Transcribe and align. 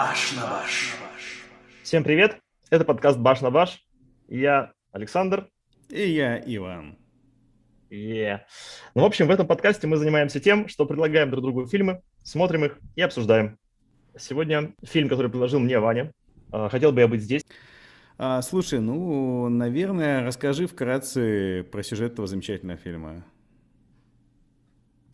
Баш 0.00 0.32
на 0.32 0.46
баш. 0.46 0.94
Всем 1.82 2.02
привет! 2.04 2.38
Это 2.70 2.86
подкаст 2.86 3.18
Баш 3.18 3.42
на 3.42 3.50
баш. 3.50 3.84
Я 4.28 4.72
Александр. 4.92 5.50
И 5.90 6.08
я 6.08 6.38
Иван. 6.38 6.96
Yeah. 7.90 8.38
Ну, 8.94 9.02
в 9.02 9.04
общем, 9.04 9.26
в 9.26 9.30
этом 9.30 9.46
подкасте 9.46 9.86
мы 9.86 9.98
занимаемся 9.98 10.40
тем, 10.40 10.68
что 10.68 10.86
предлагаем 10.86 11.30
друг 11.30 11.42
другу 11.42 11.66
фильмы, 11.66 12.00
смотрим 12.22 12.64
их 12.64 12.78
и 12.96 13.02
обсуждаем. 13.02 13.58
Сегодня 14.16 14.72
фильм, 14.82 15.10
который 15.10 15.30
предложил 15.30 15.60
мне 15.60 15.78
Ваня. 15.78 16.12
А, 16.50 16.70
хотел 16.70 16.92
бы 16.92 17.02
я 17.02 17.06
быть 17.06 17.20
здесь. 17.20 17.44
А, 18.16 18.40
слушай, 18.40 18.80
ну, 18.80 19.50
наверное, 19.50 20.24
расскажи 20.24 20.66
вкратце 20.66 21.62
про 21.70 21.82
сюжет 21.82 22.14
этого 22.14 22.26
замечательного 22.26 22.78
фильма. 22.78 23.26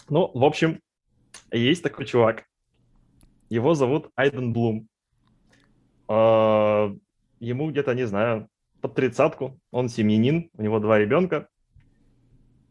Ну, 0.08 0.30
в 0.32 0.44
общем, 0.44 0.78
есть 1.50 1.82
такой 1.82 2.06
чувак. 2.06 2.44
Его 3.48 3.74
зовут 3.74 4.10
Айден 4.16 4.52
Блум. 4.52 4.88
А, 6.08 6.92
ему 7.40 7.70
где-то, 7.70 7.94
не 7.94 8.06
знаю, 8.06 8.48
под 8.80 8.94
тридцатку. 8.94 9.58
Он 9.70 9.88
семьянин, 9.88 10.50
у 10.54 10.62
него 10.62 10.80
два 10.80 10.98
ребенка. 10.98 11.48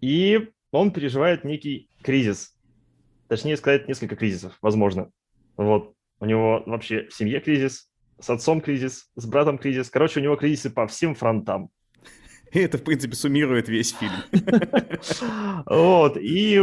И 0.02 0.50
он 0.72 0.92
переживает 0.92 1.44
некий 1.44 1.90
кризис. 2.02 2.58
Точнее 3.28 3.58
сказать, 3.58 3.88
несколько 3.88 4.16
кризисов, 4.16 4.58
возможно. 4.62 5.10
Вот. 5.58 5.94
У 6.20 6.26
него 6.26 6.64
вообще 6.66 7.08
в 7.08 7.14
семье 7.14 7.40
кризис, 7.40 7.90
с 8.20 8.30
отцом 8.30 8.62
кризис, 8.62 9.10
с 9.16 9.26
братом 9.26 9.58
кризис. 9.58 9.90
Короче, 9.90 10.20
у 10.20 10.24
него 10.24 10.36
кризисы 10.36 10.70
по 10.70 10.88
всем 10.88 11.16
фронтам. 11.16 11.70
И 12.52 12.60
это, 12.62 12.78
в 12.78 12.84
принципе, 12.84 13.16
суммирует 13.16 13.70
весь 13.70 13.96
фильм. 13.96 14.14
Вот. 15.66 16.18
И 16.18 16.62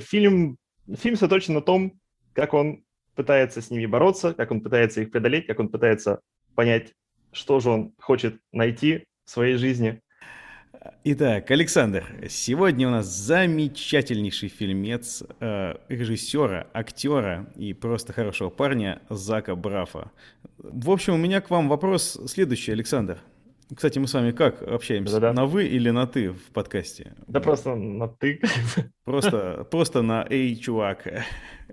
фильм, 0.00 0.56
фильм 0.94 1.16
сосредоточен 1.16 1.54
на 1.54 1.60
том, 1.60 2.00
как 2.32 2.54
он 2.54 2.84
пытается 3.14 3.60
с 3.60 3.70
ними 3.70 3.86
бороться, 3.86 4.34
как 4.34 4.50
он 4.50 4.60
пытается 4.60 5.02
их 5.02 5.10
преодолеть, 5.10 5.46
как 5.46 5.60
он 5.60 5.68
пытается 5.68 6.20
понять, 6.54 6.92
что 7.32 7.60
же 7.60 7.70
он 7.70 7.92
хочет 7.98 8.40
найти 8.52 9.04
в 9.24 9.30
своей 9.30 9.56
жизни. 9.56 10.00
Итак, 11.04 11.50
Александр, 11.50 12.04
сегодня 12.28 12.88
у 12.88 12.90
нас 12.90 13.06
замечательнейший 13.06 14.48
фильмец 14.48 15.22
э, 15.40 15.74
режиссера, 15.88 16.68
актера 16.72 17.52
и 17.56 17.74
просто 17.74 18.12
хорошего 18.12 18.48
парня 18.48 19.02
Зака 19.10 19.54
Брафа. 19.56 20.10
В 20.58 20.90
общем, 20.90 21.14
у 21.14 21.18
меня 21.18 21.40
к 21.40 21.50
вам 21.50 21.68
вопрос 21.68 22.18
следующий, 22.26 22.72
Александр. 22.72 23.18
Кстати, 23.74 23.98
мы 23.98 24.08
с 24.08 24.14
вами 24.14 24.32
как 24.32 24.62
общаемся? 24.62 25.14
Да-да. 25.14 25.32
На 25.32 25.46
вы 25.46 25.66
или 25.66 25.90
на 25.90 26.06
ты 26.06 26.32
в 26.32 26.50
подкасте? 26.52 27.14
Да 27.28 27.40
просто 27.40 27.74
на 27.74 28.08
ты. 28.08 28.40
Просто, 29.04 29.66
просто 29.70 30.02
на 30.02 30.26
эй, 30.28 30.56
чувак. 30.56 31.06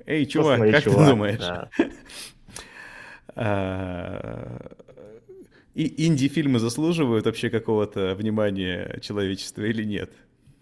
Эй, 0.08 0.26
чувак, 0.26 0.60
как 0.72 0.84
чувак, 0.84 1.00
ты 1.00 1.06
думаешь? 1.06 1.40
Да. 1.40 1.70
А, 3.40 4.72
и 5.76 6.08
инди-фильмы 6.08 6.58
заслуживают 6.58 7.28
вообще 7.28 7.52
какого-то 7.52 8.16
внимания 8.16 8.98
человечества 9.00 9.62
или 9.62 9.84
нет? 9.84 10.10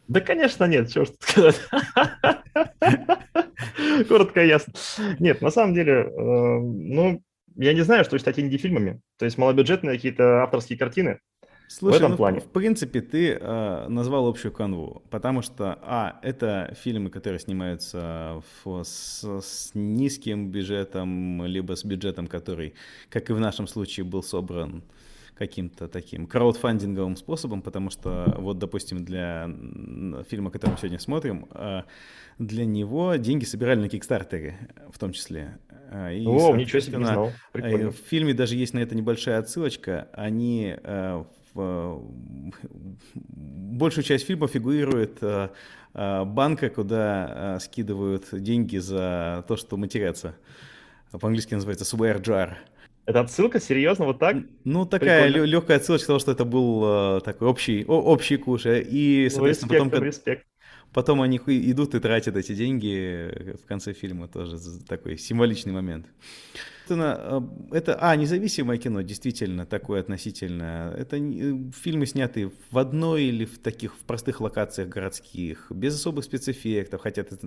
Да, 0.10 0.20
конечно, 0.20 0.66
нет, 0.66 0.92
чего 0.92 1.06
ж 1.06 1.10
сказать. 1.22 1.62
Коротко 4.10 4.44
и 4.44 4.50
ясно. 4.50 4.74
Нет, 5.20 5.42
на 5.42 5.52
самом 5.52 5.74
деле, 5.74 5.94
э, 5.94 6.60
ну, 6.60 7.24
я 7.56 7.74
не 7.74 7.82
знаю, 7.82 8.04
что 8.04 8.18
считать 8.18 8.40
инди-фильмами. 8.40 9.00
То 9.18 9.24
есть 9.24 9.38
малобюджетные 9.38 9.96
какие-то 9.96 10.44
авторские 10.44 10.78
картины. 10.78 11.20
Слушай, 11.68 11.94
в 11.94 11.98
этом 11.98 12.12
ну, 12.12 12.18
плане. 12.18 12.40
В 12.40 12.48
принципе, 12.48 13.02
ты 13.02 13.32
э, 13.32 13.88
назвал 13.88 14.28
общую 14.28 14.52
канву, 14.52 15.02
потому 15.10 15.42
что, 15.42 15.80
а, 15.82 16.20
это 16.22 16.76
фильмы, 16.80 17.10
которые 17.10 17.40
снимаются 17.40 18.42
в, 18.64 18.84
с, 18.84 19.24
с 19.24 19.72
низким 19.74 20.52
бюджетом, 20.52 21.46
либо 21.46 21.76
с 21.76 21.84
бюджетом, 21.84 22.28
который, 22.28 22.76
как 23.10 23.30
и 23.30 23.34
в 23.34 23.40
нашем 23.40 23.68
случае, 23.68 24.06
был 24.06 24.24
собран 24.24 24.84
каким-то 25.36 25.88
таким 25.88 26.28
краудфандинговым 26.28 27.18
способом, 27.18 27.62
потому 27.62 27.90
что 27.90 28.36
вот, 28.38 28.58
допустим, 28.58 29.04
для 29.04 29.50
фильма, 30.30 30.50
который 30.50 30.72
мы 30.72 30.78
сегодня 30.78 31.00
смотрим, 31.00 31.48
э, 31.52 31.82
для 32.40 32.66
него 32.66 33.16
деньги 33.16 33.44
собирали 33.44 33.82
на 33.82 33.90
Кикстартере 33.90 34.58
в 34.92 34.98
том 34.98 35.12
числе. 35.12 35.58
Э, 35.92 36.16
и, 36.16 36.26
О, 36.26 36.56
ничего 36.56 36.80
себе, 36.80 37.00
не 37.00 37.06
знал. 37.06 37.28
Э, 37.28 37.32
Прикольно. 37.52 37.92
В 37.92 37.98
фильме 37.98 38.34
даже 38.34 38.56
есть 38.56 38.74
на 38.74 38.80
это 38.80 38.96
небольшая 38.96 39.40
отсылочка. 39.40 40.08
Они 40.14 40.76
большую 43.76 44.04
часть 44.04 44.28
фильма 44.28 44.48
фигурирует 44.48 45.20
банка, 45.94 46.70
куда 46.70 47.58
скидывают 47.62 48.28
деньги 48.32 48.78
за 48.78 49.44
то, 49.48 49.56
что 49.56 49.78
матерятся. 49.78 50.36
По-английски 51.12 51.54
называется 51.54 51.86
swear 51.86 52.22
jar. 52.22 52.56
Это 53.06 53.20
отсылка? 53.20 53.60
Серьезно? 53.60 54.06
Вот 54.06 54.20
так? 54.20 54.38
Ну, 54.64 54.86
такая 54.86 55.26
Прикольно. 55.26 55.46
легкая 55.46 55.78
отсылка 55.78 56.04
к 56.04 56.08
тому, 56.08 56.20
что 56.20 56.32
это 56.32 56.44
был 56.44 57.18
э, 57.18 57.22
такой 57.22 57.48
общий, 57.48 57.86
о, 57.88 58.02
общий 58.02 58.38
куш. 58.38 58.66
Э, 58.66 58.82
и, 58.82 59.30
соответственно, 59.30 59.70
респект, 59.70 59.92
потом, 59.92 60.04
респект. 60.04 60.46
потом 60.92 61.22
они 61.22 61.38
идут 61.38 61.94
и 61.94 62.00
тратят 62.00 62.36
эти 62.36 62.56
деньги 62.56 63.54
в 63.64 63.68
конце 63.68 63.94
фильма. 63.94 64.28
Тоже 64.28 64.58
такой 64.88 65.18
символичный 65.18 65.72
момент. 65.72 66.08
Э, 66.90 67.42
это, 67.72 67.98
а, 68.00 68.16
независимое 68.16 68.78
кино, 68.78 69.02
действительно, 69.02 69.66
такое 69.66 70.02
относительно. 70.02 70.94
Это 70.98 71.18
фильмы 71.72 72.06
сняты 72.06 72.52
в 72.72 72.78
одной 72.78 73.24
или 73.26 73.46
в 73.46 73.58
таких 73.60 73.96
в 73.96 74.04
простых 74.04 74.42
локациях 74.42 74.90
городских, 74.90 75.72
без 75.72 75.96
особых 75.96 76.26
спецэффектов, 76.26 77.02
хотя 77.02 77.24
ты 77.24 77.38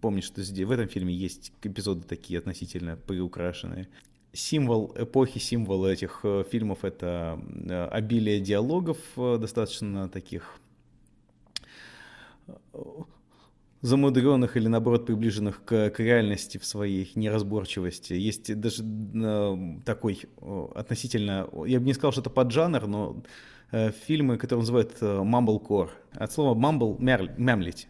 помнишь, 0.00 0.24
что 0.24 0.42
в 0.42 0.70
этом 0.70 0.88
фильме 0.88 1.14
есть 1.14 1.52
эпизоды 1.62 2.02
такие 2.02 2.38
относительно 2.38 2.96
приукрашенные 2.96 3.88
символ 4.32 4.94
эпохи, 4.96 5.38
символ 5.38 5.86
этих 5.86 6.20
э, 6.22 6.44
фильмов 6.50 6.84
это 6.84 7.40
э, 7.68 7.86
обилие 7.86 8.40
диалогов 8.40 8.98
э, 9.16 9.38
достаточно 9.38 10.08
таких 10.08 10.60
замудренных 13.80 14.56
или 14.56 14.68
наоборот 14.68 15.06
приближенных 15.06 15.64
к, 15.64 15.90
к 15.90 16.00
реальности 16.00 16.58
в 16.58 16.64
своей 16.64 17.10
неразборчивости. 17.14 18.12
Есть 18.12 18.58
даже 18.58 18.82
э, 18.82 19.56
такой 19.84 20.22
относительно, 20.74 21.48
я 21.66 21.78
бы 21.80 21.86
не 21.86 21.94
сказал, 21.94 22.12
что 22.12 22.20
это 22.20 22.30
поджанр, 22.30 22.86
но 22.86 23.22
Э, 23.70 23.90
фильмы, 24.06 24.38
которые 24.38 24.60
называют 24.60 24.96
э, 25.02 25.04
mumblecore. 25.04 25.90
От 26.14 26.32
слова 26.32 26.58
mumble– 26.58 26.96
мямлить. 27.36 27.86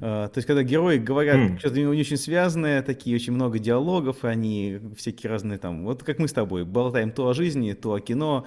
Э, 0.00 0.28
то 0.28 0.32
есть, 0.34 0.46
когда 0.46 0.64
герои 0.64 0.98
говорят 0.98 1.36
mm. 1.36 1.58
что-то 1.60 1.76
не 1.76 1.86
очень 1.86 2.16
связанное, 2.16 2.82
такие 2.82 3.14
очень 3.14 3.34
много 3.34 3.60
диалогов, 3.60 4.24
они 4.24 4.80
всякие 4.96 5.30
разные 5.30 5.58
там, 5.58 5.84
вот 5.84 6.02
как 6.02 6.18
мы 6.18 6.26
с 6.26 6.32
тобой, 6.32 6.64
болтаем 6.64 7.12
то 7.12 7.28
о 7.28 7.34
жизни, 7.34 7.74
то 7.74 7.94
о 7.94 8.00
кино, 8.00 8.44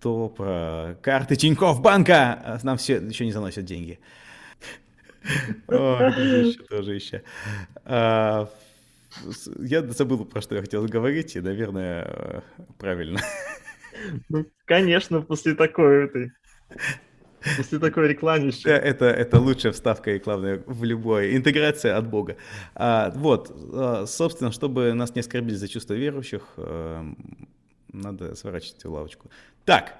то 0.00 0.28
про 0.28 0.96
карты 1.02 1.34
Тинькофф 1.34 1.82
банка, 1.82 2.40
а 2.44 2.58
нам 2.62 2.76
все 2.76 2.98
еще 2.98 3.24
не 3.24 3.32
заносят 3.32 3.64
деньги. 3.64 3.98
О, 5.68 6.10
тоже 6.70 6.94
еще. 6.94 7.22
А, 7.84 8.48
я 9.58 9.82
забыл, 9.82 10.24
про 10.24 10.40
что 10.40 10.54
я 10.54 10.60
хотел 10.60 10.84
говорить, 10.86 11.36
и, 11.36 11.40
наверное, 11.40 12.42
правильно. 12.78 13.20
Ну, 14.28 14.46
конечно, 14.64 15.20
после 15.20 15.54
такой 15.54 16.04
этой... 16.04 16.32
После 17.56 17.78
такой 17.78 18.08
рекламы. 18.08 18.52
Это, 18.64 19.06
это 19.06 19.40
лучшая 19.40 19.72
вставка 19.72 20.12
рекламная 20.12 20.62
в 20.66 20.84
любой. 20.84 21.36
Интеграция 21.36 21.96
от 21.96 22.08
Бога. 22.08 22.36
А, 22.74 23.12
вот, 23.16 23.52
а, 23.72 24.06
собственно, 24.06 24.52
чтобы 24.52 24.92
нас 24.92 25.14
не 25.14 25.20
оскорбили 25.20 25.56
за 25.56 25.68
чувства 25.68 25.94
верующих, 25.94 26.42
а, 26.56 27.04
надо 27.92 28.34
сворачивать 28.36 28.84
лавочку. 28.84 29.30
Так, 29.64 29.98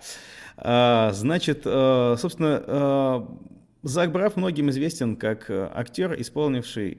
а, 0.57 1.11
значит, 1.13 1.65
собственно, 1.65 3.27
Зак 3.83 4.13
Браф 4.13 4.37
многим 4.37 4.71
известен 4.71 5.17
как 5.17 5.51
актер, 5.51 6.21
исполнивший 6.21 6.99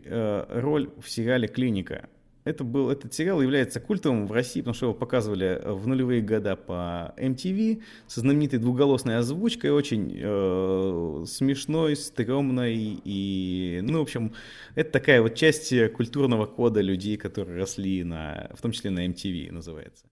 роль 0.49 0.89
в 0.99 1.09
сериале 1.09 1.47
«Клиника». 1.47 2.09
Это 2.43 2.65
был, 2.65 2.89
этот 2.89 3.13
сериал 3.13 3.41
является 3.41 3.79
культовым 3.79 4.27
в 4.27 4.31
России, 4.33 4.59
потому 4.59 4.73
что 4.73 4.87
его 4.87 4.93
показывали 4.93 5.61
в 5.63 5.87
нулевые 5.87 6.21
года 6.21 6.57
по 6.57 7.13
MTV 7.17 7.81
со 8.07 8.19
знаменитой 8.19 8.59
двуголосной 8.59 9.17
озвучкой, 9.17 9.71
очень 9.71 10.11
э, 10.21 11.23
смешной, 11.25 11.95
стрёмной 11.95 12.75
и, 12.75 13.79
ну, 13.81 13.99
в 13.99 14.01
общем, 14.01 14.33
это 14.75 14.91
такая 14.91 15.21
вот 15.21 15.35
часть 15.35 15.73
культурного 15.93 16.45
кода 16.45 16.81
людей, 16.81 17.15
которые 17.15 17.59
росли 17.59 18.03
на, 18.03 18.51
в 18.53 18.61
том 18.61 18.73
числе 18.73 18.89
на 18.89 19.07
MTV 19.07 19.51
называется. 19.51 20.05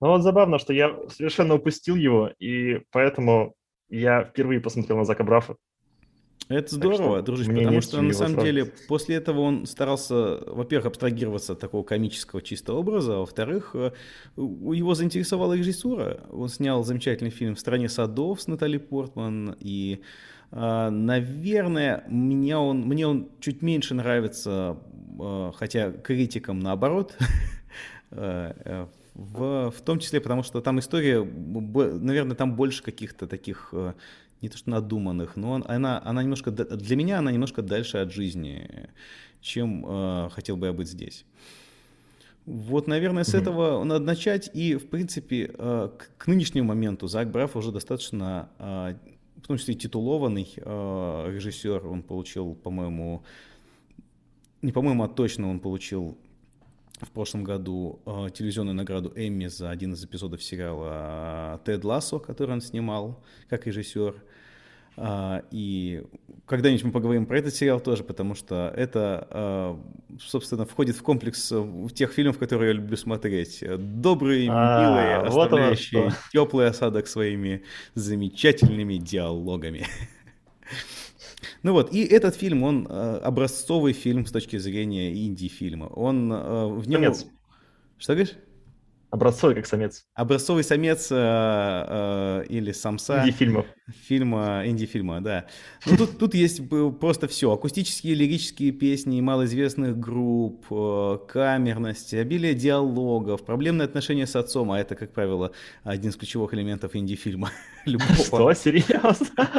Ну 0.00 0.08
вот 0.08 0.22
забавно, 0.22 0.58
что 0.58 0.72
я 0.72 0.94
совершенно 1.08 1.54
упустил 1.54 1.94
его, 1.94 2.30
и 2.38 2.82
поэтому 2.90 3.55
я 3.88 4.24
впервые 4.24 4.60
посмотрел 4.60 4.98
на 4.98 5.04
Зака 5.04 5.24
Брафа. 5.24 5.56
Это 6.48 6.76
здорово, 6.76 7.22
дружище, 7.22 7.52
потому 7.52 7.80
что 7.80 8.00
на 8.00 8.12
самом 8.12 8.44
деле 8.44 8.66
после 8.88 9.16
этого 9.16 9.40
он 9.40 9.66
старался, 9.66 10.38
во-первых, 10.46 10.86
абстрагироваться 10.86 11.54
от 11.54 11.60
такого 11.60 11.82
комического 11.82 12.40
чистого 12.40 12.78
образа, 12.78 13.16
а 13.16 13.18
во-вторых, 13.18 13.72
э, 13.74 13.90
его 14.36 14.94
заинтересовала 14.94 15.54
режиссура. 15.54 16.20
Он 16.30 16.48
снял 16.48 16.84
замечательный 16.84 17.30
фильм 17.30 17.56
«В 17.56 17.60
стране 17.60 17.88
садов» 17.88 18.40
с 18.40 18.46
Натали 18.46 18.78
Портман, 18.78 19.56
и, 19.58 20.02
а, 20.52 20.90
наверное, 20.90 22.04
меня 22.08 22.60
он, 22.60 22.82
мне 22.82 23.08
он 23.08 23.28
чуть 23.40 23.60
меньше 23.60 23.94
нравится, 23.94 24.78
а, 25.18 25.50
хотя 25.52 25.90
критикам 25.90 26.60
наоборот, 26.60 27.16
в, 28.12 28.88
в 29.18 29.80
том 29.84 29.98
числе 29.98 30.20
потому, 30.20 30.42
что 30.42 30.60
там 30.60 30.78
история, 30.78 31.24
наверное, 31.24 32.36
там 32.36 32.54
больше 32.54 32.82
каких-то 32.82 33.26
таких 33.26 33.72
не 34.42 34.48
то 34.48 34.58
что 34.58 34.70
надуманных, 34.70 35.36
но 35.36 35.62
она, 35.66 36.00
она 36.04 36.22
немножко, 36.22 36.50
для 36.50 36.96
меня 36.96 37.18
она 37.18 37.32
немножко 37.32 37.62
дальше 37.62 37.98
от 37.98 38.12
жизни, 38.12 38.90
чем 39.40 39.84
э, 39.86 40.28
хотел 40.30 40.56
бы 40.56 40.66
я 40.66 40.72
быть 40.72 40.88
здесь. 40.88 41.24
Вот, 42.44 42.86
наверное, 42.86 43.24
с 43.24 43.34
mm-hmm. 43.34 43.40
этого 43.40 43.84
надо 43.84 44.04
начать. 44.04 44.50
И, 44.54 44.76
в 44.76 44.88
принципе, 44.88 45.50
э, 45.52 45.90
к, 45.98 46.10
к 46.16 46.26
нынешнему 46.26 46.68
моменту 46.68 47.08
Зак 47.08 47.30
Браф 47.30 47.56
уже 47.56 47.72
достаточно, 47.72 48.50
э, 48.58 48.94
в 49.36 49.46
том 49.46 49.58
числе 49.58 49.74
титулованный 49.74 50.52
э, 50.56 51.30
режиссер. 51.32 51.86
Он 51.86 52.02
получил, 52.02 52.54
по-моему, 52.54 53.24
не 54.62 54.72
по-моему, 54.72 55.02
а 55.02 55.08
точно 55.08 55.50
он 55.50 55.60
получил 55.60 56.16
в 57.00 57.10
прошлом 57.10 57.44
году 57.44 58.00
э, 58.06 58.28
телевизионную 58.32 58.74
награду 58.74 59.12
Эмми 59.14 59.46
за 59.46 59.70
один 59.70 59.92
из 59.92 60.04
эпизодов 60.04 60.42
сериала 60.42 61.60
«Тед 61.64 61.84
Лассо», 61.84 62.18
который 62.18 62.52
он 62.52 62.60
снимал 62.60 63.22
как 63.48 63.66
режиссер. 63.66 64.14
Uh, 64.96 65.44
и 65.50 66.04
когда-нибудь 66.46 66.84
мы 66.84 66.90
поговорим 66.90 67.26
про 67.26 67.38
этот 67.38 67.54
сериал 67.54 67.80
тоже, 67.80 68.02
потому 68.02 68.34
что 68.34 68.72
это, 68.74 69.28
uh, 69.30 70.18
собственно, 70.18 70.64
входит 70.64 70.96
в 70.96 71.02
комплекс 71.02 71.52
тех 71.94 72.12
фильмов, 72.12 72.38
которые 72.38 72.68
я 72.68 72.72
люблю 72.72 72.96
смотреть. 72.96 73.62
Добрые, 73.76 74.48
а, 74.50 74.80
милые, 74.80 75.16
оставляющие 75.16 76.04
вот 76.04 76.14
теплый 76.32 76.68
осадок 76.68 77.08
своими 77.08 77.62
замечательными 77.92 78.96
диалогами. 78.96 79.84
Ну 81.66 81.72
вот, 81.72 81.92
и 81.92 82.04
этот 82.04 82.36
фильм, 82.36 82.62
он 82.62 82.86
э, 82.88 83.18
образцовый 83.24 83.92
фильм 83.92 84.24
с 84.24 84.30
точки 84.30 84.56
зрения 84.56 85.12
инди-фильма. 85.12 85.86
Он 85.86 86.32
э, 86.32 86.66
в 86.68 86.86
нем... 86.86 87.00
Конец. 87.00 87.26
Что 87.98 88.12
говоришь? 88.12 88.34
Образцовый 89.10 89.56
как 89.56 89.66
самец. 89.66 90.06
Образцовый 90.14 90.62
самец 90.62 91.08
э, 91.10 91.16
э, 91.16 92.44
или 92.48 92.70
самса. 92.70 93.24
Инди-фильмов. 93.24 93.66
Фильма, 94.06 94.62
инди-фильма, 94.64 95.20
да. 95.20 95.46
Ну, 95.86 95.96
тут, 95.96 96.18
тут 96.18 96.34
есть 96.34 96.62
просто 97.00 97.26
все. 97.26 97.50
Акустические, 97.50 98.14
лирические 98.14 98.70
песни 98.70 99.20
малоизвестных 99.20 99.98
групп, 99.98 100.66
э, 100.70 101.18
камерность, 101.26 102.14
обилие 102.14 102.54
диалогов, 102.54 103.44
проблемные 103.44 103.86
отношения 103.86 104.28
с 104.28 104.36
отцом, 104.36 104.70
а 104.70 104.78
это, 104.78 104.94
как 104.94 105.12
правило, 105.12 105.50
один 105.82 106.12
из 106.12 106.16
ключевых 106.16 106.54
элементов 106.54 106.94
инди-фильма. 106.94 107.50
Что, 108.24 108.52
серьезно? 108.52 109.50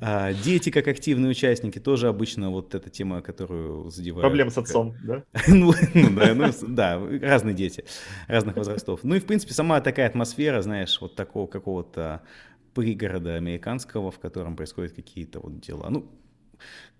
А, 0.00 0.32
дети 0.34 0.70
как 0.70 0.88
активные 0.88 1.30
участники, 1.30 1.78
тоже 1.78 2.08
обычно 2.08 2.50
вот 2.50 2.74
эта 2.74 2.90
тема, 2.90 3.22
которую 3.22 3.88
задевают. 3.90 4.22
Проблем 4.22 4.50
с 4.50 4.58
отцом, 4.58 4.94
да? 5.02 5.22
ну, 5.48 5.72
ну, 5.94 6.10
да, 6.10 6.34
ну, 6.34 6.52
да, 6.68 7.00
разные 7.22 7.54
дети, 7.54 7.84
разных 8.28 8.56
возрастов. 8.56 9.00
Ну 9.04 9.14
и, 9.14 9.20
в 9.20 9.24
принципе, 9.24 9.54
сама 9.54 9.80
такая 9.80 10.06
атмосфера, 10.06 10.60
знаешь, 10.60 11.00
вот 11.00 11.14
такого 11.14 11.46
какого-то 11.46 12.22
пригорода 12.74 13.36
американского, 13.36 14.10
в 14.10 14.18
котором 14.18 14.54
происходят 14.54 14.92
какие-то 14.92 15.40
вот 15.40 15.60
дела. 15.60 15.88
Ну, 15.88 16.06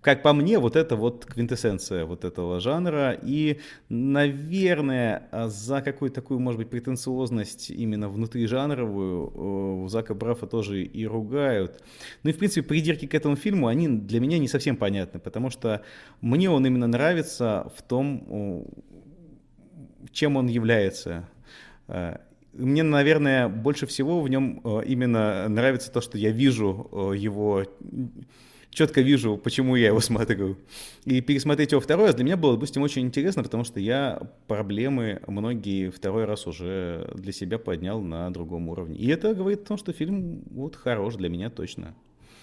как 0.01 0.21
по 0.23 0.31
мне, 0.31 0.57
вот 0.59 0.75
это 0.75 0.95
вот 0.95 1.25
квинтэссенция 1.25 2.05
вот 2.05 2.23
этого 2.23 2.59
жанра. 2.59 3.17
И, 3.21 3.59
наверное, 3.89 5.27
за 5.47 5.81
какую-то 5.81 6.21
такую, 6.21 6.39
может 6.39 6.59
быть, 6.59 6.69
претенциозность 6.69 7.69
именно 7.71 8.07
внутри 8.07 8.47
жанровую 8.47 9.83
у 9.83 9.87
Зака 9.89 10.13
Брафа 10.13 10.47
тоже 10.47 10.83
и 10.83 11.05
ругают. 11.05 11.83
Ну 12.23 12.29
и, 12.29 12.33
в 12.33 12.37
принципе, 12.37 12.65
придирки 12.65 13.05
к 13.05 13.15
этому 13.15 13.35
фильму, 13.35 13.67
они 13.67 13.87
для 13.87 14.19
меня 14.19 14.37
не 14.37 14.47
совсем 14.47 14.77
понятны, 14.77 15.19
потому 15.19 15.49
что 15.49 15.81
мне 16.21 16.49
он 16.49 16.65
именно 16.65 16.87
нравится 16.87 17.71
в 17.75 17.81
том, 17.81 18.65
чем 20.11 20.37
он 20.37 20.47
является. 20.47 21.27
Э, 21.87 22.17
мне, 22.53 22.83
наверное, 22.83 23.47
больше 23.49 23.85
всего 23.85 24.21
в 24.21 24.29
нем 24.29 24.61
э, 24.63 24.83
именно 24.85 25.47
нравится 25.47 25.91
то, 25.91 26.01
что 26.01 26.17
я 26.17 26.31
вижу 26.31 26.89
э, 26.91 27.17
его 27.17 27.65
четко 28.77 29.01
вижу, 29.01 29.37
почему 29.37 29.75
я 29.75 29.87
его 29.87 29.99
смотрю. 30.11 30.57
И 31.05 31.21
пересмотреть 31.21 31.71
его 31.71 31.81
второй 31.81 32.07
раз 32.07 32.15
для 32.15 32.23
меня 32.23 32.37
было, 32.37 32.53
допустим, 32.53 32.83
очень 32.83 33.01
интересно, 33.01 33.43
потому 33.43 33.63
что 33.63 33.79
я 33.79 34.21
проблемы 34.47 35.21
многие 35.25 35.89
второй 35.89 36.25
раз 36.25 36.45
уже 36.45 37.11
для 37.15 37.31
себя 37.31 37.57
поднял 37.57 38.01
на 38.01 38.29
другом 38.29 38.69
уровне. 38.69 38.97
И 38.97 39.07
это 39.07 39.33
говорит 39.33 39.63
о 39.63 39.65
том, 39.65 39.77
что 39.77 39.93
фильм 39.93 40.43
вот 40.51 40.75
хорош 40.75 41.15
для 41.15 41.27
меня 41.27 41.49
точно. 41.49 41.95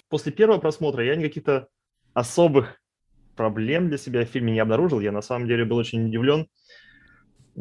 После 0.09 0.33
первого 0.33 0.59
просмотра 0.59 1.05
я 1.05 1.15
никаких-то 1.15 1.69
особых 2.15 2.81
проблем 3.37 3.89
для 3.89 3.99
себя 3.99 4.27
в 4.27 4.29
фильме 4.29 4.53
не 4.53 4.61
обнаружил. 4.61 5.01
Я 5.01 5.13
на 5.13 5.23
самом 5.23 5.47
деле 5.47 5.65
был 5.65 5.77
очень 5.77 6.07
удивлен 6.07 6.49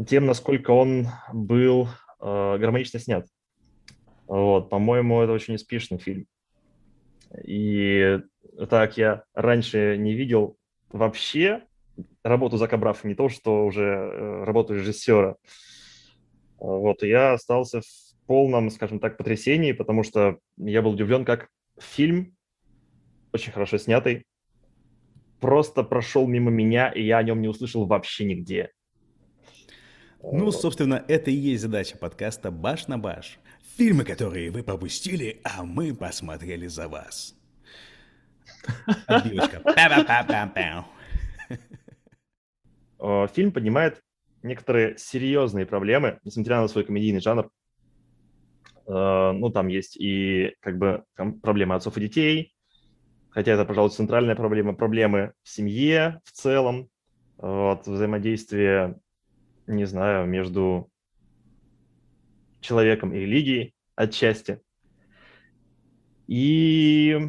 тем, 0.08 0.25
насколько 0.25 0.72
он 0.72 1.08
был 1.31 1.88
э, 2.20 2.58
гармонично 2.58 3.00
снят. 3.00 3.28
Вот, 4.28 4.70
по-моему, 4.70 5.22
это 5.22 5.31
очень 5.31 5.56
успешный 5.56 6.00
фильм. 6.00 6.25
И 7.46 8.20
так 8.69 8.97
я 8.97 9.23
раньше 9.33 9.97
не 9.97 10.13
видел 10.13 10.57
вообще 10.89 11.63
работу 12.23 12.57
Зака 12.57 12.77
Брафа, 12.77 13.07
не 13.07 13.15
то, 13.15 13.29
что 13.29 13.65
уже 13.65 13.83
э, 13.83 14.44
работу 14.44 14.75
режиссера. 14.75 15.35
Вот, 16.57 17.03
и 17.03 17.09
я 17.09 17.33
остался 17.33 17.81
в 17.81 17.85
полном, 18.25 18.69
скажем 18.69 19.00
так, 19.00 19.17
потрясении, 19.17 19.73
потому 19.73 20.03
что 20.03 20.39
я 20.57 20.81
был 20.81 20.91
удивлен, 20.91 21.25
как 21.25 21.50
фильм, 21.77 22.35
очень 23.33 23.51
хорошо 23.51 23.77
снятый, 23.77 24.25
просто 25.39 25.83
прошел 25.83 26.25
мимо 26.27 26.51
меня, 26.51 26.89
и 26.89 27.03
я 27.03 27.17
о 27.17 27.23
нем 27.23 27.41
не 27.41 27.50
услышал 27.50 27.85
вообще 27.85 28.23
нигде. 28.23 28.71
Ну, 30.21 30.51
собственно, 30.51 31.03
это 31.09 31.31
и 31.31 31.35
есть 31.35 31.63
задача 31.63 31.97
подкаста 31.97 32.50
«Баш 32.50 32.88
на 32.88 32.97
баш». 32.97 33.39
Фильмы, 33.75 34.05
которые 34.05 34.51
вы 34.51 34.63
пропустили, 34.63 35.41
а 35.44 35.65
мы 35.65 35.94
посмотрели 35.94 36.67
за 36.67 36.88
вас. 36.88 37.35
Фильм 43.33 43.51
поднимает 43.51 44.01
некоторые 44.44 44.98
серьезные 44.98 45.65
проблемы, 45.65 46.19
несмотря 46.24 46.62
на 46.62 46.68
свой 46.68 46.86
комедийный 46.86 47.21
жанр. 47.21 47.50
Э, 48.88 49.31
ну, 49.31 49.50
там 49.50 49.68
есть 49.68 49.98
и 49.98 50.56
как 50.60 50.77
бы 50.77 51.04
проблемы 51.42 51.75
отцов 51.75 51.98
и 51.98 52.01
детей, 52.01 52.54
хотя 53.30 53.54
это, 53.54 53.65
пожалуй, 53.65 53.92
центральная 53.92 54.36
проблема, 54.36 54.74
проблемы 54.74 55.33
в 55.44 55.50
семье 55.50 56.21
в 56.25 56.31
целом, 56.31 56.89
вот, 57.38 57.88
взаимодействие, 57.88 59.00
не 59.67 59.86
знаю, 59.86 60.27
между 60.27 60.89
человеком 62.62 63.13
и 63.13 63.20
религией 63.20 63.74
отчасти. 63.96 64.62
И 66.27 67.20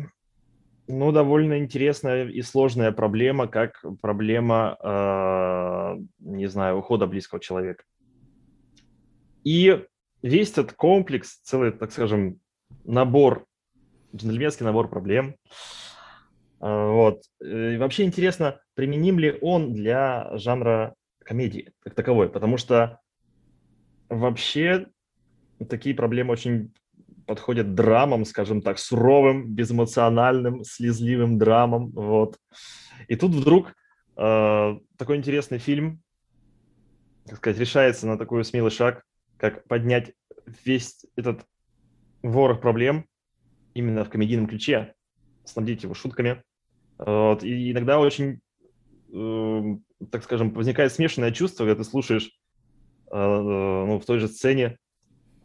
ну, 0.87 1.13
довольно 1.13 1.59
интересная 1.59 2.29
и 2.29 2.43
сложная 2.43 2.93
проблема, 2.93 3.47
как 3.49 3.83
проблема, 4.03 4.77
э, 4.83 5.97
не 6.19 6.47
знаю, 6.47 6.79
ухода 6.79 7.07
близкого 7.07 7.41
человека. 7.41 7.85
И 9.45 9.85
весь 10.23 10.53
этот 10.53 10.73
комплекс, 10.73 11.41
целый, 11.43 11.73
так 11.73 11.93
скажем, 11.93 12.39
набор, 12.85 13.47
джентльменский 14.15 14.65
набор 14.65 14.89
проблем. 14.89 15.37
Э, 16.61 16.91
вот. 16.91 17.23
И 17.41 17.77
вообще 17.79 18.05
интересно, 18.05 18.61
применим 18.75 19.19
ли 19.19 19.39
он 19.41 19.73
для 19.73 20.37
жанра 20.37 20.95
комедии 21.25 21.73
как 21.81 21.95
таковой, 21.95 22.29
потому 22.29 22.59
что 22.59 23.01
вообще 24.11 24.87
такие 25.69 25.95
проблемы 25.95 26.33
очень 26.33 26.75
подходят 27.27 27.75
драмам, 27.75 28.25
скажем 28.25 28.63
так, 28.63 28.79
суровым, 28.79 29.55
безэмоциональным, 29.55 30.65
слезливым 30.65 31.39
драмам. 31.39 31.91
Вот. 31.91 32.39
И 33.09 33.17
тут 33.17 33.33
вдруг 33.33 33.75
э, 34.17 34.79
такой 34.97 35.17
интересный 35.17 35.59
фильм, 35.59 36.03
так 37.27 37.39
сказать, 37.39 37.59
решается 37.59 38.07
на 38.07 38.19
такой 38.19 38.45
смелый 38.45 38.71
шаг, 38.71 39.05
как 39.39 39.67
поднять 39.67 40.13
весь 40.65 41.07
этот 41.17 41.45
ворох 42.23 42.61
проблем 42.61 43.07
именно 43.75 44.05
в 44.05 44.11
комедийном 44.11 44.47
ключе, 44.47 44.95
снабдить 45.45 45.83
его 45.83 45.95
шутками. 45.95 46.43
Вот. 46.99 47.43
И 47.43 47.73
иногда 47.73 47.99
очень, 47.99 48.41
э, 49.13 49.77
так 50.11 50.23
скажем, 50.25 50.51
возникает 50.51 50.93
смешанное 50.93 51.33
чувство, 51.33 51.65
когда 51.65 51.83
ты 51.83 51.89
слушаешь 51.89 52.31
э, 53.11 53.17
э 53.17 53.85
ну, 53.87 53.99
в 53.99 54.05
той 54.05 54.19
же 54.19 54.29
сцене 54.29 54.79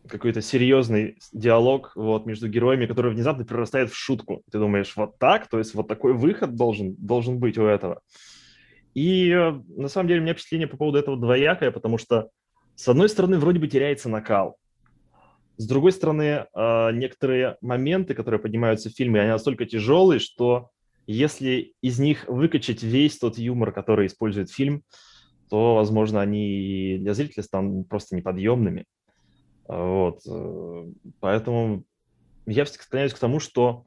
какой-то 0.09 0.41
серьезный 0.41 1.17
диалог 1.31 1.91
вот, 1.95 2.25
между 2.25 2.47
героями, 2.47 2.85
который 2.85 3.11
внезапно 3.11 3.45
перерастает 3.45 3.91
в 3.91 3.95
шутку. 3.95 4.43
Ты 4.51 4.59
думаешь, 4.59 4.93
вот 4.95 5.17
так? 5.19 5.47
То 5.47 5.57
есть 5.59 5.73
вот 5.75 5.87
такой 5.87 6.13
выход 6.13 6.55
должен, 6.55 6.95
должен 6.95 7.39
быть 7.39 7.57
у 7.57 7.63
этого. 7.63 8.01
И 8.93 9.29
э, 9.29 9.51
на 9.77 9.87
самом 9.87 10.07
деле 10.07 10.19
у 10.19 10.23
меня 10.23 10.33
впечатление 10.33 10.67
по 10.67 10.77
поводу 10.77 10.97
этого 10.97 11.17
двоякое, 11.17 11.71
потому 11.71 11.97
что 11.97 12.29
с 12.75 12.87
одной 12.87 13.09
стороны 13.09 13.37
вроде 13.37 13.59
бы 13.59 13.67
теряется 13.67 14.09
накал, 14.09 14.57
с 15.59 15.67
другой 15.67 15.91
стороны 15.91 16.23
э, 16.53 16.91
некоторые 16.93 17.57
моменты, 17.61 18.13
которые 18.13 18.39
поднимаются 18.39 18.89
в 18.89 18.93
фильме, 18.93 19.19
они 19.19 19.29
настолько 19.29 19.65
тяжелые, 19.65 20.19
что 20.19 20.69
если 21.05 21.73
из 21.81 21.99
них 21.99 22.25
выкачать 22.29 22.81
весь 22.81 23.17
тот 23.17 23.37
юмор, 23.37 23.73
который 23.73 24.07
использует 24.07 24.49
фильм, 24.49 24.83
то, 25.49 25.75
возможно, 25.75 26.21
они 26.21 26.97
для 26.99 27.13
зрителя 27.13 27.43
станут 27.43 27.89
просто 27.89 28.15
неподъемными. 28.15 28.85
Вот. 29.69 30.21
Э, 30.27 30.91
поэтому 31.19 31.83
я 32.47 32.65
склоняюсь 32.65 33.13
к 33.13 33.19
тому, 33.19 33.39
что 33.39 33.85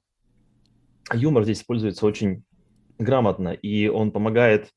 юмор 1.12 1.42
здесь 1.42 1.58
используется 1.58 2.06
очень 2.06 2.44
грамотно, 2.98 3.48
и 3.48 3.88
он 3.88 4.12
помогает, 4.12 4.70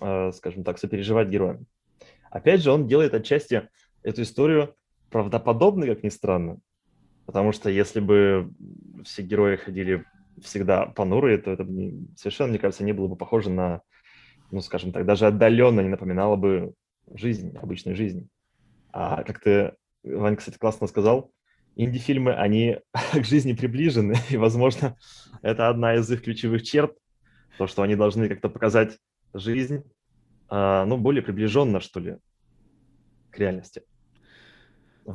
э, 0.00 0.30
скажем 0.32 0.62
так, 0.62 0.78
сопереживать 0.78 1.28
героям. 1.28 1.66
Опять 2.30 2.62
же, 2.62 2.70
он 2.70 2.86
делает 2.86 3.14
отчасти 3.14 3.68
эту 4.04 4.22
историю 4.22 4.76
правдоподобной, 5.10 5.88
как 5.88 6.04
ни 6.04 6.08
странно, 6.08 6.60
потому 7.26 7.50
что 7.50 7.68
если 7.68 7.98
бы 7.98 8.52
все 9.04 9.22
герои 9.22 9.56
ходили 9.56 10.04
всегда 10.40 10.86
понурые, 10.86 11.38
то 11.38 11.50
это 11.50 11.66
совершенно, 12.16 12.50
мне 12.50 12.60
кажется, 12.60 12.84
не 12.84 12.92
было 12.92 13.08
бы 13.08 13.16
похоже 13.16 13.50
на, 13.50 13.82
ну, 14.52 14.60
скажем 14.60 14.92
так, 14.92 15.04
даже 15.04 15.26
отдаленно 15.26 15.80
не 15.80 15.88
напоминало 15.88 16.36
бы 16.36 16.74
жизнь, 17.12 17.56
обычную 17.56 17.96
жизнь. 17.96 18.28
А 18.92 19.24
как 19.24 19.40
ты, 20.08 20.16
Вань, 20.16 20.36
кстати, 20.36 20.58
классно 20.58 20.86
сказал, 20.86 21.32
инди-фильмы, 21.76 22.34
они 22.34 22.78
к 23.12 23.24
жизни 23.24 23.52
приближены, 23.52 24.16
и, 24.30 24.36
возможно, 24.36 24.96
это 25.42 25.68
одна 25.68 25.94
из 25.94 26.10
их 26.10 26.22
ключевых 26.22 26.62
черт, 26.62 26.96
то, 27.58 27.66
что 27.66 27.82
они 27.82 27.96
должны 27.96 28.28
как-то 28.28 28.48
показать 28.48 28.98
жизнь, 29.34 29.82
а, 30.48 30.84
ну, 30.86 30.96
более 30.96 31.22
приближенно, 31.22 31.80
что 31.80 32.00
ли, 32.00 32.16
к 33.30 33.38
реальности. 33.38 33.82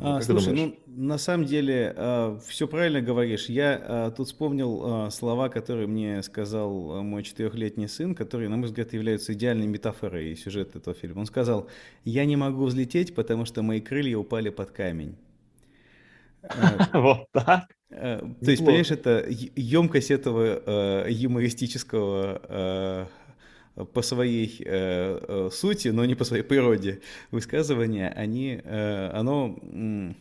А, 0.02 0.22
слушай, 0.22 0.54
ну 0.54 0.76
на 0.88 1.18
самом 1.18 1.46
деле 1.46 1.76
э, 1.76 1.94
а, 1.96 2.40
все 2.46 2.68
правильно 2.68 3.02
говоришь. 3.02 3.48
Я 3.48 3.82
э, 3.82 4.12
тут 4.16 4.28
вспомнил 4.28 5.08
э, 5.08 5.12
слова, 5.12 5.50
которые 5.50 5.88
мне 5.88 6.24
сказал 6.24 7.04
мой 7.04 7.24
четырехлетний 7.24 7.88
сын, 7.88 8.16
которые, 8.16 8.50
на 8.50 8.58
мой 8.58 8.68
взгляд, 8.68 8.94
являются 8.94 9.34
идеальной 9.34 9.68
метафорой 9.68 10.36
сюжета 10.36 10.80
этого 10.80 10.96
фильма. 10.96 11.22
Он 11.22 11.26
сказал: 11.26 11.68
"Я 12.04 12.26
не 12.26 12.36
могу 12.36 12.66
взлететь, 12.66 13.14
потому 13.14 13.46
что 13.46 13.62
мои 13.62 13.82
крылья 13.82 14.18
упали 14.18 14.50
под 14.50 14.72
камень". 14.72 15.16
Вот 16.94 17.28
так. 17.32 17.68
То 17.90 18.26
есть, 18.42 18.66
понимаешь, 18.66 18.92
это 18.92 19.26
емкость 19.28 20.12
этого 20.12 21.08
юмористического 21.08 23.08
по 23.76 24.02
своей 24.02 24.56
э, 24.60 25.20
э, 25.28 25.50
сути, 25.52 25.88
но 25.90 26.06
не 26.06 26.16
по 26.16 26.24
своей 26.24 26.44
природе 26.44 27.02
высказывания, 27.32 28.10
они, 28.10 28.62
э, 28.64 29.10
оно 29.14 29.58
э, 29.62 30.14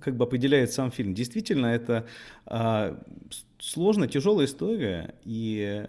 как 0.00 0.16
бы 0.16 0.24
определяет 0.24 0.72
сам 0.72 0.92
фильм. 0.92 1.14
Действительно, 1.14 1.66
это 1.66 2.06
э, 2.46 2.96
сложная, 3.58 4.08
тяжелая 4.08 4.46
история, 4.46 5.14
и 5.24 5.86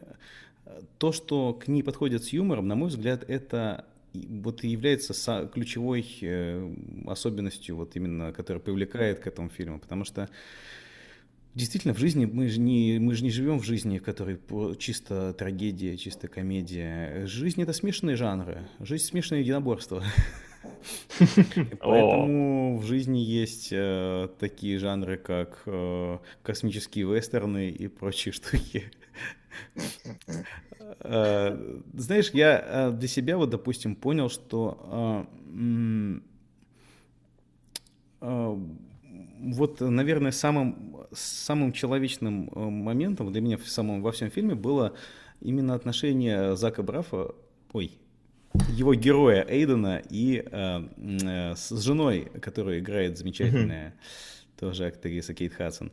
то, 0.97 1.11
что 1.11 1.53
к 1.53 1.67
ней 1.67 1.83
подходит 1.83 2.23
с 2.23 2.29
юмором, 2.29 2.67
на 2.67 2.75
мой 2.75 2.89
взгляд, 2.89 3.23
это 3.29 3.85
вот 4.13 4.63
и 4.63 4.69
является 4.69 5.49
ключевой 5.53 6.05
э, 6.21 6.73
особенностью, 7.07 7.75
вот 7.75 7.95
именно, 7.95 8.31
которая 8.31 8.61
привлекает 8.61 9.19
к 9.19 9.27
этому 9.27 9.49
фильму, 9.49 9.79
потому 9.79 10.05
что 10.05 10.29
Действительно, 11.55 11.93
в 11.93 12.00
жизни 12.00 12.25
мы 12.25 12.48
же 12.48 12.60
не, 12.60 12.98
мы 13.00 13.13
же 13.13 13.24
не 13.24 13.29
живем 13.29 13.60
в 13.60 13.63
жизни, 13.63 14.00
в 14.00 14.03
которой 14.03 14.39
чисто 14.79 15.33
трагедия, 15.33 15.98
чисто 15.98 16.27
комедия. 16.27 17.27
Жизнь 17.27 17.62
это 17.62 17.74
смешанные 17.74 18.15
жанры. 18.15 18.67
Жизнь 18.79 19.05
смешанное 19.05 19.41
единоборство. 19.41 20.03
Поэтому 21.79 22.77
в 22.77 22.86
жизни 22.86 23.19
есть 23.19 23.69
э, 23.72 24.29
такие 24.39 24.79
жанры, 24.79 25.17
как 25.17 25.62
э, 25.67 26.17
космические 26.41 27.05
вестерны 27.05 27.69
и 27.69 27.88
прочие 27.88 28.31
штуки. 28.33 28.91
Э, 31.01 31.79
знаешь, 31.93 32.31
я 32.31 32.89
для 32.91 33.07
себя 33.07 33.38
вот, 33.38 33.51
допустим, 33.51 33.95
понял, 33.95 34.29
что 34.29 35.27
вот, 39.51 39.81
наверное, 39.81 40.31
самым, 40.31 40.97
самым 41.12 41.73
человечным 41.73 42.50
э, 42.50 42.59
моментом 42.59 43.31
для 43.31 43.41
меня 43.41 43.57
в 43.57 43.67
самом, 43.67 44.01
во 44.01 44.12
всем 44.12 44.29
фильме 44.29 44.55
было 44.55 44.93
именно 45.41 45.75
отношение 45.75 46.55
Зака 46.55 46.83
Брафа, 46.83 47.35
ой, 47.73 47.91
его 48.69 48.93
героя 48.93 49.45
Эйдена 49.47 50.01
и 50.09 50.43
э, 50.45 50.88
э, 50.97 51.55
с 51.55 51.69
женой, 51.81 52.31
которая 52.41 52.79
играет 52.79 53.17
замечательная 53.17 53.89
mm-hmm. 53.89 54.59
тоже 54.59 54.85
актриса 54.85 55.33
Кейт 55.33 55.53
Хадсон. 55.53 55.91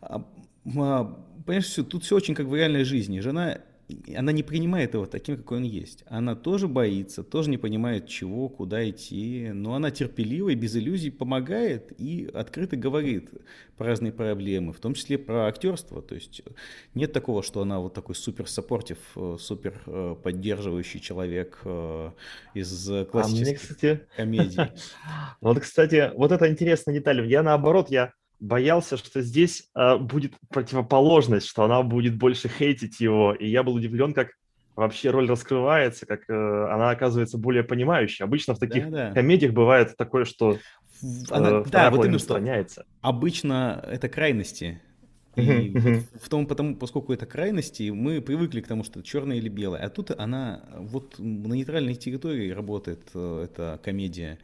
А, 0.00 0.24
а, 0.76 1.04
понимаешь, 1.46 1.66
все, 1.66 1.84
тут 1.84 2.04
все 2.04 2.16
очень 2.16 2.34
как 2.34 2.46
в 2.46 2.54
реальной 2.54 2.84
жизни. 2.84 3.20
Жена 3.20 3.58
она 4.14 4.32
не 4.32 4.42
принимает 4.42 4.94
его 4.94 5.06
таким, 5.06 5.36
какой 5.36 5.58
он 5.58 5.64
есть. 5.64 6.04
Она 6.06 6.34
тоже 6.34 6.68
боится, 6.68 7.22
тоже 7.22 7.50
не 7.50 7.58
понимает, 7.58 8.06
чего, 8.06 8.48
куда 8.48 8.88
идти, 8.88 9.50
но 9.52 9.74
она 9.74 9.90
терпеливо 9.90 10.50
и 10.50 10.54
без 10.54 10.76
иллюзий 10.76 11.10
помогает 11.10 11.92
и 11.98 12.30
открыто 12.32 12.76
говорит 12.76 13.30
про 13.76 13.86
разные 13.86 14.12
проблемы, 14.12 14.72
в 14.72 14.80
том 14.80 14.94
числе 14.94 15.18
про 15.18 15.46
актерство. 15.46 16.02
То 16.02 16.14
есть 16.14 16.42
нет 16.94 17.12
такого, 17.12 17.42
что 17.42 17.62
она 17.62 17.80
вот 17.80 17.94
такой 17.94 18.14
супер 18.14 18.48
саппортив, 18.48 18.98
э, 19.16 19.36
супер 19.38 19.80
э, 19.86 20.16
поддерживающий 20.22 21.00
человек 21.00 21.60
э, 21.64 22.10
из 22.54 22.90
классических 23.10 23.22
а 23.22 23.28
мне, 23.28 23.54
кстати... 23.54 24.00
комедий. 24.16 24.60
Вот, 25.40 25.60
кстати, 25.60 26.12
вот 26.14 26.32
это 26.32 26.50
интересная 26.50 26.94
деталь. 26.94 27.26
Я 27.26 27.42
наоборот, 27.42 27.90
я 27.90 28.12
боялся, 28.40 28.96
что 28.96 29.20
здесь 29.20 29.68
э, 29.74 29.96
будет 29.98 30.34
противоположность, 30.48 31.46
что 31.46 31.64
она 31.64 31.82
будет 31.82 32.16
больше 32.16 32.48
хейтить 32.48 33.00
его. 33.00 33.34
И 33.34 33.48
я 33.48 33.62
был 33.62 33.74
удивлен, 33.74 34.14
как 34.14 34.30
вообще 34.74 35.10
роль 35.10 35.28
раскрывается, 35.28 36.06
как 36.06 36.28
э, 36.28 36.32
она 36.32 36.90
оказывается 36.90 37.38
более 37.38 37.62
понимающей. 37.62 38.24
Обычно 38.24 38.54
в 38.54 38.58
таких 38.58 38.90
да, 38.90 39.08
да. 39.08 39.14
комедиях 39.14 39.52
бывает 39.52 39.96
такое, 39.96 40.24
что 40.24 40.58
она, 41.30 41.60
э, 41.60 41.64
да, 41.70 41.90
вот 41.90 42.04
именно 42.04 42.18
что. 42.18 42.34
Обычно 43.00 43.84
это 43.86 44.08
крайности. 44.08 44.80
И 45.36 45.74
в 46.20 46.28
том, 46.28 46.46
потому, 46.46 46.76
поскольку 46.76 47.12
это 47.12 47.24
крайности, 47.26 47.90
мы 47.90 48.20
привыкли 48.20 48.60
к 48.60 48.66
тому, 48.66 48.82
что 48.82 49.02
черное 49.02 49.36
или 49.36 49.48
белое. 49.48 49.80
А 49.80 49.88
тут 49.88 50.10
она 50.18 50.64
вот 50.76 51.18
на 51.18 51.54
нейтральной 51.54 51.94
территории 51.94 52.50
работает 52.50 53.02
э, 53.14 53.44
эта 53.44 53.80
комедия. 53.82 54.38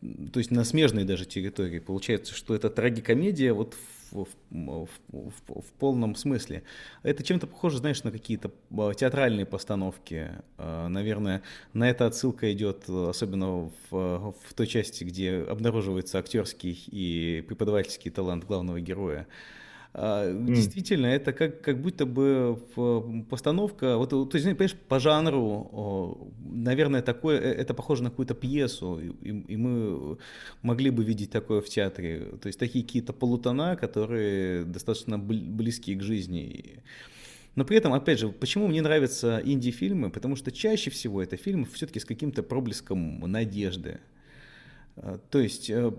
То 0.00 0.38
есть 0.38 0.50
на 0.50 0.64
смежной 0.64 1.04
даже 1.04 1.24
территории. 1.24 1.80
Получается, 1.80 2.34
что 2.34 2.54
это 2.54 2.70
трагикомедия 2.70 3.52
вот 3.52 3.74
в, 4.12 4.26
в, 4.50 4.88
в, 5.08 5.32
в 5.48 5.72
полном 5.78 6.14
смысле. 6.14 6.62
Это 7.02 7.22
чем-то 7.22 7.46
похоже, 7.46 7.78
знаешь, 7.78 8.04
на 8.04 8.12
какие-то 8.12 8.52
а, 8.70 8.94
театральные 8.94 9.44
постановки. 9.44 10.30
А, 10.56 10.88
наверное, 10.88 11.42
на 11.72 11.90
это 11.90 12.06
отсылка 12.06 12.52
идет, 12.52 12.88
особенно 12.88 13.70
в, 13.90 13.90
в 13.90 14.54
той 14.54 14.66
части, 14.66 15.04
где 15.04 15.38
обнаруживается 15.38 16.18
актерский 16.18 16.78
и 16.86 17.44
преподавательский 17.46 18.10
талант 18.10 18.44
главного 18.44 18.80
героя. 18.80 19.26
Mm. 19.94 20.46
Действительно, 20.46 21.06
это 21.06 21.32
как, 21.32 21.60
как 21.60 21.80
будто 21.80 22.06
бы 22.06 22.58
постановка, 23.28 23.96
вот, 23.96 24.10
то 24.10 24.28
есть, 24.34 24.44
понимаешь, 24.44 24.74
по 24.74 25.00
жанру, 25.00 26.30
наверное, 26.40 27.02
такое, 27.02 27.40
э, 27.40 27.52
это 27.54 27.74
похоже 27.74 28.02
на 28.02 28.10
какую-то 28.10 28.34
пьесу, 28.34 29.00
и, 29.00 29.28
и 29.28 29.56
мы 29.56 30.18
могли 30.62 30.90
бы 30.90 31.02
видеть 31.04 31.30
такое 31.30 31.60
в 31.60 31.68
театре. 31.68 32.32
То 32.40 32.48
есть 32.48 32.58
такие 32.58 32.84
какие-то 32.84 33.12
полутона, 33.12 33.76
которые 33.76 34.64
достаточно 34.64 35.18
близки 35.18 35.94
к 35.94 36.02
жизни. 36.02 36.82
Но 37.56 37.64
при 37.64 37.76
этом, 37.76 37.92
опять 37.92 38.20
же, 38.20 38.28
почему 38.28 38.68
мне 38.68 38.82
нравятся 38.82 39.42
инди-фильмы? 39.44 40.10
Потому 40.10 40.36
что 40.36 40.52
чаще 40.52 40.90
всего 40.90 41.20
это 41.22 41.36
фильмы 41.36 41.66
все-таки 41.72 41.98
с 41.98 42.04
каким-то 42.04 42.44
проблеском 42.44 43.18
надежды. 43.20 43.98
А, 45.00 45.18
то 45.30 45.38
есть 45.38 45.70
э, 45.70 45.92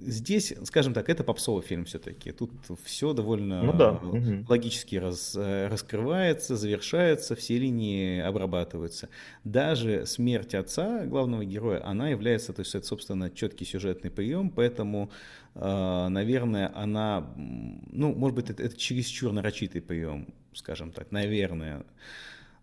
здесь, 0.00 0.52
скажем 0.64 0.94
так, 0.94 1.08
это 1.08 1.22
попсовый 1.22 1.62
фильм 1.62 1.84
все-таки. 1.84 2.32
Тут 2.32 2.50
все 2.84 3.12
довольно 3.12 3.62
ну, 3.62 3.72
да. 3.72 4.00
логически 4.48 4.96
раз, 4.96 5.36
э, 5.36 5.68
раскрывается, 5.68 6.56
завершается, 6.56 7.36
все 7.36 7.58
линии 7.58 8.20
обрабатываются. 8.20 9.08
Даже 9.44 10.06
смерть 10.06 10.54
отца 10.54 11.06
главного 11.06 11.44
героя, 11.44 11.86
она 11.86 12.08
является, 12.08 12.52
то 12.52 12.60
есть 12.60 12.74
это, 12.74 12.86
собственно, 12.86 13.30
четкий 13.30 13.64
сюжетный 13.64 14.10
прием, 14.10 14.50
поэтому, 14.50 15.10
э, 15.54 16.08
наверное, 16.08 16.72
она, 16.74 17.32
ну, 17.36 18.12
может 18.14 18.34
быть, 18.34 18.50
это, 18.50 18.62
это 18.62 18.76
чересчур 18.76 19.32
нарочитый 19.32 19.82
прием, 19.82 20.34
скажем 20.52 20.90
так, 20.90 21.12
наверное. 21.12 21.84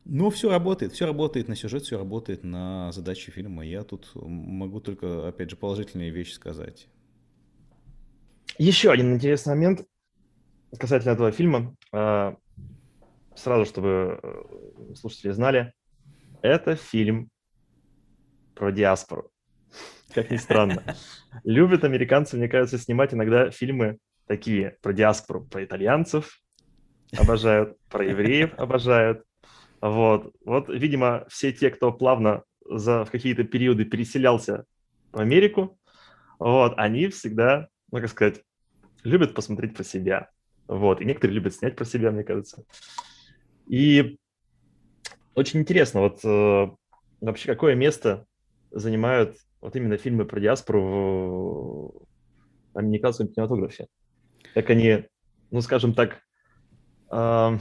Но 0.10 0.30
все 0.30 0.50
работает, 0.50 0.94
все 0.94 1.06
работает 1.06 1.50
на 1.50 1.56
сюжет, 1.58 1.84
все 1.84 1.98
работает 1.98 2.46
на 2.46 2.94
задачу 2.94 3.30
фильма. 3.30 3.66
Я 3.66 3.84
тут 3.84 4.10
могу 4.16 4.80
только, 4.80 5.28
опять 5.28 5.50
же, 5.50 5.58
положительные 5.58 6.12
вещи 6.12 6.32
сказать. 6.32 6.88
Еще 8.58 8.90
один 8.90 9.14
интересный 9.14 9.56
момент 9.56 9.86
касательно 10.80 11.12
этого 11.12 11.32
фильма. 11.34 11.76
А, 11.92 12.38
сразу, 13.36 13.66
чтобы 13.66 14.20
э, 14.24 14.96
слушатели 14.96 15.32
знали, 15.32 15.74
это 16.42 16.78
фильм 16.78 17.30
про 18.56 18.72
диаспору. 18.72 19.30
Как 20.14 20.32
ни 20.32 20.38
странно. 20.38 20.84
Любят 21.44 21.84
американцы, 21.84 22.38
мне 22.38 22.48
кажется, 22.48 22.78
снимать 22.78 23.14
иногда 23.14 23.52
фильмы 23.52 23.98
такие 24.26 24.78
про 24.82 24.94
диаспору, 24.94 25.44
про 25.44 25.66
итальянцев 25.66 26.40
обожают, 27.18 27.78
про 27.90 28.06
евреев 28.06 28.54
обожают, 28.58 29.27
Вот, 29.82 30.34
вот, 30.44 30.70
видимо, 30.70 31.26
все 31.30 31.52
те, 31.52 31.70
кто 31.70 31.92
плавно 31.92 32.44
за, 32.66 33.06
в 33.06 33.12
какие-то 33.12 33.44
периоды 33.44 33.86
переселялся 33.86 34.66
в 35.12 35.20
Америку, 35.20 35.80
вот, 36.40 36.74
они 36.78 37.08
всегда, 37.08 37.68
ну, 37.92 38.00
как 38.00 38.10
сказать, 38.10 38.42
любят 39.04 39.34
посмотреть 39.34 39.76
про 39.76 39.84
себя. 39.84 40.30
Вот, 40.68 41.02
и 41.02 41.06
некоторые 41.06 41.36
любят 41.36 41.54
снять 41.54 41.76
про 41.76 41.86
себя, 41.86 42.12
мне 42.12 42.24
кажется. 42.24 42.64
И 43.68 44.18
очень 45.36 45.62
интересно, 45.62 46.02
вот 46.02 46.26
э, 46.26 46.70
вообще 47.22 47.48
какое 47.48 47.76
место 47.76 48.26
занимают 48.72 49.38
вот 49.62 49.76
именно 49.76 49.98
фильмы 49.98 50.26
про 50.26 50.40
диаспору 50.40 52.08
в 52.74 52.78
американском 52.78 53.28
кинематографе. 53.28 53.88
Как 54.54 54.70
они, 54.70 55.06
ну, 55.52 55.62
скажем 55.62 55.94
так, 55.94 56.22
э, 57.12 57.58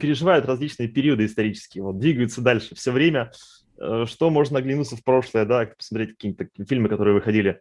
переживают 0.00 0.46
различные 0.46 0.88
периоды 0.88 1.26
исторические, 1.26 1.84
вот, 1.84 1.98
двигаются 1.98 2.40
дальше 2.40 2.74
все 2.74 2.92
время. 2.92 3.30
Э, 3.78 4.04
что 4.06 4.30
можно 4.30 4.58
оглянуться 4.58 4.96
в 4.96 5.04
прошлое, 5.04 5.44
да, 5.44 5.66
посмотреть 5.66 6.10
какие-то 6.10 6.48
фильмы, 6.66 6.88
которые 6.88 7.14
выходили, 7.14 7.60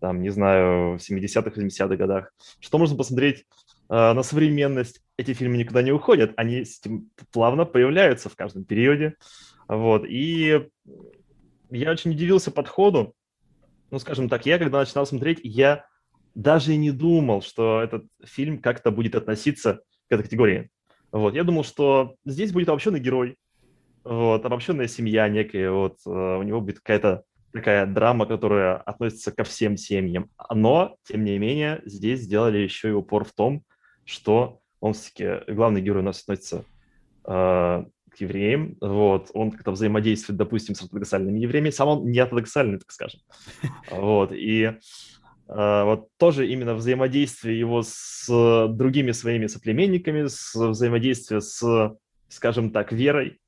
там, 0.00 0.20
не 0.20 0.30
знаю, 0.30 0.98
в 0.98 1.00
70-х, 1.00 1.60
80-х 1.60 1.96
годах. 1.96 2.32
Что 2.60 2.78
можно 2.78 2.96
посмотреть 2.96 3.44
э, 3.88 4.12
на 4.12 4.22
современность? 4.22 5.00
Эти 5.16 5.32
фильмы 5.32 5.56
никуда 5.56 5.82
не 5.82 5.92
уходят, 5.92 6.32
они 6.36 6.64
плавно 7.32 7.64
появляются 7.64 8.28
в 8.28 8.36
каждом 8.36 8.64
периоде. 8.64 9.14
Вот, 9.68 10.04
и 10.06 10.68
я 11.70 11.90
очень 11.90 12.10
удивился 12.10 12.50
подходу. 12.50 13.14
Ну, 13.90 13.98
скажем 13.98 14.28
так, 14.28 14.44
я 14.46 14.58
когда 14.58 14.80
начинал 14.80 15.06
смотреть, 15.06 15.40
я 15.42 15.86
даже 16.34 16.74
и 16.74 16.76
не 16.76 16.90
думал, 16.90 17.42
что 17.42 17.80
этот 17.80 18.06
фильм 18.24 18.58
как-то 18.58 18.90
будет 18.90 19.14
относиться 19.14 19.82
к 20.08 20.12
этой 20.12 20.24
категории. 20.24 20.70
Вот, 21.14 21.36
я 21.36 21.44
думал, 21.44 21.62
что 21.62 22.16
здесь 22.24 22.50
будет 22.50 22.68
обобщенный 22.68 22.98
герой, 22.98 23.36
вот, 24.02 24.44
обобщенная 24.44 24.88
семья 24.88 25.28
некая, 25.28 25.70
вот, 25.70 25.98
э, 26.04 26.10
у 26.10 26.42
него 26.42 26.60
будет 26.60 26.80
какая-то 26.80 27.22
такая 27.52 27.86
драма, 27.86 28.26
которая 28.26 28.78
относится 28.78 29.30
ко 29.30 29.44
всем 29.44 29.76
семьям. 29.76 30.28
Но, 30.52 30.96
тем 31.04 31.22
не 31.22 31.38
менее, 31.38 31.80
здесь 31.84 32.22
сделали 32.22 32.58
еще 32.58 32.88
и 32.88 32.92
упор 32.92 33.24
в 33.24 33.32
том, 33.32 33.62
что 34.04 34.58
он 34.80 34.94
все-таки, 34.94 35.52
главный 35.52 35.82
герой 35.82 36.02
у 36.02 36.04
нас 36.04 36.20
относится 36.20 36.64
э, 37.28 37.30
к 37.30 38.16
евреям, 38.18 38.76
вот, 38.80 39.30
он 39.34 39.52
как-то 39.52 39.70
взаимодействует, 39.70 40.36
допустим, 40.36 40.74
с 40.74 40.82
ортодоксальными 40.82 41.38
евреями, 41.38 41.70
сам 41.70 41.90
он 41.90 42.10
не 42.10 42.18
ортодоксальный, 42.18 42.80
так 42.80 42.90
скажем. 42.90 43.20
Вот, 43.88 44.32
и 44.32 44.72
вот 45.46 46.08
тоже 46.16 46.48
именно 46.48 46.74
взаимодействие 46.74 47.58
его 47.58 47.82
с 47.82 48.26
другими 48.68 49.12
своими 49.12 49.46
соплеменниками, 49.46 50.26
с 50.26 50.54
взаимодействие 50.54 51.40
с, 51.40 51.96
скажем 52.28 52.70
так, 52.70 52.92
верой, 52.92 53.40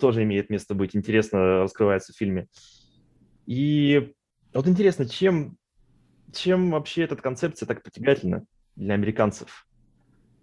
тоже 0.00 0.22
имеет 0.22 0.50
место 0.50 0.74
быть, 0.74 0.96
интересно 0.96 1.62
раскрывается 1.62 2.12
в 2.12 2.16
фильме. 2.16 2.48
И 3.46 4.12
вот 4.52 4.66
интересно, 4.66 5.08
чем, 5.08 5.56
чем 6.32 6.70
вообще 6.70 7.02
эта 7.02 7.14
концепция 7.16 7.66
так 7.66 7.82
притягательна 7.82 8.44
для 8.74 8.94
американцев? 8.94 9.66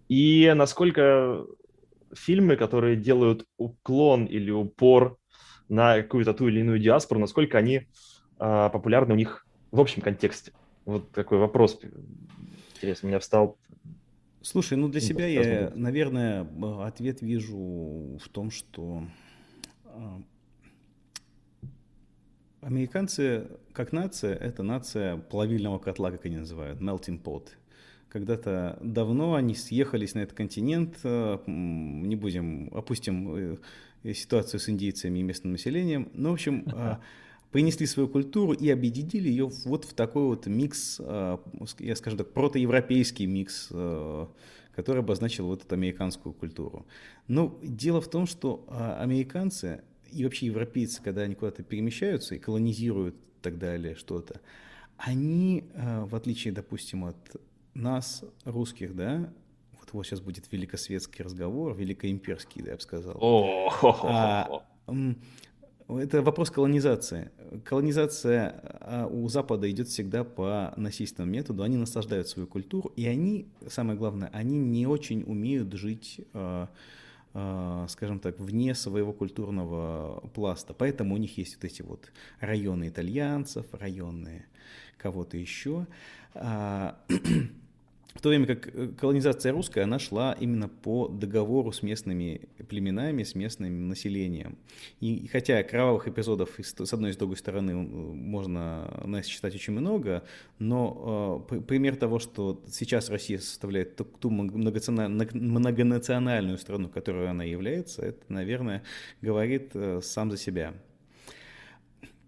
И 0.08 0.50
насколько 0.56 1.44
фильмы, 2.14 2.56
которые 2.56 2.96
делают 2.96 3.44
уклон 3.58 4.24
или 4.24 4.50
упор 4.50 5.18
на 5.68 6.00
какую-то 6.02 6.34
ту 6.34 6.48
или 6.48 6.60
иную 6.60 6.78
диаспору, 6.78 7.20
насколько 7.20 7.58
они 7.58 7.88
популярны 8.38 9.14
у 9.14 9.16
них 9.16 9.46
в 9.70 9.80
общем 9.80 10.02
контексте? 10.02 10.52
Вот 10.84 11.10
такой 11.12 11.38
вопрос 11.38 11.78
интересно, 12.74 13.06
у 13.06 13.10
меня 13.10 13.18
встал. 13.18 13.58
Слушай, 14.42 14.78
ну 14.78 14.88
для 14.88 15.00
себя 15.00 15.26
я, 15.26 15.70
наверное, 15.74 16.46
ответ 16.82 17.20
вижу 17.20 18.18
в 18.18 18.28
том, 18.30 18.50
что 18.50 19.04
а, 19.84 20.22
американцы 22.62 23.48
как 23.72 23.92
нация, 23.92 24.34
это 24.34 24.62
нация 24.62 25.18
плавильного 25.18 25.78
котла, 25.78 26.10
как 26.10 26.24
они 26.24 26.38
называют, 26.38 26.80
melting 26.80 27.22
pot. 27.22 27.48
Когда-то 28.08 28.78
давно 28.82 29.34
они 29.34 29.54
съехались 29.54 30.14
на 30.14 30.20
этот 30.20 30.36
континент, 30.36 30.98
э, 31.04 31.38
не 31.46 32.16
будем, 32.16 32.70
опустим 32.74 33.58
э, 34.04 34.12
ситуацию 34.14 34.58
с 34.58 34.68
индейцами 34.68 35.20
и 35.20 35.22
местным 35.22 35.52
населением. 35.52 36.10
Ну, 36.14 36.30
в 36.30 36.32
общем, 36.32 36.64
а, 36.72 37.00
принесли 37.50 37.86
свою 37.86 38.08
культуру 38.08 38.52
и 38.52 38.68
объединили 38.70 39.28
ее 39.28 39.50
вот 39.64 39.84
в 39.84 39.92
такой 39.94 40.24
вот 40.24 40.46
микс, 40.46 41.00
а, 41.00 41.40
я 41.78 41.96
скажу 41.96 42.16
так, 42.16 42.32
протоевропейский 42.32 43.26
микс, 43.26 43.68
а, 43.72 44.28
который 44.74 45.00
обозначил 45.00 45.46
вот 45.46 45.64
эту 45.64 45.74
американскую 45.74 46.32
культуру. 46.32 46.86
Но 47.26 47.58
дело 47.62 48.00
в 48.00 48.08
том, 48.08 48.26
что 48.26 48.64
а, 48.68 49.00
американцы 49.02 49.82
и 50.12 50.24
вообще 50.24 50.46
европейцы, 50.46 51.02
когда 51.02 51.22
они 51.22 51.34
куда-то 51.34 51.62
перемещаются 51.62 52.34
и 52.34 52.38
колонизируют 52.38 53.14
и 53.16 53.42
так 53.42 53.58
далее 53.58 53.94
что-то, 53.94 54.40
они, 54.96 55.64
в 55.74 56.14
отличие, 56.14 56.52
допустим, 56.52 57.04
от 57.04 57.16
нас, 57.74 58.22
русских, 58.44 58.94
да, 58.94 59.32
вот, 59.78 59.92
вот 59.92 60.06
сейчас 60.06 60.20
будет 60.20 60.50
великосветский 60.52 61.24
разговор, 61.24 61.74
великоимперский, 61.74 62.62
да, 62.62 62.72
я 62.72 62.76
бы 62.76 62.82
сказал. 62.82 63.16
А, 64.02 64.62
это 65.98 66.22
вопрос 66.22 66.50
колонизации. 66.50 67.30
Колонизация 67.64 68.60
а, 68.80 69.06
у 69.06 69.28
Запада 69.28 69.70
идет 69.70 69.88
всегда 69.88 70.24
по 70.24 70.72
насильственному 70.76 71.32
методу. 71.32 71.62
Они 71.62 71.76
наслаждают 71.76 72.28
свою 72.28 72.46
культуру, 72.46 72.92
и 72.96 73.06
они, 73.06 73.48
самое 73.68 73.98
главное, 73.98 74.28
они 74.32 74.58
не 74.58 74.86
очень 74.86 75.22
умеют 75.22 75.72
жить, 75.72 76.20
а, 76.32 76.68
а, 77.34 77.86
скажем 77.88 78.20
так, 78.20 78.38
вне 78.38 78.74
своего 78.74 79.12
культурного 79.12 80.20
пласта. 80.34 80.74
Поэтому 80.74 81.14
у 81.14 81.18
них 81.18 81.38
есть 81.38 81.56
вот 81.56 81.64
эти 81.64 81.82
вот 81.82 82.12
районы 82.40 82.88
итальянцев, 82.88 83.66
районы 83.72 84.44
кого-то 84.98 85.36
еще. 85.36 85.86
В 88.14 88.20
то 88.20 88.28
время 88.28 88.46
как 88.46 88.68
э, 88.74 88.88
колонизация 88.88 89.52
русская, 89.52 89.84
она 89.84 89.98
шла 89.98 90.36
именно 90.38 90.68
по 90.68 91.08
договору 91.08 91.72
с 91.72 91.82
местными 91.82 92.48
племенами, 92.68 93.22
с 93.22 93.34
местным 93.34 93.88
населением. 93.88 94.58
И 95.00 95.28
хотя 95.28 95.62
кровавых 95.62 96.08
эпизодов 96.08 96.50
с 96.58 96.92
одной 96.92 97.10
и 97.10 97.12
с 97.12 97.16
другой 97.16 97.36
стороны 97.36 97.74
можно 97.74 99.02
нас 99.04 99.26
считать 99.26 99.54
очень 99.54 99.74
много, 99.74 100.24
но 100.58 101.46
э, 101.50 101.60
пример 101.60 101.96
того, 101.96 102.18
что 102.18 102.62
сейчас 102.70 103.10
Россия 103.10 103.38
составляет 103.38 103.96
ту, 103.96 104.04
ту 104.04 104.30
многонациональную 104.30 106.58
страну, 106.58 106.88
которой 106.88 107.28
она 107.28 107.44
является, 107.44 108.02
это, 108.02 108.20
наверное, 108.28 108.82
говорит 109.22 109.70
э, 109.74 110.00
сам 110.02 110.30
за 110.30 110.36
себя. 110.36 110.74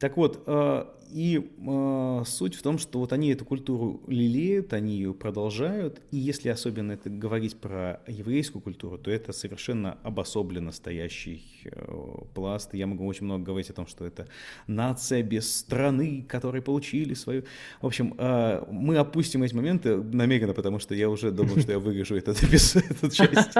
Так 0.02 0.16
вот, 0.16 0.42
э, 0.48 0.84
и 1.12 1.48
э, 1.64 2.22
суть 2.26 2.56
в 2.56 2.62
том, 2.62 2.78
что 2.78 2.98
вот 2.98 3.12
они 3.12 3.30
эту 3.30 3.44
культуру 3.44 4.02
лелеют, 4.08 4.72
они 4.72 4.96
ее 4.96 5.14
продолжают, 5.14 6.02
и 6.10 6.16
если 6.16 6.48
особенно 6.48 6.90
это 6.90 7.08
говорить 7.08 7.56
про 7.56 8.00
еврейскую 8.08 8.60
культуру, 8.60 8.98
то 8.98 9.12
это 9.12 9.32
совершенно 9.32 9.98
обособленно 10.02 10.72
стоящий 10.72 11.44
э, 11.66 11.94
пласт. 12.34 12.74
Я 12.74 12.88
могу 12.88 13.06
очень 13.06 13.26
много 13.26 13.44
говорить 13.44 13.70
о 13.70 13.74
том, 13.74 13.86
что 13.86 14.04
это 14.04 14.26
нация 14.66 15.22
без 15.22 15.56
страны, 15.56 16.26
которые 16.28 16.62
получили 16.62 17.14
свою... 17.14 17.44
В 17.80 17.86
общем, 17.86 18.16
мы 18.18 18.96
опустим 18.96 19.44
эти 19.44 19.54
моменты 19.54 19.98
намеренно, 19.98 20.52
потому 20.52 20.80
что 20.80 20.96
я 20.96 21.08
уже 21.08 21.30
думаю, 21.30 21.60
что 21.60 21.70
я 21.70 21.78
вырежу 21.78 22.16
этот, 22.16 22.42
эту 22.42 23.08
часть. 23.08 23.54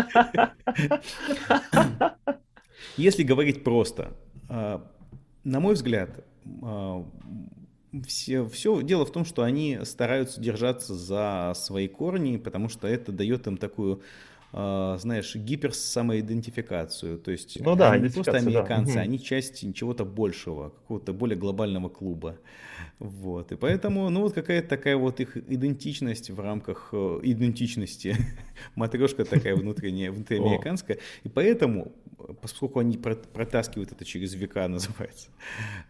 Если 2.96 3.22
говорить 3.22 3.62
просто, 3.62 4.16
на 4.48 5.60
мой 5.60 5.74
взгляд, 5.74 6.24
все, 8.06 8.46
все 8.46 8.82
дело 8.82 9.04
в 9.04 9.12
том, 9.12 9.24
что 9.24 9.42
они 9.42 9.80
стараются 9.84 10.40
держаться 10.40 10.94
за 10.94 11.52
свои 11.54 11.88
корни, 11.88 12.38
потому 12.38 12.68
что 12.68 12.88
это 12.88 13.12
дает 13.12 13.46
им 13.46 13.58
такую, 13.58 14.00
а, 14.52 14.96
знаешь, 14.98 15.34
гиперсамоидентификацию. 15.34 17.18
То 17.18 17.30
есть 17.30 17.58
ну, 17.60 17.76
да, 17.76 17.92
они 17.92 18.04
не 18.04 18.08
просто 18.10 18.36
американцы, 18.36 18.94
да. 18.94 19.00
они 19.00 19.20
часть 19.20 19.74
чего-то 19.74 20.04
большего, 20.06 20.70
какого-то 20.70 21.12
более 21.12 21.38
глобального 21.38 21.90
клуба. 21.90 22.38
Вот. 22.98 23.52
И 23.52 23.56
поэтому, 23.56 24.08
ну 24.10 24.20
вот 24.20 24.32
какая-то 24.32 24.68
такая 24.68 24.96
вот 24.96 25.20
их 25.20 25.36
идентичность 25.36 26.30
в 26.30 26.40
рамках 26.40 26.90
э, 26.92 27.20
идентичности, 27.24 28.16
матрешка 28.74 29.24
такая 29.24 29.56
внутренняя, 29.56 30.12
внутриамериканская. 30.12 30.98
И 31.24 31.28
поэтому, 31.28 31.92
поскольку 32.40 32.80
они 32.80 32.96
протаскивают 32.96 33.92
это 33.92 34.04
через 34.04 34.34
века, 34.34 34.68
называется, 34.68 35.30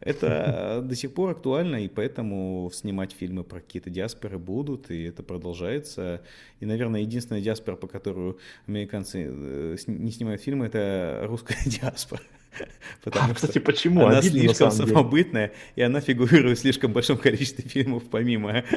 это 0.01 0.81
до 0.85 0.95
сих 0.95 1.15
пор 1.15 1.31
актуально, 1.31 1.77
и 1.77 1.89
поэтому 1.89 2.71
снимать 2.73 3.13
фильмы 3.13 3.45
про 3.45 3.61
какие-то 3.61 3.91
диаспоры 3.91 4.39
будут, 4.39 4.91
и 4.91 5.05
это 5.05 5.23
продолжается. 5.23 6.23
И, 6.61 6.67
наверное, 6.67 7.01
единственная 7.01 7.41
диаспора, 7.41 7.77
по 7.77 7.87
которую 7.87 8.39
американцы 8.67 9.27
э, 9.29 9.77
не 9.87 10.11
снимают 10.11 10.43
фильмы, 10.43 10.67
это 10.67 11.25
русская 11.27 11.59
диаспора. 11.67 12.23
Потому 13.05 13.33
а, 13.33 13.35
Кстати, 13.35 13.59
почему? 13.59 14.07
Она 14.07 14.19
Обидно, 14.19 14.41
слишком 14.41 14.71
самобытная, 14.71 15.53
и 15.77 15.83
она 15.83 16.01
фигурирует 16.01 16.59
в 16.59 16.61
слишком 16.61 16.93
большом 16.93 17.17
количестве 17.19 17.69
фильмов 17.69 18.05
помимо. 18.11 18.65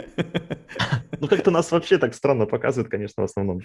Ну, 1.20 1.28
как-то 1.28 1.50
нас 1.50 1.72
вообще 1.72 1.98
так 1.98 2.14
странно 2.14 2.46
показывают, 2.46 2.92
конечно, 2.92 3.24
в 3.24 3.26
основном. 3.26 3.62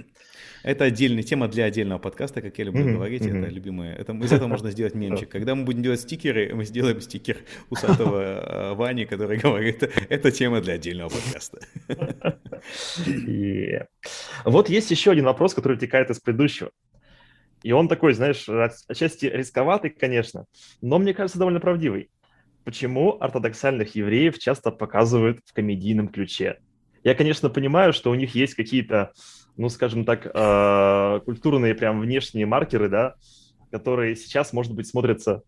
Это 0.62 0.84
отдельная 0.84 1.24
тема 1.24 1.48
для 1.48 1.64
отдельного 1.64 1.98
подкаста, 1.98 2.40
как 2.42 2.56
я 2.58 2.64
люблю 2.64 2.84
mm-hmm, 2.84 2.92
говорить, 2.92 3.22
mm-hmm. 3.22 3.42
это 3.42 3.52
любимое. 3.52 3.96
Это, 3.96 4.12
из 4.12 4.32
этого 4.32 4.46
можно 4.46 4.70
сделать 4.70 4.94
мемчик. 5.00 5.28
Когда 5.28 5.54
мы 5.56 5.64
будем 5.64 5.82
делать 5.82 6.00
стикеры, 6.00 6.54
мы 6.54 6.64
сделаем 6.64 7.00
стикер 7.00 7.38
усатого 7.68 8.20
э, 8.20 8.74
Вани, 8.74 9.04
который 9.04 9.38
говорит, 9.38 9.82
это 10.08 10.30
тема 10.30 10.60
для 10.60 10.74
отдельного 10.74 11.08
подкаста. 11.08 11.60
Yeah. 13.06 13.86
Вот 14.44 14.68
есть 14.68 14.90
еще 14.90 15.10
один 15.10 15.24
вопрос, 15.24 15.54
который 15.54 15.72
вытекает 15.74 16.10
из 16.10 16.20
предыдущего. 16.20 16.70
И 17.62 17.72
он 17.72 17.88
такой, 17.88 18.14
знаешь, 18.14 18.48
отчасти 18.88 19.26
рисковатый, 19.26 19.90
конечно, 19.90 20.46
но 20.80 20.98
мне 20.98 21.14
кажется 21.14 21.38
довольно 21.38 21.60
правдивый. 21.60 22.10
Почему 22.64 23.16
ортодоксальных 23.20 23.94
евреев 23.94 24.38
часто 24.38 24.70
показывают 24.70 25.40
в 25.44 25.52
комедийном 25.52 26.08
ключе? 26.08 26.58
Я, 27.02 27.14
конечно, 27.14 27.48
понимаю, 27.48 27.92
что 27.92 28.10
у 28.10 28.14
них 28.14 28.34
есть 28.34 28.54
какие-то, 28.54 29.12
ну, 29.56 29.68
скажем 29.68 30.04
так, 30.04 30.26
э, 30.26 31.20
культурные 31.24 31.74
прям 31.74 32.00
внешние 32.00 32.46
маркеры, 32.46 32.88
да, 32.88 33.14
которые 33.70 34.16
сейчас, 34.16 34.52
может 34.52 34.74
быть, 34.74 34.86
смотрятся 34.86 35.42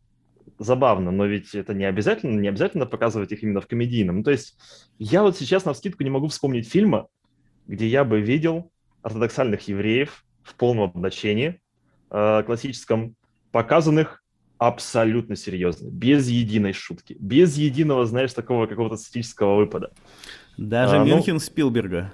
забавно, 0.58 1.10
но 1.10 1.26
ведь 1.26 1.54
это 1.54 1.74
не 1.74 1.84
обязательно, 1.84 2.40
не 2.40 2.48
обязательно 2.48 2.86
показывать 2.86 3.32
их 3.32 3.42
именно 3.42 3.60
в 3.60 3.66
комедийном. 3.66 4.18
Ну, 4.18 4.22
то 4.22 4.30
есть 4.30 4.56
я 4.98 5.22
вот 5.22 5.36
сейчас 5.36 5.64
на 5.64 5.72
вскидку 5.72 6.02
не 6.02 6.10
могу 6.10 6.28
вспомнить 6.28 6.68
фильма, 6.68 7.08
где 7.66 7.86
я 7.86 8.04
бы 8.04 8.20
видел 8.20 8.70
ортодоксальных 9.02 9.68
евреев 9.68 10.24
в 10.42 10.54
полном 10.56 10.84
обозначении, 10.84 11.60
э, 12.12 12.42
классическом, 12.44 13.16
показанных 13.50 14.22
абсолютно 14.58 15.34
серьезно, 15.34 15.88
без 15.90 16.28
единой 16.28 16.72
шутки, 16.72 17.16
без 17.18 17.56
единого, 17.56 18.06
знаешь, 18.06 18.32
такого 18.32 18.66
какого-то 18.66 18.96
статического 18.96 19.56
выпада. 19.56 19.90
Даже 20.56 20.96
а, 20.96 21.04
Мюнхен 21.04 21.34
ну... 21.34 21.40
Спилберга. 21.40 22.12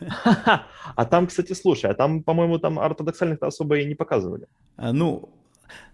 А 0.96 1.06
там, 1.06 1.28
кстати, 1.28 1.54
слушай, 1.54 1.90
а 1.90 1.94
там, 1.94 2.22
по-моему, 2.22 2.58
там 2.58 2.78
ортодоксальных-то 2.78 3.46
особо 3.46 3.78
и 3.78 3.86
не 3.86 3.94
показывали. 3.94 4.48
А, 4.76 4.92
ну, 4.92 5.32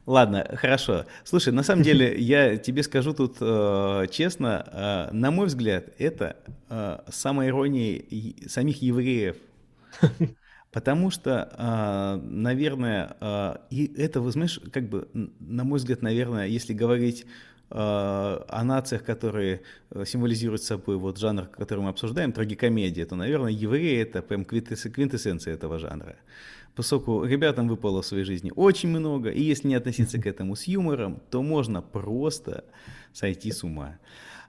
Ладно, 0.06 0.56
хорошо. 0.56 1.04
Слушай, 1.24 1.52
на 1.52 1.62
самом 1.62 1.82
деле, 1.82 2.14
я 2.18 2.56
тебе 2.56 2.82
скажу 2.82 3.12
тут 3.12 3.36
э, 3.40 4.06
честно, 4.10 5.08
э, 5.12 5.14
на 5.14 5.30
мой 5.30 5.46
взгляд, 5.46 5.84
это 5.98 6.36
э, 6.68 6.98
самая 7.08 7.48
ирония 7.48 8.02
самих 8.48 8.82
евреев. 8.82 9.36
Потому 10.72 11.10
что, 11.10 11.48
э, 11.58 12.26
наверное, 12.26 13.16
э, 13.20 13.56
и 13.70 13.92
это, 13.96 14.20
вы 14.20 14.30
знаешь, 14.30 14.60
как 14.72 14.88
бы, 14.88 15.08
на 15.12 15.64
мой 15.64 15.78
взгляд, 15.78 16.02
наверное, 16.02 16.46
если 16.46 16.72
говорить 16.72 17.26
э, 17.70 17.74
о 17.74 18.64
нациях, 18.64 19.02
которые 19.04 19.62
символизируют 20.04 20.62
собой 20.62 20.96
вот 20.96 21.18
жанр, 21.18 21.46
который 21.46 21.80
мы 21.80 21.88
обсуждаем, 21.88 22.32
трагикомедия, 22.32 23.04
то, 23.04 23.16
наверное, 23.16 23.50
евреи— 23.50 23.98
это 24.02 24.22
прям 24.22 24.44
квинтэссенция 24.44 25.54
этого 25.54 25.78
жанра 25.78 26.16
поскольку 26.74 27.24
ребятам 27.24 27.68
выпало 27.68 28.00
в 28.00 28.06
своей 28.06 28.24
жизни 28.24 28.52
очень 28.54 28.88
много, 28.88 29.30
и 29.30 29.42
если 29.42 29.68
не 29.68 29.74
относиться 29.74 30.20
к 30.20 30.26
этому 30.26 30.56
с 30.56 30.64
юмором, 30.64 31.20
то 31.30 31.42
можно 31.42 31.82
просто 31.82 32.64
сойти 33.12 33.50
с 33.52 33.64
ума. 33.64 33.98